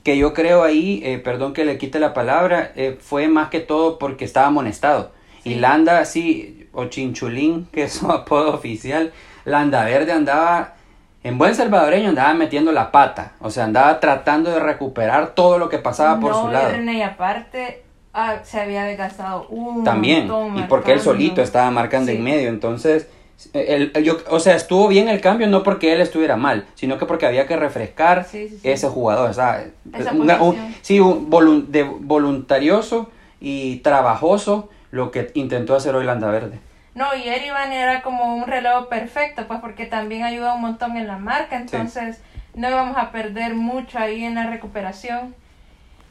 que 0.03 0.17
yo 0.17 0.33
creo 0.33 0.63
ahí, 0.63 1.01
eh, 1.03 1.19
perdón 1.19 1.53
que 1.53 1.65
le 1.65 1.77
quite 1.77 1.99
la 1.99 2.13
palabra, 2.13 2.71
eh, 2.75 2.97
fue 2.99 3.27
más 3.27 3.49
que 3.49 3.59
todo 3.59 3.99
porque 3.99 4.25
estaba 4.25 4.47
amonestado. 4.47 5.11
Sí. 5.43 5.51
Y 5.51 5.55
Landa, 5.55 6.03
sí, 6.05 6.67
o 6.71 6.85
Chinchulín, 6.85 7.67
que 7.71 7.83
es 7.83 7.93
su 7.93 8.09
apodo 8.09 8.53
oficial, 8.53 9.11
Landa 9.45 9.83
Verde 9.83 10.13
andaba, 10.13 10.75
en 11.21 11.37
buen 11.37 11.53
salvadoreño, 11.53 12.09
andaba 12.09 12.33
metiendo 12.33 12.71
la 12.71 12.91
pata. 12.91 13.33
O 13.41 13.51
sea, 13.51 13.65
andaba 13.65 13.99
tratando 13.99 14.51
de 14.51 14.59
recuperar 14.59 15.35
todo 15.35 15.59
lo 15.59 15.67
que 15.67 15.79
pasaba 15.79 16.19
por 16.19 16.33
su 16.33 16.47
lado. 16.47 16.75
Y 16.81 17.01
aparte 17.01 17.83
ah, 18.19 18.39
se 18.43 18.59
había 18.59 18.83
desgastado 18.83 19.47
un 19.49 19.83
También, 19.83 20.27
montón 20.27 20.57
y 20.59 20.63
porque 20.67 20.91
él 20.93 20.99
solito 20.99 21.41
estaba 21.41 21.69
marcando 21.71 22.11
Sí. 22.11 22.17
en 22.17 22.23
medio. 22.23 22.49
Entonces, 22.49 23.07
el, 23.53 23.91
el- 23.95 24.03
yo, 24.03 24.17
o 24.29 24.39
sea, 24.39 24.55
estuvo 24.55 24.87
bien 24.89 25.07
el 25.07 25.21
cambio, 25.21 25.47
no 25.47 25.63
porque 25.63 25.93
él 25.93 26.01
estuviera 26.01 26.35
mal, 26.35 26.65
sino 26.75 26.97
que 26.97 27.05
porque 27.05 27.25
había 27.25 27.47
que 27.47 27.55
refrescar 27.55 28.25
Sí, 28.25 28.49
sí, 28.49 28.57
sí. 28.61 28.69
ese 28.69 28.87
jugador. 28.89 29.29
o 29.29 29.33
sea, 29.33 29.65
Esa 29.97 30.11
un- 30.11 30.21
un- 30.29 30.37
posición. 30.37 30.75
sí, 30.81 30.99
un 30.99 31.71
de 31.71 31.83
voluntarioso 31.83 33.09
y 33.39 33.77
trabajoso 33.77 34.69
lo 34.91 35.11
que 35.11 35.31
intentó 35.35 35.75
hacer 35.75 35.95
hoy 35.95 36.05
Landaverde. 36.05 36.59
No, 36.95 37.05
y 37.15 37.29
Erivan 37.29 37.71
era 37.71 38.01
como 38.01 38.35
un 38.35 38.45
relevo 38.47 38.89
perfecto, 38.89 39.45
pues 39.47 39.59
porque 39.61 39.85
también 39.85 40.23
ayuda 40.23 40.53
un 40.55 40.61
montón 40.61 40.97
en 40.97 41.07
la 41.07 41.17
marca, 41.17 41.55
entonces 41.55 42.19
no 42.55 42.67
íbamos 42.69 42.97
a 42.97 43.11
perder 43.11 43.53
mucho 43.55 43.99
ahí 43.99 44.23
en 44.25 44.35
la 44.35 44.47
recuperación. 44.47 45.35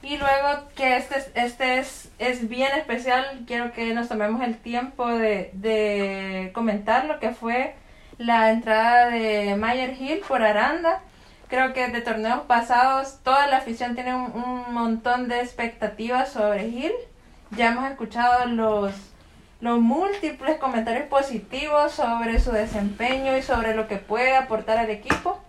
Y 0.03 0.17
luego 0.17 0.69
que 0.77 0.97
este, 0.97 1.19
es- 1.19 1.31
este 1.35 1.79
es, 1.79 2.11
es 2.19 2.49
bien 2.49 2.71
especial, 2.77 3.43
quiero 3.47 3.73
que 3.73 3.93
nos 3.95 4.09
tomemos 4.09 4.43
el 4.43 4.57
tiempo 4.57 5.09
de, 5.09 5.51
de 5.55 6.51
comentar 6.55 7.05
lo 7.07 7.19
que 7.19 7.31
fue 7.33 7.75
la 8.17 8.51
entrada 8.51 9.09
de 9.11 9.57
Mayer 9.57 9.97
Hill 10.01 10.21
por 10.27 10.43
Aranda. 10.43 11.01
Creo 11.49 11.73
que 11.73 11.89
de 11.89 12.01
torneos 12.03 12.43
pasados 12.43 13.19
toda 13.25 13.47
la 13.49 13.57
afición 13.59 13.95
tiene 13.95 14.15
un, 14.15 14.33
un 14.33 14.75
montón 14.75 15.29
de 15.29 15.41
expectativas 15.41 16.31
sobre 16.31 16.69
Hill. 16.69 16.93
Ya 17.51 17.69
hemos 17.73 17.91
escuchado 17.91 18.47
los, 18.47 18.93
los 19.61 19.81
múltiples 19.81 20.59
comentarios 20.59 21.07
positivos 21.09 21.93
sobre 21.93 22.39
su 22.41 22.53
desempeño 22.53 23.37
y 23.37 23.43
sobre 23.43 23.75
lo 23.75 23.89
que 23.89 23.97
puede 23.97 24.37
aportar 24.37 24.79
al 24.79 24.91
equipo. 24.91 25.41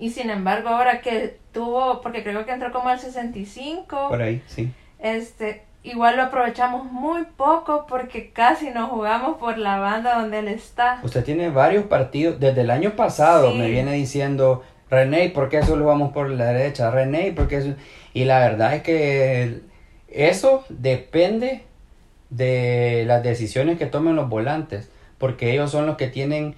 Y 0.00 0.10
sin 0.10 0.30
embargo, 0.30 0.70
ahora 0.70 1.00
que 1.02 1.36
tuvo, 1.52 2.00
porque 2.00 2.24
creo 2.24 2.44
que 2.46 2.52
entró 2.52 2.72
como 2.72 2.88
al 2.88 2.98
65, 2.98 4.12
ahí, 4.14 4.42
sí. 4.46 4.72
este, 4.98 5.62
igual 5.82 6.16
lo 6.16 6.22
aprovechamos 6.24 6.90
muy 6.90 7.24
poco 7.36 7.86
porque 7.86 8.30
casi 8.30 8.70
nos 8.70 8.90
jugamos 8.90 9.36
por 9.38 9.58
la 9.58 9.78
banda 9.78 10.18
donde 10.20 10.38
él 10.40 10.48
está. 10.48 11.00
Usted 11.02 11.22
tiene 11.24 11.50
varios 11.50 11.84
partidos, 11.84 12.40
desde 12.40 12.62
el 12.62 12.70
año 12.70 12.96
pasado 12.96 13.52
Sí. 13.52 13.58
me 13.58 13.68
viene 13.70 13.92
diciendo, 13.92 14.62
René, 14.90 15.28
¿por 15.28 15.48
qué 15.50 15.62
solo 15.62 15.84
vamos 15.84 16.12
por 16.12 16.30
la 16.30 16.46
derecha? 16.46 16.90
René, 16.90 17.32
¿por 17.32 17.46
qué 17.46 17.58
eso? 17.58 17.74
Y 18.14 18.24
la 18.24 18.40
verdad 18.40 18.74
es 18.74 18.82
que 18.82 19.60
eso 20.08 20.64
depende 20.70 21.62
de 22.30 23.04
las 23.06 23.22
decisiones 23.22 23.78
que 23.78 23.86
tomen 23.86 24.16
los 24.16 24.28
volantes, 24.28 24.90
porque 25.18 25.52
ellos 25.52 25.70
son 25.70 25.86
los 25.86 25.96
que 25.96 26.06
tienen, 26.08 26.54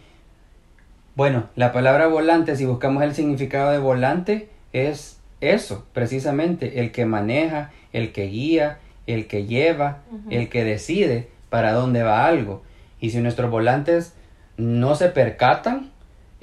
bueno, 1.15 1.49
la 1.57 1.73
palabra 1.73 2.07
volante, 2.07 2.57
si 2.57 2.65
buscamos 2.65 3.03
el 3.03 3.15
significado 3.15 3.71
de 3.71 3.79
volante, 3.79 4.49
es 4.73 5.21
eso, 5.41 5.87
precisamente, 5.93 6.81
el 6.81 6.93
que 6.93 7.05
maneja, 7.05 7.71
el 7.93 8.13
que 8.13 8.27
guía, 8.27 8.79
el 9.07 9.27
que 9.27 9.47
lleva, 9.47 9.99
el 10.31 10.49
que 10.49 10.65
decide 10.65 11.29
para 11.51 11.73
dónde 11.73 12.03
va 12.03 12.27
algo. 12.27 12.63
Y 13.01 13.11
si 13.11 13.19
nuestros 13.19 13.51
volantes 13.51 14.15
no 14.57 14.95
se 14.95 15.09
percatan, 15.09 15.91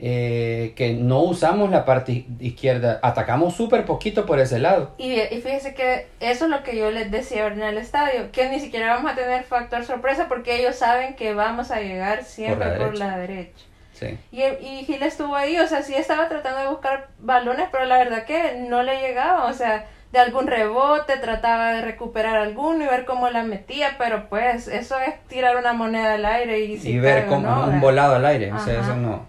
eh, 0.01 0.73
que 0.77 0.93
no 0.93 1.21
usamos 1.23 1.69
la 1.71 1.83
parte 1.83 2.25
izquierda, 2.39 2.99
atacamos 3.01 3.55
súper 3.55 3.85
poquito 3.85 4.25
por 4.25 4.39
ese 4.39 4.59
lado. 4.59 4.91
Y, 4.97 5.13
y 5.13 5.41
fíjese 5.41 5.73
que 5.73 6.07
eso 6.19 6.45
es 6.45 6.51
lo 6.51 6.63
que 6.63 6.77
yo 6.77 6.89
les 6.91 7.11
decía 7.11 7.47
en 7.47 7.61
el 7.61 7.77
estadio, 7.77 8.31
que 8.31 8.49
ni 8.49 8.59
siquiera 8.59 8.95
vamos 8.95 9.11
a 9.11 9.15
tener 9.15 9.43
factor 9.43 9.83
sorpresa 9.83 10.27
porque 10.29 10.59
ellos 10.59 10.75
saben 10.75 11.15
que 11.15 11.33
vamos 11.33 11.71
a 11.71 11.81
llegar 11.81 12.23
siempre 12.23 12.55
Por 12.55 12.67
la 12.67 12.77
por 12.77 12.85
derecha. 12.87 13.07
la 13.07 13.17
derecha. 13.17 13.65
Sí. 13.99 14.17
Y, 14.31 14.41
y 14.43 14.85
Gil 14.85 15.03
estuvo 15.03 15.35
ahí, 15.35 15.57
o 15.59 15.67
sea, 15.67 15.81
sí 15.81 15.93
estaba 15.93 16.29
tratando 16.29 16.61
de 16.61 16.67
buscar 16.69 17.09
balones, 17.19 17.67
pero 17.71 17.85
la 17.85 17.97
verdad 17.97 18.23
que 18.23 18.55
no 18.69 18.81
le 18.81 19.01
llegaba, 19.01 19.45
o 19.45 19.53
sea, 19.53 19.87
de 20.11 20.19
algún 20.19 20.47
rebote 20.47 21.17
trataba 21.17 21.73
de 21.73 21.81
recuperar 21.81 22.37
alguno 22.37 22.83
y 22.83 22.87
ver 22.87 23.05
cómo 23.05 23.29
la 23.29 23.43
metía, 23.43 23.95
pero 23.97 24.27
pues 24.29 24.67
eso 24.67 24.95
es 24.99 25.21
tirar 25.27 25.57
una 25.57 25.73
moneda 25.73 26.15
al 26.15 26.25
aire 26.25 26.61
y, 26.61 26.77
si 26.77 26.91
y 26.91 26.99
ver 26.99 27.25
pega 27.25 27.27
o 27.27 27.35
como 27.35 27.47
no, 27.47 27.67
un 27.67 27.81
volado 27.81 28.15
al 28.15 28.25
aire. 28.25 28.51
O 28.51 28.59
sea, 28.59 28.81
eso 28.81 28.95
no. 28.95 29.27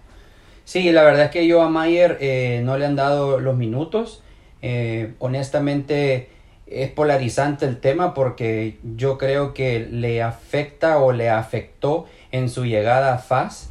Sí, 0.63 0.91
la 0.91 1.03
verdad 1.03 1.25
es 1.25 1.31
que 1.31 1.45
yo 1.45 1.61
a 1.61 1.69
Mayer 1.69 2.17
eh, 2.21 2.61
no 2.63 2.77
le 2.77 2.85
han 2.85 2.95
dado 2.95 3.39
los 3.39 3.55
minutos. 3.55 4.23
Eh, 4.61 5.13
honestamente 5.19 6.29
es 6.67 6.89
polarizante 6.89 7.65
el 7.65 7.79
tema 7.79 8.13
porque 8.13 8.77
yo 8.95 9.17
creo 9.17 9.53
que 9.53 9.79
le 9.79 10.23
afecta 10.23 10.99
o 10.99 11.11
le 11.11 11.29
afectó 11.29 12.05
en 12.31 12.49
su 12.49 12.65
llegada 12.65 13.13
a 13.13 13.17
FAS 13.17 13.70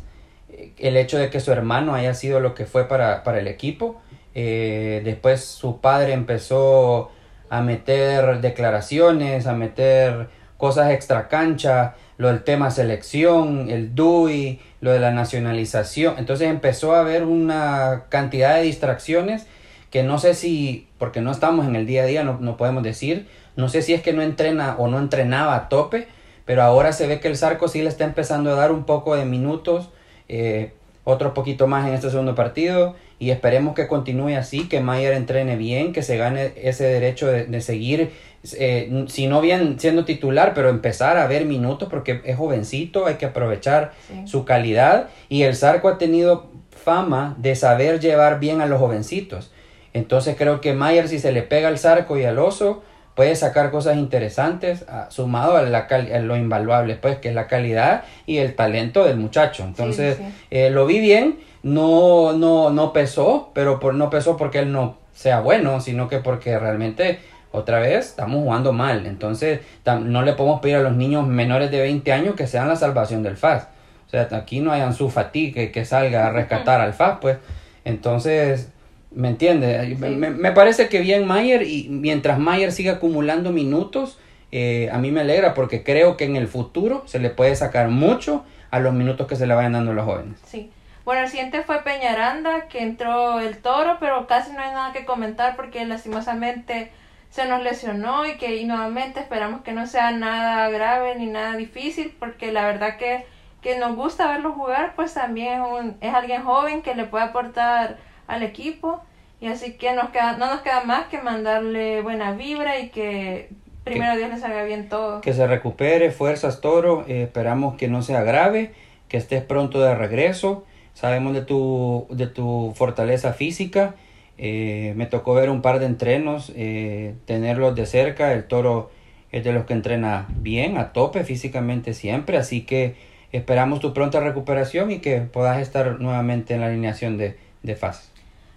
el 0.81 0.97
hecho 0.97 1.19
de 1.19 1.31
que 1.31 1.41
su 1.41 1.53
hermano 1.53 1.95
haya 1.95 2.15
sido 2.15 2.41
lo 2.41 2.55
que 2.55 2.67
fue 2.67 2.89
para, 2.89 3.23
para 3.23 3.41
el 3.41 3.49
equipo. 3.49 4.01
Eh, 4.35 5.03
después 5.05 5.45
su 5.45 5.81
padre 5.81 6.13
empezó 6.13 7.11
a 7.49 7.63
meter 7.63 8.41
declaraciones, 8.41 9.47
a 9.47 9.55
meter 9.55 10.29
cosas 10.57 10.91
extra 10.93 11.29
cancha, 11.29 11.95
lo 12.17 12.29
del 12.29 12.45
tema 12.45 12.71
selección, 12.71 13.71
el 13.71 13.95
DUI, 13.95 14.61
lo 14.81 14.93
de 14.93 15.01
la 15.01 15.11
nacionalización. 15.11 16.15
Entonces 16.19 16.49
empezó 16.49 16.95
a 16.95 17.01
haber 17.01 17.25
una 17.25 18.05
cantidad 18.09 18.57
de 18.57 18.63
distracciones 18.63 19.47
que 19.91 20.03
no 20.03 20.19
sé 20.19 20.35
si, 20.35 20.87
porque 20.99 21.21
no 21.21 21.33
estamos 21.33 21.67
en 21.67 21.75
el 21.75 21.87
día 21.87 22.03
a 22.03 22.07
día, 22.07 22.23
no, 22.23 22.39
no 22.41 22.57
podemos 22.57 22.83
decir, 22.83 23.27
no 23.57 23.69
sé 23.69 23.83
si 23.83 23.93
es 23.93 24.03
que 24.03 24.13
no 24.13 24.23
entrena 24.23 24.77
o 24.79 24.87
no 24.87 24.99
entrenaba 24.99 25.57
a 25.57 25.69
tope, 25.69 26.07
pero 26.45 26.63
ahora 26.63 26.93
se 26.93 27.07
ve 27.07 27.21
que 27.21 27.29
el 27.29 27.37
Zarco 27.37 27.69
sí 27.69 27.83
le 27.83 27.89
está 27.89 28.05
empezando 28.05 28.51
a 28.51 28.55
dar 28.55 28.71
un 28.71 28.85
poco 28.85 29.17
de 29.17 29.25
minutos, 29.25 29.91
eh, 30.33 30.71
otro 31.03 31.35
poquito 31.35 31.67
más 31.67 31.89
en 31.89 31.95
este 31.95 32.09
segundo 32.09 32.37
partido 32.37 32.95
y 33.19 33.31
esperemos 33.31 33.75
que 33.75 33.89
continúe 33.89 34.37
así, 34.37 34.69
que 34.69 34.81
Mayer 34.81 35.13
entrene 35.13 35.57
bien, 35.57 35.93
que 35.93 36.03
se 36.03 36.17
gane 36.17 36.53
ese 36.57 36.85
derecho 36.85 37.27
de, 37.27 37.61
seguir, 37.61 38.13
eh, 38.53 39.05
si 39.09 39.27
no 39.27 39.41
bien 39.41 39.81
siendo 39.81 40.05
titular, 40.05 40.55
pero 40.55 40.69
empezar 40.69 41.19
a 41.19 41.27
ver 41.27 41.47
minutos 41.47 41.89
porque 41.91 42.21
es 42.25 42.37
jovencito, 42.37 43.07
hay 43.07 43.17
que 43.17 43.27
aprovechar 43.27 43.93
su 44.25 44.45
calidad 44.45 45.09
y 45.29 45.43
el 45.43 45.57
Zarco 45.57 45.89
ha 45.89 45.99
tenido 45.99 46.49
fama 46.71 47.35
de 47.39 47.57
saber 47.57 47.99
llevar 47.99 48.39
bien 48.39 48.61
a 48.61 48.67
los 48.67 48.79
jovencitos. 48.79 49.51
Entonces 49.93 50.37
creo 50.39 50.61
que 50.61 50.75
Mayer 50.75 51.09
si 51.09 51.19
se 51.19 51.33
le 51.33 51.43
pega 51.43 51.67
al 51.67 51.79
Zarco 51.79 52.17
y 52.17 52.25
al 52.25 52.39
Oso, 52.39 52.85
puede 53.21 53.37
sacar 53.37 53.71
cosas 53.71 53.99
interesantes 53.99 54.87
ah, 54.89 55.09
sumado 55.11 55.55
a, 55.55 55.61
la 55.61 55.87
lo 56.23 56.39
invaluable, 56.39 56.95
pues, 56.95 57.19
que 57.19 57.29
es 57.29 57.35
la 57.35 57.49
calidad 57.49 58.05
y 58.25 58.39
el 58.39 58.55
talento 58.55 59.05
del 59.05 59.19
muchacho. 59.19 59.63
Entonces, 59.63 60.17
eh, 60.51 60.71
lo 60.71 60.87
vi 60.87 61.01
bien, 61.01 61.39
no, 61.63 62.33
no, 62.33 62.71
no 62.71 62.95
pesó, 62.95 63.51
pero 63.53 63.79
por, 63.79 63.93
no 63.93 64.09
pesó 64.09 64.39
porque 64.39 64.61
él 64.61 64.73
no 64.73 64.97
sea 65.13 65.41
bueno, 65.41 65.83
sino 65.83 66.09
que 66.09 66.21
porque 66.21 66.59
realmente 66.59 67.19
otra 67.53 67.81
vez 67.81 68.07
estamos 68.07 68.43
jugando 68.43 68.73
mal. 68.73 69.05
Entonces, 69.05 69.61
no 69.85 70.23
le 70.23 70.33
podemos 70.33 70.63
pedir 70.63 70.77
a 70.77 70.81
los 70.81 70.97
niños 70.97 71.27
menores 71.27 71.71
de 71.71 71.79
20 71.83 72.11
años 72.15 72.35
que 72.37 72.47
sean 72.47 72.69
la 72.69 72.77
salvación 72.77 73.23
del 73.23 73.37
FAS. 73.37 73.69
O 74.07 74.11
sea, 74.13 74.29
aquí 74.33 74.61
no 74.61 74.73
hay 74.73 74.91
su 74.95 75.11
Fati 75.11 75.53
que, 75.53 75.71
que 75.71 75.85
salga 75.85 76.29
a 76.29 76.31
rescatar 76.31 76.81
al 76.81 76.95
FAS, 76.95 77.19
pues. 77.21 77.37
Entonces, 77.85 78.71
¿Me 79.13 79.29
entiendes? 79.29 79.99
Me, 79.99 80.53
parece 80.53 80.89
que 80.89 81.01
bien 81.01 81.27
Mayer 81.27 81.63
y 81.63 81.89
mientras 81.89 82.39
Mayer 82.39 82.71
siga 82.71 82.95
acumulando 82.95 83.51
minutos, 83.51 84.19
eh, 84.53 84.89
a 84.93 84.99
mí 84.99 85.11
me 85.11 85.21
alegra 85.21 85.55
porque 85.55 85.83
creo 85.83 86.17
que 86.17 86.25
en 86.25 86.37
el 86.37 86.47
futuro 86.47 87.03
se 87.07 87.19
le 87.19 87.31
puede 87.31 87.57
sacar 87.57 87.89
mucho 87.89 88.45
a 88.71 88.79
los 88.79 88.95
minutos 88.95 89.27
que 89.27 89.37
se 89.37 89.47
le 89.47 89.55
vayan 89.55 89.73
dando 89.73 89.91
a 89.91 89.95
los 89.95 90.05
jóvenes. 90.05 90.39
Sí. 90.45 90.71
Bueno, 91.05 91.23
el 91.23 91.29
siguiente 91.29 91.63
fue 91.63 91.83
Peñaranda, 91.83 92.69
que 92.69 92.83
entró 92.83 93.41
el 93.41 93.59
toro, 93.59 93.97
pero 93.99 94.27
casi 94.29 94.53
no 94.53 94.61
hay 94.61 94.71
nada 94.71 94.93
que 94.93 95.05
comentar 95.05 95.57
porque 95.57 95.85
lastimosamente 95.85 96.93
se 97.31 97.47
nos 97.47 97.63
lesionó 97.63 98.27
y 98.27 98.37
que 98.37 98.65
nuevamente 98.65 99.21
esperamos 99.21 99.63
que 99.63 99.73
no 99.73 99.87
sea 99.87 100.11
nada 100.13 100.69
grave 100.69 101.17
ni 101.17 101.27
nada 101.27 101.57
difícil 101.57 102.15
porque 102.19 102.53
la 102.53 102.65
verdad 102.65 102.97
que, 102.97 103.25
que 103.63 103.79
nos 103.79 103.97
gusta 103.97 104.31
verlo 104.31 104.53
jugar, 104.53 104.95
pues 104.95 105.15
también 105.15 105.63
un, 105.63 105.97
es 106.01 106.13
alguien 106.13 106.43
joven 106.43 106.83
que 106.83 106.95
le 106.95 107.05
puede 107.05 107.25
aportar 107.25 107.99
al 108.31 108.43
equipo. 108.43 109.03
Y 109.41 109.47
así 109.47 109.73
que 109.73 109.95
nos 109.95 110.11
queda, 110.11 110.37
no 110.37 110.47
nos 110.47 110.61
queda 110.61 110.85
más 110.85 111.07
que 111.07 111.19
mandarle 111.19 112.03
buena 112.03 112.33
vibra 112.33 112.79
y 112.79 112.91
que 112.91 113.49
primero 113.85 114.17
Dios 114.17 114.31
le 114.31 114.39
salga 114.39 114.65
bien 114.65 114.89
todo. 114.89 115.21
Que 115.21 115.33
se 115.33 115.47
recupere, 115.47 116.11
fuerzas 116.11 116.61
Toro, 116.61 117.05
eh, 117.09 117.23
esperamos 117.23 117.77
que 117.77 117.89
no 117.89 118.03
sea 118.03 118.23
grave, 118.23 118.73
que 119.09 119.17
estés 119.17 119.43
pronto 119.43 119.81
de 119.81 119.95
regreso. 119.95 120.65
Sabemos 120.93 121.33
de 121.33 121.43
tu, 121.43 122.07
de 122.11 122.27
tu 122.27 122.73
fortaleza 122.77 123.33
física. 123.33 123.95
Eh, 124.37 124.93
me 124.97 125.07
tocó 125.07 125.35
ver 125.35 125.49
un 125.49 125.63
par 125.63 125.79
de 125.79 125.87
entrenos, 125.87 126.53
eh, 126.55 127.15
tenerlos 127.25 127.75
de 127.75 127.87
cerca. 127.87 128.33
El 128.33 128.45
toro 128.45 128.91
es 129.33 129.43
de 129.43 129.53
los 129.53 129.65
que 129.65 129.73
entrena 129.73 130.27
bien, 130.29 130.77
a 130.77 130.93
tope 130.93 131.25
físicamente 131.25 131.95
siempre. 131.95 132.37
Así 132.37 132.63
que 132.63 132.97
esperamos 133.33 133.81
tu 133.81 133.95
pronta 133.95 134.21
recuperación 134.21 134.91
y 134.91 134.99
que 134.99 135.21
puedas 135.21 135.61
estar 135.61 136.01
nuevamente 136.01 136.55
en 136.55 136.61
la 136.61 136.67
alineación 136.67 137.17
de, 137.17 137.39
de 137.63 137.77
fase. 137.77 138.10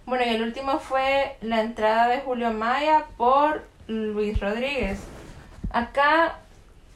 Bueno, 0.06 0.24
y 0.24 0.34
el 0.34 0.42
último 0.42 0.78
fue 0.78 1.36
la 1.40 1.60
entrada 1.60 2.08
de 2.08 2.20
Julio 2.20 2.52
Maya 2.52 3.06
por 3.16 3.62
Luis 3.86 4.38
Rodríguez. 4.38 5.00
Acá, 5.70 6.38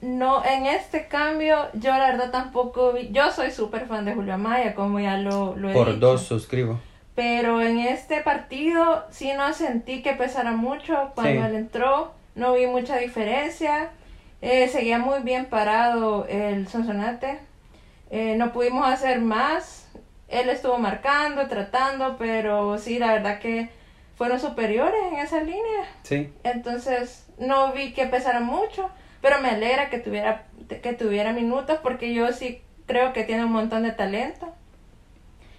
no, 0.03 0.45
en 0.45 0.67
este 0.67 1.09
cambio, 1.09 1.69
yo 1.73 1.91
la 1.91 2.11
verdad 2.11 2.31
tampoco 2.31 2.93
vi, 2.93 3.09
yo 3.11 3.33
soy 3.33 3.51
súper 3.51 3.87
fan 3.87 4.05
de 4.05 4.15
Julio 4.15 4.37
Maya, 4.37 4.75
como 4.75 5.01
ya 5.01 5.17
lo, 5.17 5.57
lo 5.57 5.71
he 5.71 5.73
Por 5.73 5.99
dos 5.99 6.23
suscribo. 6.23 6.79
Pero 7.15 7.61
en 7.61 7.81
este 7.81 8.21
partido 8.21 9.05
sí 9.11 9.33
no 9.37 9.53
sentí 9.53 10.03
que 10.03 10.13
pesara 10.13 10.53
mucho 10.53 11.11
cuando 11.15 11.47
él 11.47 11.55
entró, 11.57 12.13
no 12.35 12.53
vi 12.53 12.67
mucha 12.67 12.97
diferencia. 12.99 13.91
Eh, 14.41 14.69
seguía 14.69 14.99
muy 14.99 15.23
bien 15.23 15.47
parado 15.47 16.27
el 16.29 16.69
Sonsonate. 16.69 17.41
Eh, 18.11 18.37
no 18.37 18.53
pudimos 18.53 18.87
hacer 18.87 19.21
más 19.21 19.88
él 20.29 20.49
estuvo 20.51 20.79
marcando, 20.79 21.47
tratando, 21.49 22.17
pero 22.19 22.79
sí, 22.79 22.99
la 22.99 23.13
verdad 23.13 23.39
que 23.39 23.71
fueron 24.17 24.41
superiores 24.41 25.01
en 25.13 25.19
esa 25.19 25.41
línea. 25.43 25.85
Sí. 26.03 26.33
Entonces, 26.45 27.27
no 27.39 27.73
vi 27.73 27.93
que 27.93 28.07
pesara 28.07 28.41
mucho, 28.41 28.91
pero 29.21 29.41
me 29.41 29.51
alegra 29.51 29.91
que 29.91 29.99
tuviera, 29.99 30.47
que 30.69 30.93
tuviera 30.93 31.33
minutos 31.33 31.79
porque 31.83 32.13
yo 32.13 32.33
sí 32.33 32.63
creo 32.87 33.13
que 33.13 33.25
tiene 33.25 33.45
un 33.45 33.53
montón 33.53 33.85
de 33.85 33.93
talento. 33.93 34.53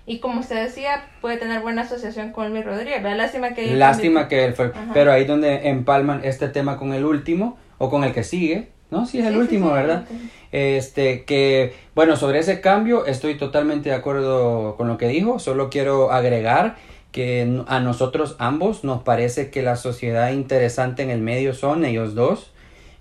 Y 0.05 0.19
como 0.19 0.39
usted 0.39 0.63
decía, 0.63 1.05
puede 1.21 1.37
tener 1.37 1.61
buena 1.61 1.83
asociación 1.83 2.31
con 2.31 2.49
Luis 2.49 2.65
Rodríguez. 2.65 3.01
Lástima 3.03 3.53
que... 3.53 3.75
Lástima 3.75 4.27
que 4.27 4.43
él 4.43 4.53
fue... 4.53 4.73
Pero 4.91 5.11
ahí 5.11 5.23
donde 5.25 5.69
empalman 5.69 6.21
este 6.23 6.47
tema 6.47 6.77
con 6.77 6.93
el 6.93 7.05
último 7.05 7.57
o 7.77 7.91
con 7.91 8.03
el 8.03 8.11
que 8.11 8.23
sigue, 8.23 8.69
¿no? 8.89 9.05
Sí, 9.05 9.19
es 9.19 9.27
el 9.27 9.37
último, 9.37 9.71
¿verdad? 9.71 10.05
Este, 10.51 11.25
que, 11.25 11.73
bueno, 11.93 12.15
sobre 12.15 12.39
ese 12.39 12.59
cambio 12.59 13.05
estoy 13.05 13.37
totalmente 13.37 13.89
de 13.89 13.95
acuerdo 13.95 14.75
con 14.77 14.87
lo 14.87 14.97
que 14.97 15.07
dijo, 15.07 15.39
solo 15.39 15.69
quiero 15.69 16.11
agregar 16.11 16.77
que 17.11 17.63
a 17.67 17.79
nosotros 17.79 18.35
ambos 18.39 18.83
nos 18.83 19.03
parece 19.03 19.49
que 19.49 19.61
la 19.61 19.75
sociedad 19.75 20.31
interesante 20.31 21.03
en 21.03 21.09
el 21.09 21.21
medio 21.21 21.53
son 21.53 21.85
ellos 21.85 22.15
dos. 22.15 22.51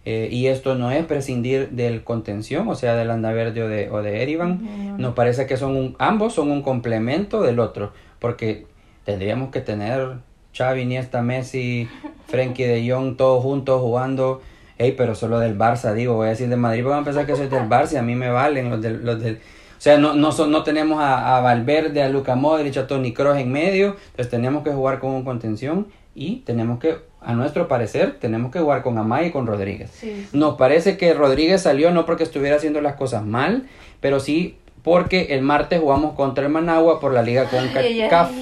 Eh, 0.05 0.29
y 0.31 0.47
esto 0.47 0.75
no 0.75 0.91
es 0.91 1.05
prescindir 1.05 1.69
del 1.71 2.03
contención, 2.03 2.67
o 2.69 2.75
sea, 2.75 2.95
del 2.95 3.11
Andaverde 3.11 3.63
o 3.63 3.69
de, 3.69 3.91
o 3.91 4.01
de 4.01 4.23
Erivan. 4.23 4.97
Nos 4.97 5.13
parece 5.13 5.45
que 5.47 5.59
son 5.59 5.77
un, 5.77 5.97
ambos 5.99 6.33
son 6.33 6.51
un 6.51 6.63
complemento 6.63 7.43
del 7.43 7.59
otro, 7.59 7.93
porque 8.19 8.65
tendríamos 9.05 9.51
que 9.51 9.61
tener 9.61 10.15
Xavi, 10.57 10.83
Iniesta, 10.83 11.21
Messi, 11.21 11.89
Frenkie 12.27 12.65
de 12.65 12.91
Jong, 12.91 13.19
todos 13.19 13.43
juntos 13.43 13.83
jugando 13.83 14.41
Ey, 14.79 14.93
pero 14.93 15.15
solo 15.15 15.39
del 15.41 15.59
Barça, 15.59 15.93
digo, 15.93 16.15
voy 16.15 16.29
a 16.29 16.31
decir 16.31 16.49
de 16.49 16.57
Madrid, 16.57 16.83
porque 16.83 16.95
van 16.95 17.03
a 17.03 17.05
pensar 17.05 17.27
que 17.27 17.37
soy 17.37 17.49
del 17.49 17.69
Barça 17.69 17.95
y 17.95 17.97
a 17.97 18.03
mí 18.03 18.15
me 18.15 18.31
valen 18.31 18.71
los 18.71 18.81
del... 18.81 19.05
Los 19.05 19.21
del 19.21 19.41
o 19.79 19.81
sea, 19.81 19.97
no, 19.97 20.15
no, 20.15 20.33
no 20.33 20.63
tenemos 20.65 20.99
a, 21.01 21.41
Valverde, 21.41 22.03
a 22.03 22.09
Luca 22.09 22.35
Modric, 22.35 22.77
a 22.79 22.89
Toni 22.89 23.13
Kroos 23.13 23.39
en 23.39 23.53
medio, 23.53 23.97
entonces 24.11 24.29
tenemos 24.29 24.65
que 24.65 24.73
jugar 24.73 24.99
con 24.99 25.23
contención 25.23 25.87
y 26.17 26.39
tenemos 26.39 26.81
que, 26.81 26.97
a 27.21 27.35
nuestro 27.35 27.69
parecer, 27.69 28.17
tenemos 28.19 28.51
que 28.51 28.59
jugar 28.59 28.83
con 28.83 28.99
Amay 28.99 29.29
y 29.29 29.31
con 29.31 29.47
Rodríguez. 29.47 29.93
Nos 30.33 30.57
parece 30.57 30.97
que 30.97 31.15
Rodríguez 31.15 31.63
salió 31.63 31.93
no 31.93 32.07
porque 32.07 32.25
estuviera 32.25 32.57
haciendo 32.57 32.81
las 32.81 32.97
cosas 32.97 33.25
mal, 33.25 33.69
pero 34.01 34.19
sí 34.19 34.57
porque 34.83 35.29
el 35.31 35.43
martes 35.43 35.81
jugamos 35.81 36.15
contra 36.15 36.47
el 36.47 36.51
Managua 36.51 36.99
por 36.99 37.13
la 37.13 37.23
Liga 37.23 37.45
con 37.45 37.69
CAF. 38.09 38.33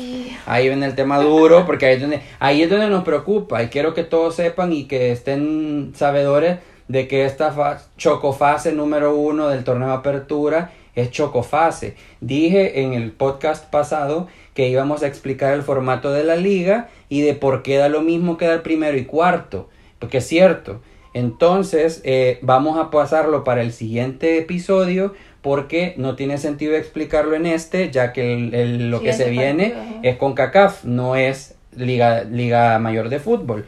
Ahí 0.46 0.68
viene 0.68 0.86
el 0.86 0.94
tema 0.94 1.20
duro, 1.20 1.66
porque 1.66 1.86
ahí 1.86 1.94
es, 1.96 2.00
donde, 2.00 2.20
ahí 2.38 2.62
es 2.62 2.70
donde 2.70 2.88
nos 2.88 3.04
preocupa. 3.04 3.62
Y 3.62 3.68
quiero 3.68 3.94
que 3.94 4.04
todos 4.04 4.36
sepan 4.36 4.72
y 4.72 4.84
que 4.84 5.12
estén 5.12 5.92
sabedores 5.94 6.58
de 6.88 7.08
que 7.08 7.24
esta 7.24 7.52
chocofase 7.96 8.72
número 8.72 9.16
uno 9.16 9.48
del 9.48 9.64
torneo 9.64 9.88
de 9.88 9.94
apertura 9.94 10.70
es 10.94 11.10
chocofase. 11.10 11.96
Dije 12.20 12.82
en 12.82 12.94
el 12.94 13.12
podcast 13.12 13.70
pasado 13.70 14.28
que 14.54 14.68
íbamos 14.68 15.02
a 15.02 15.08
explicar 15.08 15.52
el 15.52 15.62
formato 15.62 16.12
de 16.12 16.24
la 16.24 16.36
liga 16.36 16.88
y 17.08 17.20
de 17.20 17.34
por 17.34 17.62
qué 17.62 17.76
da 17.76 17.88
lo 17.88 18.00
mismo 18.00 18.36
que 18.36 18.46
dar 18.46 18.62
primero 18.62 18.96
y 18.96 19.04
cuarto. 19.04 19.68
Porque 19.98 20.18
es 20.18 20.26
cierto. 20.26 20.80
Entonces, 21.12 22.02
eh, 22.04 22.38
vamos 22.42 22.78
a 22.78 22.90
pasarlo 22.90 23.42
para 23.42 23.62
el 23.62 23.72
siguiente 23.72 24.38
episodio 24.38 25.14
porque 25.46 25.94
no 25.96 26.16
tiene 26.16 26.38
sentido 26.38 26.74
explicarlo 26.74 27.36
en 27.36 27.46
este, 27.46 27.92
ya 27.92 28.12
que 28.12 28.32
el, 28.32 28.90
lo 28.90 29.00
que 29.00 29.12
se 29.12 29.30
viene 29.30 29.74
es 30.02 30.16
con 30.16 30.34
CACAF, 30.34 30.82
no 30.82 31.14
es 31.14 31.54
Liga, 31.76 32.24
Liga 32.24 32.80
Mayor 32.80 33.10
de 33.10 33.20
Fútbol. 33.20 33.64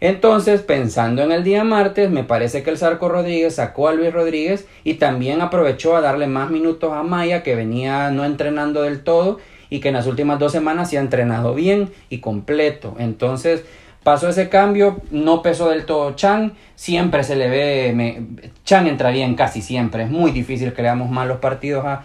Entonces, 0.00 0.60
pensando 0.60 1.22
en 1.22 1.30
el 1.30 1.44
día 1.44 1.62
martes, 1.62 2.10
me 2.10 2.24
parece 2.24 2.64
que 2.64 2.70
el 2.70 2.78
Zarco 2.78 3.08
Rodríguez 3.08 3.54
sacó 3.54 3.86
a 3.86 3.92
Luis 3.92 4.12
Rodríguez 4.12 4.66
y 4.82 4.94
también 4.94 5.40
aprovechó 5.40 5.94
a 5.94 6.00
darle 6.00 6.26
más 6.26 6.50
minutos 6.50 6.92
a 6.92 7.04
Maya, 7.04 7.44
que 7.44 7.54
venía 7.54 8.10
no 8.10 8.24
entrenando 8.24 8.82
del 8.82 9.04
todo 9.04 9.38
y 9.68 9.78
que 9.78 9.90
en 9.90 9.94
las 9.94 10.08
últimas 10.08 10.40
dos 10.40 10.50
semanas 10.50 10.90
se 10.90 10.98
ha 10.98 11.00
entrenado 11.00 11.54
bien 11.54 11.90
y 12.08 12.18
completo. 12.18 12.96
Entonces, 12.98 13.62
pasó 14.02 14.28
ese 14.28 14.48
cambio, 14.48 15.00
no 15.10 15.42
pesó 15.42 15.68
del 15.68 15.84
todo 15.84 16.12
Chan, 16.14 16.54
siempre 16.74 17.24
se 17.24 17.36
le 17.36 17.48
ve, 17.48 17.92
me, 17.94 18.22
Chan 18.64 18.86
entra 18.86 19.10
bien 19.10 19.34
casi 19.34 19.62
siempre, 19.62 20.04
es 20.04 20.10
muy 20.10 20.30
difícil 20.30 20.72
que 20.72 20.82
le 20.82 20.88
damos 20.88 21.10
malos 21.10 21.38
partidos 21.38 21.84
a, 21.84 22.04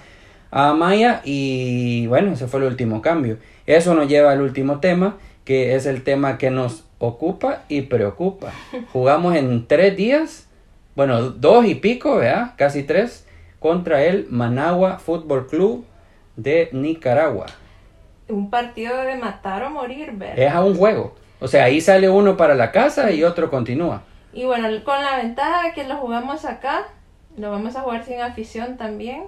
a 0.51 0.69
Amaya 0.69 1.21
y 1.23 2.07
bueno, 2.07 2.33
ese 2.33 2.47
fue 2.47 2.59
el 2.61 2.67
último 2.67 3.01
cambio. 3.01 3.37
Eso 3.65 3.95
nos 3.95 4.07
lleva 4.07 4.31
al 4.31 4.41
último 4.41 4.79
tema, 4.79 5.17
que 5.43 5.75
es 5.75 5.85
el 5.85 6.03
tema 6.03 6.37
que 6.37 6.51
nos 6.51 6.85
ocupa 6.99 7.63
y 7.67 7.81
preocupa. 7.81 8.51
Jugamos 8.93 9.35
en 9.35 9.67
tres 9.67 9.97
días, 9.97 10.47
bueno, 10.95 11.29
dos 11.29 11.65
y 11.65 11.75
pico, 11.75 12.17
¿verdad? 12.17 12.53
Casi 12.57 12.83
tres, 12.83 13.27
contra 13.59 14.03
el 14.03 14.27
Managua 14.29 14.99
Fútbol 14.99 15.47
Club 15.47 15.85
de 16.35 16.69
Nicaragua. 16.71 17.47
Un 18.27 18.49
partido 18.49 18.95
de 19.01 19.15
matar 19.15 19.63
o 19.63 19.69
morir, 19.69 20.11
¿verdad? 20.13 20.39
Es 20.39 20.53
a 20.53 20.63
un 20.63 20.75
juego. 20.75 21.15
O 21.39 21.47
sea, 21.47 21.65
ahí 21.65 21.81
sale 21.81 22.09
uno 22.09 22.37
para 22.37 22.55
la 22.55 22.71
casa 22.71 23.11
y 23.11 23.23
otro 23.23 23.49
continúa. 23.49 24.03
Y 24.33 24.45
bueno, 24.45 24.67
con 24.83 25.01
la 25.01 25.17
ventaja 25.17 25.63
de 25.67 25.73
que 25.73 25.83
lo 25.85 25.95
jugamos 25.97 26.45
acá, 26.45 26.83
lo 27.37 27.51
vamos 27.51 27.75
a 27.75 27.81
jugar 27.81 28.05
sin 28.05 28.19
afición 28.21 28.77
también, 28.77 29.23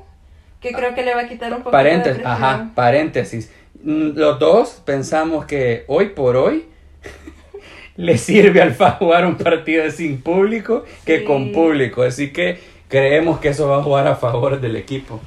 que 0.61 0.71
creo 0.71 0.95
que 0.95 1.03
le 1.03 1.13
va 1.13 1.21
a 1.21 1.27
quitar 1.27 1.51
un 1.53 1.59
poco 1.59 1.71
Paréntesis, 1.71 2.21
de 2.23 2.25
ajá, 2.27 2.69
paréntesis. 2.75 3.51
Mm, 3.83 4.17
Los 4.17 4.39
dos 4.39 4.81
pensamos 4.85 5.45
que 5.45 5.85
hoy 5.87 6.07
por 6.09 6.35
hoy 6.35 6.65
le 7.95 8.17
sirve 8.17 8.61
al 8.61 8.71
FA 8.73 8.91
jugar 8.91 9.25
un 9.25 9.37
partido 9.37 9.89
sin 9.91 10.21
público 10.21 10.83
que 11.05 11.19
Sí. 11.19 11.25
con 11.25 11.51
público. 11.51 12.03
Así 12.03 12.31
que 12.31 12.59
creemos 12.87 13.39
que 13.39 13.49
eso 13.49 13.67
va 13.69 13.77
a 13.77 13.83
jugar 13.83 14.07
a 14.07 14.15
favor 14.15 14.59
del 14.59 14.75
equipo. 14.75 15.19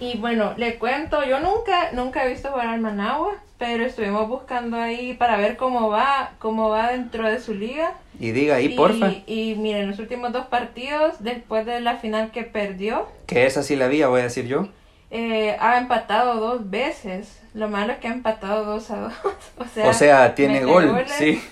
Y 0.00 0.16
bueno, 0.18 0.54
le 0.56 0.76
cuento, 0.78 1.24
yo 1.24 1.40
nunca, 1.40 1.90
nunca 1.92 2.24
he 2.24 2.28
visto 2.30 2.50
jugar 2.50 2.68
al 2.68 2.80
Managua, 2.80 3.34
pero 3.58 3.84
estuvimos 3.84 4.28
buscando 4.28 4.76
ahí 4.80 5.14
para 5.14 5.36
ver 5.36 5.56
cómo 5.56 5.88
va, 5.88 6.32
cómo 6.38 6.68
va 6.68 6.92
dentro 6.92 7.28
de 7.28 7.40
su 7.40 7.54
liga. 7.54 7.92
Y 8.20 8.30
diga 8.30 8.56
ahí, 8.56 8.66
y, 8.66 8.76
porfa, 8.76 9.10
Y 9.26 9.54
miren, 9.56 9.88
los 9.88 9.98
últimos 9.98 10.32
dos 10.32 10.46
partidos, 10.46 11.22
después 11.22 11.66
de 11.66 11.80
la 11.80 11.96
final 11.96 12.30
que 12.30 12.42
perdió, 12.44 13.08
que 13.26 13.46
esa 13.46 13.62
sí 13.62 13.76
la 13.76 13.88
vi, 13.88 14.02
voy 14.04 14.20
a 14.20 14.24
decir 14.24 14.46
yo. 14.46 14.68
eh, 15.10 15.56
ha 15.60 15.78
empatado 15.78 16.38
dos 16.40 16.70
veces. 16.70 17.40
Lo 17.54 17.68
malo 17.68 17.92
es 17.92 17.98
que 17.98 18.08
ha 18.08 18.12
empatado 18.12 18.64
dos 18.64 18.90
a 18.90 18.96
dos. 19.00 19.14
o 19.58 19.64
sea, 19.66 19.88
O 19.88 19.92
sea, 19.92 20.34
tiene 20.34 20.64
gol, 20.64 20.88
goles. 20.88 21.10
sí. 21.12 21.42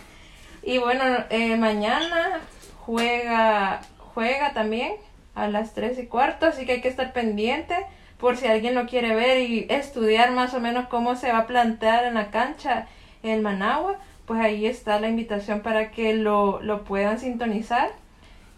Y 0.62 0.78
bueno, 0.78 1.02
eh, 1.30 1.56
mañana 1.56 2.40
juega, 2.78 3.80
juega 4.14 4.52
también 4.52 4.92
a 5.34 5.48
las 5.48 5.74
3 5.74 5.98
y 5.98 6.06
cuarto, 6.06 6.46
así 6.46 6.64
que 6.66 6.72
hay 6.72 6.80
que 6.80 6.88
estar 6.88 7.12
pendiente 7.12 7.74
por 8.18 8.36
si 8.36 8.46
alguien 8.46 8.74
lo 8.74 8.86
quiere 8.86 9.14
ver 9.14 9.48
y 9.48 9.66
estudiar 9.68 10.32
más 10.32 10.54
o 10.54 10.60
menos 10.60 10.86
cómo 10.88 11.16
se 11.16 11.32
va 11.32 11.38
a 11.38 11.46
plantear 11.46 12.04
en 12.04 12.14
la 12.14 12.30
cancha 12.30 12.86
el 13.22 13.42
Managua, 13.42 13.98
pues 14.26 14.40
ahí 14.40 14.66
está 14.66 15.00
la 15.00 15.08
invitación 15.08 15.60
para 15.60 15.90
que 15.90 16.14
lo, 16.14 16.60
lo 16.62 16.84
puedan 16.84 17.18
sintonizar. 17.18 17.90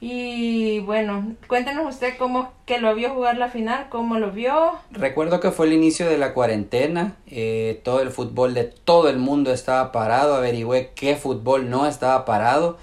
Y 0.01 0.79
bueno, 0.81 1.35
cuéntenos 1.49 1.93
usted 1.93 2.15
cómo 2.19 2.53
que 2.67 2.79
lo 2.79 2.95
vio 2.95 3.13
jugar 3.13 3.37
la 3.37 3.49
final, 3.49 3.89
cómo 3.91 4.19
lo 4.19 4.31
vio. 4.31 4.73
Recuerdo 4.93 5.41
que 5.41 5.51
fue 5.51 5.67
el 5.67 5.73
inicio 5.73 6.09
de 6.09 6.19
la 6.19 6.35
cuarentena, 6.35 7.17
eh, 7.27 7.81
todo 7.83 8.01
el 8.01 8.11
fútbol 8.11 8.55
de 8.55 8.65
todo 8.65 9.09
el 9.09 9.19
mundo 9.19 9.53
estaba 9.53 9.91
parado, 9.91 10.37
averigüé 10.37 10.93
qué 10.95 11.17
fútbol 11.17 11.69
no 11.69 11.87
estaba 11.87 12.25
parado 12.25 12.79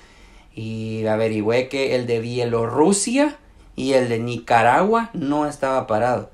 y 0.54 1.06
averigüé 1.06 1.70
que 1.70 1.96
el 1.96 2.06
de 2.06 2.20
Bielorrusia 2.20 3.38
y 3.78 3.94
el 3.94 4.10
de 4.10 4.20
Nicaragua 4.20 5.10
no 5.14 5.48
estaba 5.48 5.88
parado. 5.88 6.32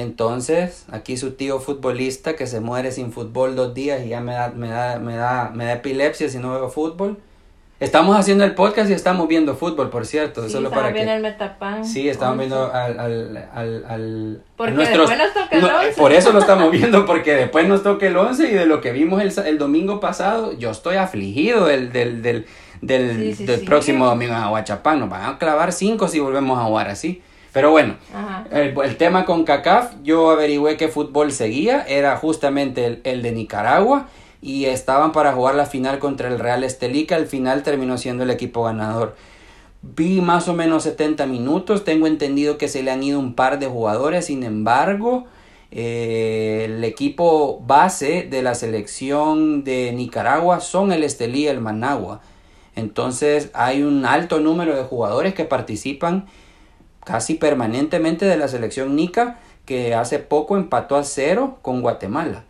Entonces, 0.00 0.84
aquí 0.90 1.16
su 1.16 1.32
tío 1.32 1.60
futbolista 1.60 2.36
que 2.36 2.46
se 2.46 2.60
muere 2.60 2.92
sin 2.92 3.12
fútbol 3.12 3.56
dos 3.56 3.74
días 3.74 4.04
y 4.04 4.08
ya 4.10 4.20
me 4.20 4.32
da, 4.34 4.48
me 4.50 4.68
da, 4.68 4.98
me 4.98 5.16
da, 5.16 5.50
me 5.54 5.64
da 5.64 5.72
epilepsia 5.74 6.28
si 6.28 6.38
no 6.38 6.52
veo 6.52 6.68
fútbol. 6.68 7.18
Estamos 7.80 8.16
haciendo 8.16 8.42
el 8.42 8.56
podcast 8.56 8.90
y 8.90 8.92
estamos 8.92 9.28
viendo 9.28 9.54
fútbol, 9.54 9.88
por 9.88 10.04
cierto, 10.04 10.42
Sí, 10.46 10.50
solo 10.50 10.68
para 10.68 10.90
bien 10.90 11.06
que... 11.06 11.14
el 11.14 11.22
Metapan. 11.22 11.84
Sí, 11.84 12.08
estamos 12.08 12.36
viendo 12.38 12.72
al, 12.72 12.98
al, 12.98 13.48
al, 13.54 13.84
al- 13.86 14.42
Porque 14.56 14.72
a 14.72 14.74
nuestros- 14.74 15.08
después 15.08 15.32
nos 15.32 15.44
toca 15.44 15.56
el 15.56 15.62
no, 15.62 15.78
once. 15.78 15.92
Por 16.00 16.12
eso 16.12 16.32
lo 16.32 16.40
estamos 16.40 16.70
viendo, 16.72 17.06
porque 17.06 17.34
después 17.34 17.68
nos 17.68 17.84
toca 17.84 18.06
el 18.08 18.16
11 18.16 18.50
y 18.50 18.54
de 18.54 18.66
lo 18.66 18.80
que 18.80 18.90
vimos 18.90 19.22
el, 19.22 19.32
el 19.46 19.58
domingo 19.58 20.00
pasado, 20.00 20.52
yo 20.54 20.72
estoy 20.72 20.96
afligido 20.96 21.66
del, 21.66 21.92
del, 21.92 22.20
del, 22.20 22.46
del, 22.80 23.16
Sí, 23.16 23.34
sí, 23.36 23.46
del 23.46 23.60
sí. 23.60 23.66
próximo 23.66 24.06
domingo 24.06 24.32
en 24.34 24.40
Aguachapán. 24.40 24.98
Nos 24.98 25.08
van 25.08 25.22
a 25.34 25.38
clavar 25.38 25.72
5 25.72 26.08
si 26.08 26.18
volvemos 26.18 26.58
a 26.58 26.64
jugar 26.64 26.88
así. 26.88 27.22
Pero 27.52 27.70
bueno, 27.70 27.96
el, 28.50 28.74
el 28.84 28.96
tema 28.96 29.24
con 29.24 29.44
CACAF, 29.44 29.94
yo 30.02 30.30
averigüé 30.30 30.76
qué 30.76 30.88
fútbol 30.88 31.32
seguía, 31.32 31.82
era 31.82 32.16
justamente 32.16 32.84
el, 32.84 33.00
el 33.04 33.22
de 33.22 33.32
Nicaragua 33.32 34.08
y 34.40 34.66
estaban 34.66 35.12
para 35.12 35.32
jugar 35.32 35.54
la 35.54 35.66
final 35.66 35.98
contra 35.98 36.28
el 36.28 36.38
Real 36.38 36.62
Estelí, 36.62 37.06
que 37.06 37.14
al 37.14 37.26
final 37.26 37.62
terminó 37.62 37.98
siendo 37.98 38.24
el 38.24 38.30
equipo 38.30 38.64
ganador. 38.64 39.16
Vi 39.82 40.20
más 40.20 40.48
o 40.48 40.54
menos 40.54 40.82
70 40.84 41.26
minutos, 41.26 41.84
tengo 41.84 42.06
entendido 42.06 42.58
que 42.58 42.68
se 42.68 42.82
le 42.82 42.90
han 42.90 43.02
ido 43.02 43.18
un 43.18 43.34
par 43.34 43.58
de 43.58 43.66
jugadores, 43.66 44.26
sin 44.26 44.42
embargo, 44.42 45.26
eh, 45.70 46.62
el 46.66 46.82
equipo 46.84 47.60
base 47.66 48.26
de 48.28 48.42
la 48.42 48.54
selección 48.54 49.64
de 49.64 49.92
Nicaragua 49.92 50.60
son 50.60 50.92
el 50.92 51.04
Estelí 51.04 51.44
y 51.44 51.48
el 51.48 51.60
Managua. 51.60 52.20
Entonces 52.74 53.50
hay 53.54 53.82
un 53.82 54.04
alto 54.06 54.40
número 54.40 54.76
de 54.76 54.84
jugadores 54.84 55.34
que 55.34 55.44
participan 55.44 56.26
casi 57.08 57.34
permanentemente 57.34 58.26
de 58.26 58.36
la 58.36 58.48
selección 58.48 58.94
Nica 58.94 59.38
que 59.64 59.94
hace 59.94 60.18
poco 60.18 60.58
empató 60.58 60.94
a 60.94 61.04
cero 61.04 61.58
con 61.62 61.80
Guatemala. 61.80 62.44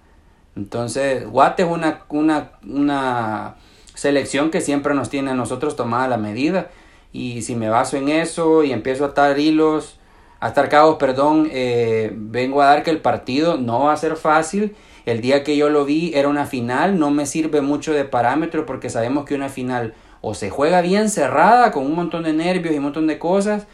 Entonces, 0.56 1.24
Guate 1.30 1.62
es 1.62 1.68
una, 1.68 2.00
una, 2.08 2.50
una 2.66 3.54
selección 3.94 4.50
que 4.50 4.60
siempre 4.60 4.94
nos 4.94 5.10
tiene 5.10 5.30
a 5.30 5.34
nosotros 5.34 5.76
tomada 5.76 6.08
la 6.08 6.16
medida. 6.16 6.70
Y 7.12 7.42
si 7.42 7.54
me 7.54 7.68
baso 7.70 7.96
en 7.96 8.08
eso 8.08 8.64
y 8.64 8.72
empiezo 8.72 9.04
a 9.04 9.08
atar 9.08 9.38
hilos, 9.38 10.00
a 10.40 10.48
atar 10.48 10.68
cabos, 10.68 10.96
perdón, 10.96 11.48
eh, 11.52 12.12
vengo 12.16 12.60
a 12.60 12.66
dar 12.66 12.82
que 12.82 12.90
el 12.90 13.00
partido 13.00 13.58
no 13.58 13.84
va 13.84 13.92
a 13.92 13.96
ser 13.96 14.16
fácil. 14.16 14.74
El 15.06 15.20
día 15.20 15.44
que 15.44 15.56
yo 15.56 15.70
lo 15.70 15.84
vi 15.84 16.10
era 16.16 16.26
una 16.26 16.46
final, 16.46 16.98
no 16.98 17.12
me 17.12 17.26
sirve 17.26 17.60
mucho 17.60 17.92
de 17.92 18.04
parámetro 18.04 18.66
porque 18.66 18.90
sabemos 18.90 19.24
que 19.24 19.36
una 19.36 19.50
final 19.50 19.94
o 20.20 20.34
se 20.34 20.50
juega 20.50 20.80
bien 20.80 21.10
cerrada 21.10 21.70
con 21.70 21.86
un 21.86 21.94
montón 21.94 22.24
de 22.24 22.32
nervios 22.32 22.74
y 22.74 22.78
un 22.78 22.84
montón 22.84 23.06
de 23.06 23.20
cosas, 23.20 23.68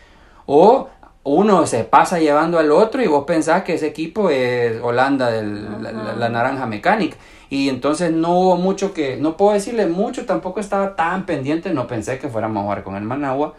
o 0.46 0.88
uno 1.24 1.66
se 1.66 1.84
pasa 1.84 2.18
llevando 2.18 2.58
al 2.58 2.70
otro 2.70 3.02
y 3.02 3.06
vos 3.06 3.24
pensás 3.24 3.62
que 3.64 3.74
ese 3.74 3.86
equipo 3.86 4.28
es 4.30 4.80
Holanda, 4.82 5.30
del, 5.30 5.82
la, 5.82 5.92
la- 5.92 6.14
la 6.14 6.28
naranja 6.28 6.66
mecánica. 6.66 7.16
Y 7.50 7.68
entonces 7.68 8.12
no 8.12 8.38
hubo 8.38 8.56
mucho 8.56 8.92
que, 8.92 9.16
no 9.16 9.36
puedo 9.36 9.52
decirle 9.54 9.86
mucho, 9.86 10.26
tampoco 10.26 10.60
estaba 10.60 10.96
tan 10.96 11.24
pendiente, 11.24 11.72
no 11.72 11.86
pensé 11.86 12.18
que 12.18 12.28
fuéramos 12.28 12.60
a 12.60 12.64
jugar 12.64 12.82
con 12.84 12.96
el 12.96 13.04
Managua. 13.04 13.54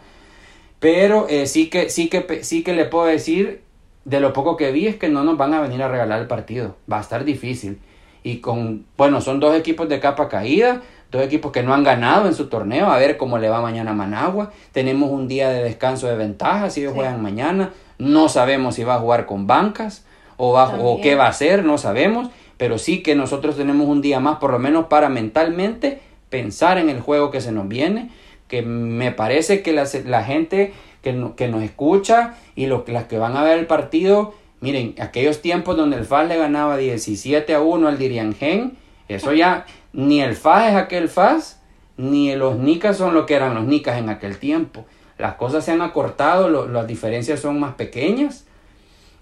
Pero 0.78 1.26
eh, 1.28 1.46
sí, 1.46 1.68
que, 1.70 1.88
sí, 1.90 2.08
que, 2.08 2.44
sí 2.44 2.62
que 2.62 2.74
le 2.74 2.84
puedo 2.84 3.06
decir, 3.06 3.62
de 4.04 4.20
lo 4.20 4.32
poco 4.32 4.56
que 4.56 4.72
vi, 4.72 4.86
es 4.86 4.96
que 4.96 5.08
no 5.08 5.24
nos 5.24 5.36
van 5.38 5.54
a 5.54 5.60
venir 5.60 5.82
a 5.82 5.88
regalar 5.88 6.20
el 6.20 6.26
partido. 6.26 6.76
Va 6.90 6.98
a 6.98 7.00
estar 7.00 7.24
difícil. 7.24 7.78
Y 8.22 8.38
con, 8.40 8.86
bueno, 8.96 9.20
son 9.20 9.40
dos 9.40 9.56
equipos 9.56 9.88
de 9.88 10.00
capa 10.00 10.28
caída, 10.28 10.82
dos 11.10 11.22
equipos 11.22 11.52
que 11.52 11.62
no 11.62 11.72
han 11.74 11.84
ganado 11.84 12.26
en 12.26 12.34
su 12.34 12.48
torneo, 12.48 12.90
a 12.90 12.98
ver 12.98 13.16
cómo 13.16 13.38
le 13.38 13.48
va 13.48 13.60
mañana 13.60 13.92
a 13.92 13.94
Managua. 13.94 14.50
Tenemos 14.72 15.10
un 15.10 15.28
día 15.28 15.48
de 15.50 15.62
descanso 15.62 16.06
de 16.08 16.16
ventaja, 16.16 16.70
si 16.70 16.80
ellos 16.80 16.92
Sí. 16.92 16.98
juegan 16.98 17.22
mañana. 17.22 17.70
No 17.98 18.28
sabemos 18.28 18.74
si 18.74 18.84
va 18.84 18.96
a 18.96 18.98
jugar 18.98 19.26
con 19.26 19.46
bancas 19.46 20.04
o, 20.36 20.52
va, 20.52 20.76
o 20.80 21.00
qué 21.00 21.14
va 21.14 21.26
a 21.26 21.30
hacer, 21.30 21.64
no 21.64 21.78
sabemos. 21.78 22.28
Pero 22.58 22.78
sí 22.78 23.02
que 23.02 23.14
nosotros 23.14 23.56
tenemos 23.56 23.86
un 23.88 24.00
día 24.02 24.18
más, 24.20 24.38
por 24.38 24.50
lo 24.50 24.58
menos 24.58 24.86
para 24.86 25.08
mentalmente 25.08 26.00
pensar 26.30 26.78
en 26.78 26.88
el 26.90 27.00
juego 27.00 27.30
que 27.30 27.40
se 27.40 27.52
nos 27.52 27.68
viene. 27.68 28.10
Que 28.48 28.62
me 28.62 29.12
parece 29.12 29.62
que 29.62 29.72
la, 29.72 29.84
la 30.06 30.24
gente 30.24 30.72
que, 31.02 31.12
no- 31.12 31.36
que 31.36 31.48
nos 31.48 31.62
escucha 31.62 32.34
y 32.54 32.66
lo, 32.66 32.84
las 32.88 33.04
que 33.04 33.18
van 33.18 33.36
a 33.36 33.42
ver 33.42 33.58
el 33.58 33.66
partido, 33.66 34.34
miren, 34.60 34.94
aquellos 35.00 35.40
tiempos 35.42 35.76
donde 35.76 35.96
el 35.96 36.04
FAS 36.04 36.28
le 36.28 36.36
ganaba 36.36 36.76
17 36.76 37.54
a 37.54 37.60
1 37.60 37.88
al 37.88 37.98
Diriangén, 37.98 38.76
eso 39.08 39.32
ya 39.32 39.66
ni 39.96 40.20
el 40.20 40.36
FAS 40.36 40.70
es 40.70 40.76
aquel 40.76 41.08
FAS, 41.08 41.60
ni 41.96 42.36
los 42.36 42.58
Nicas 42.58 42.96
son 42.96 43.14
lo 43.14 43.26
que 43.26 43.34
eran 43.34 43.54
los 43.54 43.64
Nicas 43.64 43.98
en 43.98 44.08
aquel 44.10 44.38
tiempo. 44.38 44.84
Las 45.18 45.34
cosas 45.34 45.64
se 45.64 45.72
han 45.72 45.82
acortado, 45.82 46.68
las 46.68 46.86
diferencias 46.86 47.40
son 47.40 47.58
más 47.58 47.74
pequeñas. 47.74 48.44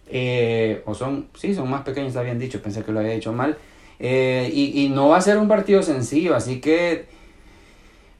eh, 0.08 0.82
o 0.86 0.94
son, 0.94 1.28
sí, 1.34 1.54
son 1.54 1.70
más 1.70 1.82
pequeños, 1.82 2.08
está 2.08 2.22
bien 2.22 2.38
dicho, 2.38 2.60
pensé 2.60 2.82
que 2.84 2.92
lo 2.92 3.00
había 3.00 3.12
dicho 3.14 3.32
mal. 3.32 3.56
eh, 4.00 4.50
y, 4.52 4.84
y 4.84 4.88
no 4.90 5.08
va 5.08 5.18
a 5.18 5.20
ser 5.22 5.38
un 5.38 5.48
partido 5.48 5.82
sencillo, 5.82 6.34
así 6.34 6.60
que 6.60 7.06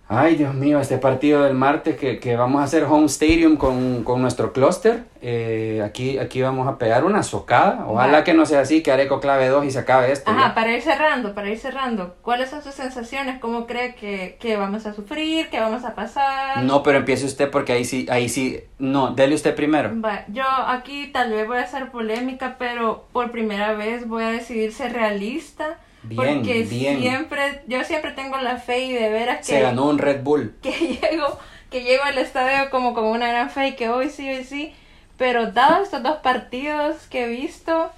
Ay, 0.06 0.36
Dios 0.36 0.52
mío, 0.54 0.80
este 0.80 0.98
partido 0.98 1.44
del 1.44 1.54
martes 1.54 1.96
que, 1.96 2.20
que 2.20 2.36
vamos 2.36 2.60
a 2.60 2.64
hacer 2.64 2.84
home 2.84 3.06
stadium 3.06 3.56
con, 3.56 4.04
con 4.04 4.20
nuestro 4.20 4.52
clúster. 4.52 5.04
eh, 5.22 5.80
aquí, 5.82 6.18
aquí 6.18 6.42
vamos 6.42 6.68
a 6.68 6.76
pegar 6.76 7.04
una 7.04 7.22
socada. 7.22 7.86
Ojalá 7.88 8.18
Va. 8.18 8.24
que 8.24 8.34
no 8.34 8.44
sea 8.44 8.60
así, 8.60 8.82
que 8.82 8.92
Areco 8.92 9.18
clave 9.18 9.48
2 9.48 9.64
y 9.64 9.70
se 9.70 9.78
acabe 9.78 10.12
esto. 10.12 10.30
Ajá, 10.30 10.48
ya. 10.48 10.54
para 10.54 10.72
ir 10.76 10.82
cerrando, 10.82 11.34
para 11.34 11.48
ir 11.48 11.58
cerrando, 11.58 12.16
¿cuáles 12.20 12.50
son 12.50 12.62
sus 12.62 12.74
sensaciones? 12.74 13.40
¿Cómo 13.40 13.66
cree 13.66 13.94
que, 13.94 14.36
que 14.38 14.58
vamos 14.58 14.84
a 14.84 14.92
sufrir? 14.92 15.48
¿Qué 15.48 15.58
vamos 15.58 15.84
a 15.86 15.94
pasar? 15.94 16.62
No, 16.64 16.82
pero 16.82 16.98
empiece 16.98 17.24
usted 17.24 17.50
porque 17.50 17.72
ahí 17.72 17.86
sí, 17.86 18.06
ahí 18.10 18.28
sí. 18.28 18.60
No, 18.78 19.12
dele 19.12 19.34
usted 19.34 19.54
primero. 19.56 19.90
Va, 20.04 20.24
yo 20.28 20.44
aquí 20.44 21.06
tal 21.14 21.30
vez 21.32 21.46
voy 21.48 21.56
a 21.56 21.62
hacer 21.62 21.90
polémica, 21.90 22.56
pero 22.58 23.06
por 23.14 23.30
primera 23.30 23.72
vez 23.72 24.06
voy 24.06 24.22
a 24.24 24.28
decidir 24.28 24.74
ser 24.74 24.92
realista. 24.92 25.78
Bien, 26.04 26.36
porque 26.36 26.62
bien. 26.64 27.00
siempre, 27.00 27.62
yo 27.66 27.82
siempre 27.84 28.12
tengo 28.12 28.36
la 28.38 28.58
fe 28.58 28.84
y 28.84 28.92
de 28.92 29.08
veras 29.08 29.38
que, 29.38 29.44
Se 29.44 29.60
ganó 29.60 29.86
un 29.88 29.98
Red 29.98 30.22
Bull. 30.22 30.54
que 30.62 30.70
llego, 31.02 31.38
que 31.70 31.82
llego 31.82 32.04
al 32.04 32.18
estadio 32.18 32.70
como 32.70 32.94
con 32.94 33.04
una 33.04 33.28
gran 33.28 33.50
fe 33.50 33.68
y 33.68 33.76
que 33.76 33.88
hoy 33.88 34.10
sí, 34.10 34.28
hoy 34.28 34.44
sí. 34.44 34.74
Pero 35.16 35.52
dados 35.52 35.84
estos 35.84 36.02
dos 36.02 36.16
partidos 36.16 37.06
que 37.08 37.24
he 37.24 37.28
visto, 37.28 37.90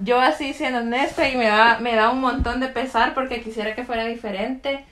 yo 0.00 0.20
así 0.20 0.54
siendo 0.54 0.80
honesta 0.80 1.28
y 1.28 1.36
me 1.36 1.46
da, 1.46 1.78
me 1.78 1.94
da 1.94 2.10
un 2.10 2.20
montón 2.20 2.60
de 2.60 2.68
pesar 2.68 3.14
porque 3.14 3.42
quisiera 3.42 3.74
que 3.74 3.84
fuera 3.84 4.04
diferente. 4.06 4.84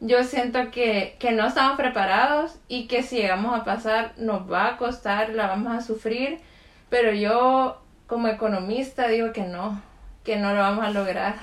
Yo 0.00 0.24
siento 0.24 0.70
que, 0.70 1.16
que 1.18 1.32
no 1.32 1.46
estamos 1.46 1.76
preparados 1.76 2.56
y 2.68 2.86
que 2.86 3.02
si 3.02 3.16
llegamos 3.16 3.58
a 3.58 3.64
pasar 3.64 4.12
nos 4.16 4.50
va 4.50 4.68
a 4.68 4.76
costar, 4.76 5.30
la 5.30 5.46
vamos 5.46 5.72
a 5.72 5.80
sufrir, 5.80 6.38
pero 6.88 7.12
yo 7.12 7.80
como 8.06 8.28
economista 8.28 9.08
digo 9.08 9.32
que 9.32 9.42
no, 9.42 9.80
que 10.24 10.36
no 10.36 10.52
lo 10.52 10.60
vamos 10.60 10.84
a 10.84 10.90
lograr. 10.90 11.36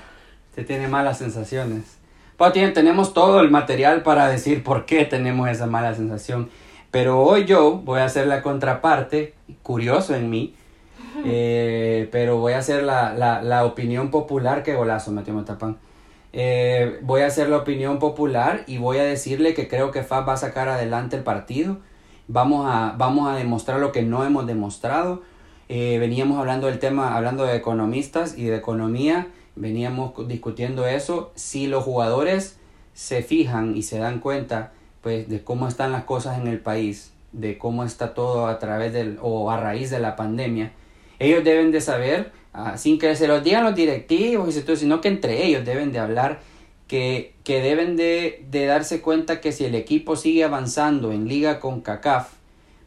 Se 0.56 0.64
tiene 0.64 0.88
malas 0.88 1.18
sensaciones. 1.18 1.98
Pues 2.36 2.52
tenemos 2.52 3.14
todo 3.14 3.40
el 3.40 3.50
material 3.50 4.02
para 4.02 4.28
decir 4.28 4.64
por 4.64 4.86
qué 4.86 5.04
tenemos 5.04 5.48
esa 5.48 5.66
mala 5.66 5.94
sensación. 5.94 6.48
Pero 6.90 7.20
hoy 7.20 7.44
yo 7.44 7.78
voy 7.84 8.00
a 8.00 8.06
hacer 8.06 8.26
la 8.26 8.42
contraparte, 8.42 9.34
curioso 9.62 10.14
en 10.14 10.30
mí, 10.30 10.54
eh, 11.26 12.08
pero 12.10 12.38
voy 12.38 12.54
a 12.54 12.58
hacer 12.58 12.82
la, 12.84 13.12
la, 13.12 13.42
la 13.42 13.66
opinión 13.66 14.10
popular, 14.10 14.62
que 14.62 14.74
golazo 14.74 15.12
metió 15.12 15.34
Tapán. 15.44 15.76
Eh, 16.32 17.00
voy 17.02 17.20
a 17.20 17.26
hacer 17.26 17.50
la 17.50 17.58
opinión 17.58 17.98
popular 17.98 18.64
y 18.66 18.78
voy 18.78 18.96
a 18.96 19.04
decirle 19.04 19.52
que 19.52 19.68
creo 19.68 19.90
que 19.90 20.02
FAB 20.02 20.28
va 20.28 20.32
a 20.34 20.36
sacar 20.38 20.68
adelante 20.68 21.16
el 21.16 21.22
partido. 21.22 21.78
Vamos 22.28 22.66
a, 22.66 22.94
vamos 22.96 23.28
a 23.28 23.36
demostrar 23.36 23.78
lo 23.78 23.92
que 23.92 24.02
no 24.02 24.24
hemos 24.24 24.46
demostrado. 24.46 25.22
Eh, 25.68 25.98
veníamos 26.00 26.38
hablando 26.38 26.66
del 26.66 26.78
tema, 26.78 27.14
hablando 27.14 27.44
de 27.44 27.56
economistas 27.56 28.38
y 28.38 28.44
de 28.44 28.56
economía, 28.56 29.28
veníamos 29.56 30.12
discutiendo 30.28 30.86
eso. 30.86 31.32
Si 31.34 31.66
los 31.66 31.82
jugadores 31.82 32.58
se 32.94 33.22
fijan 33.22 33.76
y 33.76 33.82
se 33.82 33.98
dan 33.98 34.20
cuenta 34.20 34.72
pues, 35.00 35.28
de 35.28 35.42
cómo 35.42 35.66
están 35.66 35.92
las 35.92 36.04
cosas 36.04 36.38
en 36.38 36.46
el 36.46 36.60
país, 36.60 37.12
de 37.32 37.58
cómo 37.58 37.84
está 37.84 38.14
todo 38.14 38.46
a 38.46 38.58
través 38.58 38.92
del 38.92 39.18
o 39.20 39.50
a 39.50 39.58
raíz 39.58 39.90
de 39.90 39.98
la 39.98 40.16
pandemia, 40.16 40.72
ellos 41.18 41.44
deben 41.44 41.72
de 41.72 41.80
saber, 41.80 42.32
ah, 42.52 42.76
sin 42.76 42.98
que 42.98 43.14
se 43.16 43.26
los 43.26 43.42
digan 43.42 43.64
los 43.64 43.74
directivos, 43.74 44.54
sino 44.54 45.00
que 45.00 45.08
entre 45.08 45.44
ellos 45.44 45.64
deben 45.64 45.92
de 45.92 45.98
hablar 45.98 46.40
que, 46.86 47.34
que 47.42 47.60
deben 47.60 47.96
de, 47.96 48.44
de, 48.50 48.66
darse 48.66 49.00
cuenta 49.00 49.40
que 49.40 49.52
si 49.52 49.64
el 49.64 49.74
equipo 49.74 50.16
sigue 50.16 50.44
avanzando 50.44 51.12
en 51.12 51.26
liga 51.26 51.58
con 51.58 51.80
CACAF, 51.80 52.32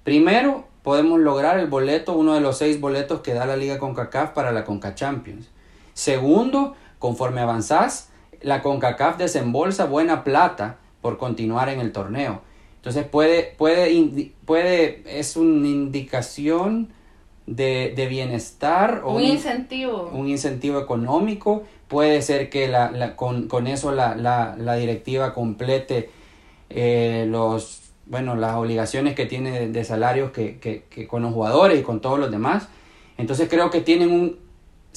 primero 0.03 0.67
podemos 0.83 1.19
lograr 1.19 1.59
el 1.59 1.67
boleto, 1.67 2.13
uno 2.13 2.33
de 2.33 2.41
los 2.41 2.57
seis 2.57 2.79
boletos 2.79 3.21
que 3.21 3.33
da 3.33 3.45
la 3.45 3.57
liga 3.57 3.77
con 3.77 3.93
CACAF 3.93 4.31
para 4.31 4.51
la 4.51 4.63
Conca 4.63 4.95
Champions. 4.95 5.49
Segundo, 5.99 6.75
conforme 6.97 7.41
avanzás, 7.41 8.09
la 8.41 8.61
CONCACAF 8.61 9.17
desembolsa 9.17 9.83
buena 9.83 10.23
plata 10.23 10.77
por 11.01 11.17
continuar 11.17 11.67
en 11.67 11.81
el 11.81 11.91
torneo. 11.91 12.41
Entonces 12.77 13.03
puede, 13.05 13.53
puede, 13.57 14.31
puede, 14.45 15.03
es 15.05 15.35
una 15.35 15.67
indicación 15.67 16.87
de, 17.47 17.91
de 17.97 18.07
bienestar. 18.07 19.01
O 19.03 19.17
un, 19.17 19.23
incentivo. 19.23 20.09
Un 20.13 20.29
incentivo 20.29 20.79
económico. 20.79 21.63
Puede 21.89 22.21
ser 22.21 22.49
que 22.49 22.69
la, 22.69 22.91
la, 22.91 23.17
con, 23.17 23.49
con, 23.49 23.67
eso 23.67 23.91
la, 23.91 24.15
la, 24.15 24.55
la 24.57 24.75
directiva 24.75 25.33
complete 25.33 26.09
eh, 26.69 27.25
los, 27.27 27.91
bueno, 28.05 28.37
las 28.37 28.55
obligaciones 28.55 29.15
que 29.15 29.25
tiene 29.25 29.51
de, 29.51 29.67
de 29.67 29.83
salarios 29.83 30.31
que, 30.31 30.59
que, 30.59 30.85
que, 30.89 31.09
con 31.09 31.23
los 31.23 31.33
jugadores 31.33 31.77
y 31.77 31.83
con 31.83 31.99
todos 31.99 32.19
los 32.19 32.31
demás. 32.31 32.69
Entonces 33.17 33.49
creo 33.49 33.69
que 33.69 33.81
tienen 33.81 34.11
un, 34.11 34.48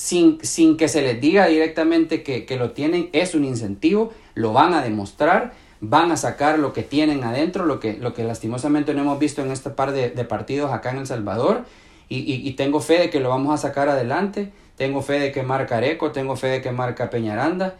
sin, 0.02 0.38
sin 0.42 0.76
que 0.76 0.88
se 0.88 1.00
les 1.00 1.20
diga 1.20 1.46
directamente 1.46 2.24
que, 2.24 2.44
que 2.44 2.56
lo 2.56 2.72
tienen, 2.72 3.08
es 3.12 3.36
un 3.36 3.44
incentivo, 3.44 4.12
lo 4.34 4.52
van 4.52 4.74
a 4.74 4.82
demostrar 4.82 5.52
van 5.84 6.12
a 6.12 6.16
sacar 6.16 6.60
lo 6.60 6.72
que 6.72 6.84
tienen 6.84 7.24
adentro, 7.24 7.66
lo 7.66 7.80
que, 7.80 7.94
lo 7.94 8.14
que 8.14 8.22
lastimosamente 8.22 8.94
no 8.94 9.02
hemos 9.02 9.18
visto 9.18 9.42
en 9.42 9.50
este 9.50 9.70
par 9.70 9.90
de, 9.90 10.10
partidos 10.24 10.72
acá 10.72 10.92
en 10.92 10.98
El 10.98 11.06
Salvador 11.08 11.64
y, 12.08 12.52
tengo 12.52 12.78
fe 12.80 13.00
de 13.00 13.10
que 13.10 13.18
lo 13.18 13.30
vamos 13.30 13.52
a 13.52 13.56
sacar 13.56 13.88
adelante. 13.88 14.52
Tengo 14.76 15.02
fe 15.02 15.18
de 15.18 15.32
que 15.32 15.42
marca 15.42 15.78
Areco, 15.78 16.12
tengo 16.12 16.36
fe 16.36 16.48
de 16.48 16.60
que 16.62 16.70
marca 16.70 17.10
Peñaranda. 17.10 17.76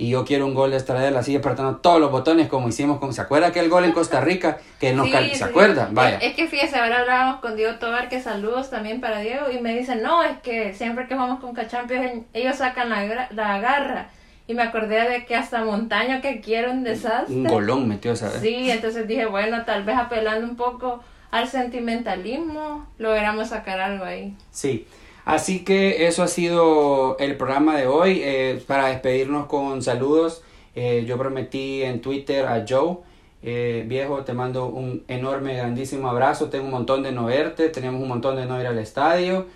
Y 0.00 0.10
yo 0.10 0.24
quiero 0.24 0.46
un 0.46 0.54
gol 0.54 0.70
de 0.70 0.76
Estradela 0.76 1.18
así 1.18 1.34
apretando 1.34 1.78
todos 1.78 2.00
los 2.00 2.12
botones 2.12 2.46
como 2.46 2.68
hicimos 2.68 3.00
con... 3.00 3.12
¿Se 3.12 3.20
acuerda 3.20 3.48
aquel 3.48 3.68
gol 3.68 3.84
en 3.84 3.90
Costa 3.90 4.20
Rica? 4.20 4.58
Que 4.78 4.92
nos 4.92 5.10
¿Se 5.10 5.42
acuerda? 5.42 5.88
Vaya. 5.90 6.18
Es, 6.18 6.36
que 6.36 6.46
fíjese, 6.46 6.78
ahora 6.78 7.00
hablábamos 7.00 7.40
con 7.40 7.56
Diego 7.56 7.74
Tobar, 7.80 8.08
que 8.08 8.22
saludos 8.22 8.70
también 8.70 9.00
para 9.00 9.18
Diego, 9.18 9.50
y 9.50 9.58
me 9.60 9.76
dicen, 9.76 10.00
no, 10.00 10.22
es 10.22 10.38
que 10.38 10.72
siempre 10.72 11.08
que 11.08 11.16
vamos 11.16 11.40
con 11.40 11.52
Cachampions 11.52 12.26
ellos 12.32 12.56
sacan 12.56 12.90
la, 12.90 13.28
la 13.32 13.58
garra. 13.58 14.10
Y 14.46 14.54
me 14.54 14.62
acordé 14.62 15.08
de 15.08 15.26
que 15.26 15.34
hasta 15.34 15.64
Montaño 15.64 16.20
que 16.22 16.40
quiere 16.40 16.70
un 16.70 16.84
desastre. 16.84 17.34
Un 17.34 17.44
golón 17.44 17.88
metió 17.88 18.12
esa 18.12 18.28
vez. 18.28 18.40
Sí, 18.40 18.70
entonces 18.70 19.08
dije, 19.08 19.26
bueno, 19.26 19.64
tal 19.64 19.82
vez 19.82 19.96
apelando 19.96 20.46
un 20.46 20.54
poco 20.54 21.02
al 21.32 21.48
sentimentalismo, 21.48 22.86
logramos 22.98 23.48
sacar 23.48 23.80
algo 23.80 24.04
ahí. 24.04 24.34
Sí, 24.52 24.86
así 25.28 25.60
que 25.60 26.06
eso 26.06 26.22
ha 26.22 26.26
sido 26.28 27.16
el 27.18 27.36
programa 27.36 27.76
de 27.76 27.86
hoy. 27.86 28.20
Eh, 28.24 28.62
para 28.66 28.88
despedirnos 28.88 29.46
con 29.46 29.82
saludos, 29.82 30.42
eh, 30.74 31.04
yo 31.06 31.18
prometí 31.18 31.82
en 31.82 32.00
Twitter 32.00 32.46
a 32.46 32.64
Joe. 32.66 32.96
Eh, 33.42 33.84
viejo, 33.86 34.24
te 34.24 34.32
mando 34.32 34.66
un 34.66 35.04
enorme, 35.06 35.54
grandísimo 35.54 36.08
abrazo. 36.08 36.48
Tengo 36.48 36.64
un 36.64 36.70
montón 36.70 37.02
de 37.02 37.12
no 37.12 37.26
verte, 37.26 37.68
tenemos 37.68 38.00
un 38.00 38.08
montón 38.08 38.36
de 38.36 38.46
no 38.46 38.58
ir 38.58 38.66
al 38.66 38.78
estadio. 38.78 39.46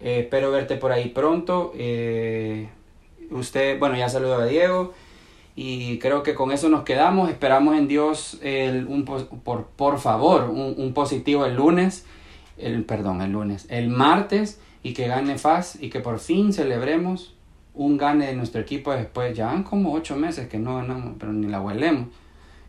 espero 0.00 0.50
verte 0.50 0.76
por 0.76 0.90
ahí 0.90 1.10
pronto. 1.10 1.72
usted, 3.30 3.78
bueno, 3.78 3.96
ya 3.96 4.08
saludo 4.08 4.34
a 4.34 4.46
Diego. 4.46 4.92
Y 5.54 5.98
creo 6.00 6.24
que 6.24 6.34
con 6.34 6.50
eso 6.50 6.68
nos 6.68 6.82
quedamos. 6.82 7.30
Esperamos 7.30 7.76
en 7.76 7.86
Dios 7.86 8.38
el, 8.42 8.86
un, 8.86 9.04
por, 9.04 9.66
por 9.66 9.98
favor 10.00 10.50
un, 10.50 10.74
un, 10.76 10.94
positivo 10.94 11.44
el 11.46 11.54
lunes, 11.54 12.06
el, 12.58 12.84
perdón, 12.84 13.20
el 13.20 13.32
lunes, 13.32 13.66
el 13.68 13.88
martes 13.88 14.58
y 14.82 14.94
que 14.94 15.06
gane 15.06 15.38
FAS 15.38 15.78
y 15.80 15.90
que 15.90 16.00
por 16.00 16.18
fin 16.18 16.52
celebremos 16.52 17.34
un 17.74 17.96
gane 17.96 18.26
de 18.26 18.34
nuestro 18.34 18.60
equipo 18.60 18.92
después. 18.92 19.36
Ya 19.36 19.46
van 19.46 19.62
como 19.62 19.92
ocho 19.92 20.16
meses 20.16 20.48
que 20.48 20.58
no 20.58 20.76
ganamos, 20.76 21.14
pero 21.18 21.32
ni 21.32 21.46
la 21.46 21.60
huelemos. 21.60 22.08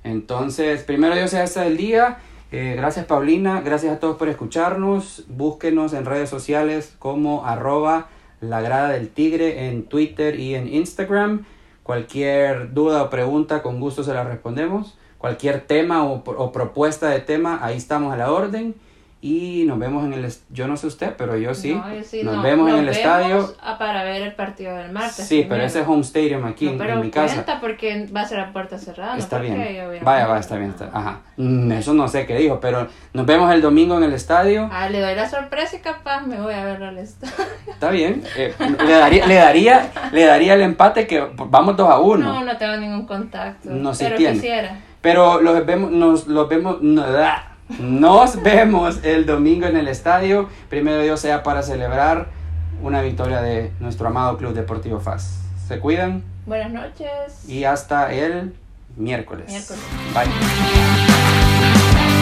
Entonces, 0.03 0.84
primero 0.84 1.16
Dios 1.16 1.32
sea 1.32 1.43
hasta 1.43 1.66
el 1.66 1.78
día. 1.78 2.18
Eh, 2.51 2.76
gracias 2.78 3.05
Paulina, 3.05 3.61
gracias 3.61 3.95
a 3.95 3.99
todos 3.99 4.18
por 4.18 4.30
escucharnos. 4.30 5.24
Búsquenos 5.28 5.93
en 5.93 6.05
redes 6.05 6.30
sociales 6.30 6.95
como 6.99 7.45
arroba 7.45 8.09
la 8.41 8.61
grada 8.61 8.89
del 8.89 9.09
tigre 9.09 9.70
en 9.70 9.84
Twitter 9.84 10.39
y 10.39 10.55
en 10.55 10.72
Instagram. 10.72 11.45
Cualquier 11.82 12.74
duda 12.74 13.03
o 13.03 13.09
pregunta, 13.09 13.64
con 13.64 13.80
gusto 13.80 14.03
se 14.03 14.14
la 14.14 14.24
respondemos. 14.24 14.97
Cualquier 15.18 15.61
tema 15.61 16.03
o, 16.03 16.51
propuesta 16.51 17.09
de 17.09 17.22
tema, 17.22 17.59
ahí 17.61 17.78
estamos 17.78 18.14
a 18.14 18.18
la 18.18 18.32
orden. 18.32 18.76
Y 19.26 19.63
nos 19.63 19.80
vemos 19.80 20.03
en 20.03 20.11
el... 20.11 20.30
Yo 20.49 20.67
no 20.67 20.76
sé 20.76 20.86
usted, 20.86 21.13
pero 21.17 21.38
yo 21.38 21.53
sí. 21.53 21.80
nos 22.24 22.43
vemos 22.43 22.69
en 22.69 22.80
el 22.80 22.89
estadio. 22.89 23.55
para 23.80 24.03
ver 24.03 24.21
el 24.21 24.34
partido 24.34 24.76
del 24.76 24.91
martes. 24.91 25.26
Sí, 25.26 25.45
pero 25.47 25.63
ese 25.63 25.80
home 25.80 26.01
stadium 26.01 26.43
aquí 26.43 26.67
en, 26.67 26.99
mi 26.99 27.09
casa. 27.09 27.45
porque 27.61 28.05
va 28.13 28.19
a 28.19 28.26
ser 28.26 28.41
a 28.41 28.51
puerta 28.51 28.78
cerrada. 28.78 29.17
Está 29.17 29.39
bien. 29.39 29.57
Vaya, 30.01 30.28
vaya, 30.28 30.41
está 30.41 30.57
bien. 30.57 30.71
Está, 30.71 30.89
ajá. 30.91 31.21
Mm, 31.38 31.71
eso 31.71 31.93
no 31.93 32.09
sé 32.09 32.26
qué 32.26 32.36
dijo, 32.36 32.59
pero 32.59 32.89
nos 33.13 33.26
vemos 33.26 33.49
el 33.53 33.61
domingo 33.61 33.95
en 33.97 34.03
el 34.03 34.11
estadio. 34.11 34.69
Ah, 34.69 34.89
le 34.89 34.99
doy 34.99 35.15
la 35.15 35.30
sorpresa 35.30 35.78
y 35.78 35.80
capaz 35.80 36.28
me 36.28 36.41
voy 36.41 36.53
a 36.53 36.65
ver 36.65 36.84
al 36.84 36.97
estadio. 36.97 37.45
Está 37.65 37.91
bien. 37.91 38.26
Eh, 38.36 38.53
le, 38.59 38.91
daría, 38.91 39.26
le, 39.26 39.36
daría, 39.36 39.91
le 40.11 40.26
daría 40.26 40.53
el 40.55 40.63
empate 40.63 41.07
que 41.07 41.26
vamos 41.34 41.78
2 41.78 41.89
a 41.89 41.97
1. 41.97 42.26
No, 42.26 42.43
no 42.43 42.57
tengo 42.57 42.76
ningún 42.76 43.05
contacto. 43.05 43.69
No 43.69 43.93
sé 43.93 44.03
pero 44.03 44.17
tiene. 44.17 44.34
quisiera. 44.34 44.80
Pero 44.99 45.39
los 45.39 45.65
vemos, 45.65 45.91
nos 45.91 46.28
los 46.28 46.49
vemos... 46.49 46.82
No, 46.82 47.05
nos 47.80 48.41
vemos 48.41 48.99
el 49.03 49.26
domingo 49.26 49.65
en 49.65 49.78
el 49.78 49.88
estadio. 49.88 50.49
Primero 50.69 51.01
Dios 51.01 51.19
sea 51.19 51.43
para 51.43 51.63
celebrar 51.63 52.28
una 52.82 53.01
victoria 53.01 53.41
de 53.41 53.71
nuestro 53.80 54.07
amado 54.07 54.38
Club 54.38 54.53
Deportivo 54.53 54.99
FAS. 54.99 55.39
Se 55.67 55.80
cuidan. 55.80 56.24
Buenas 56.45 56.71
noches. 56.71 57.47
Y 57.47 57.63
hasta 57.63 58.13
el 58.13 58.53
miércoles. 58.95 59.47
Miércoles. 59.47 59.82
Bye. 60.13 61.22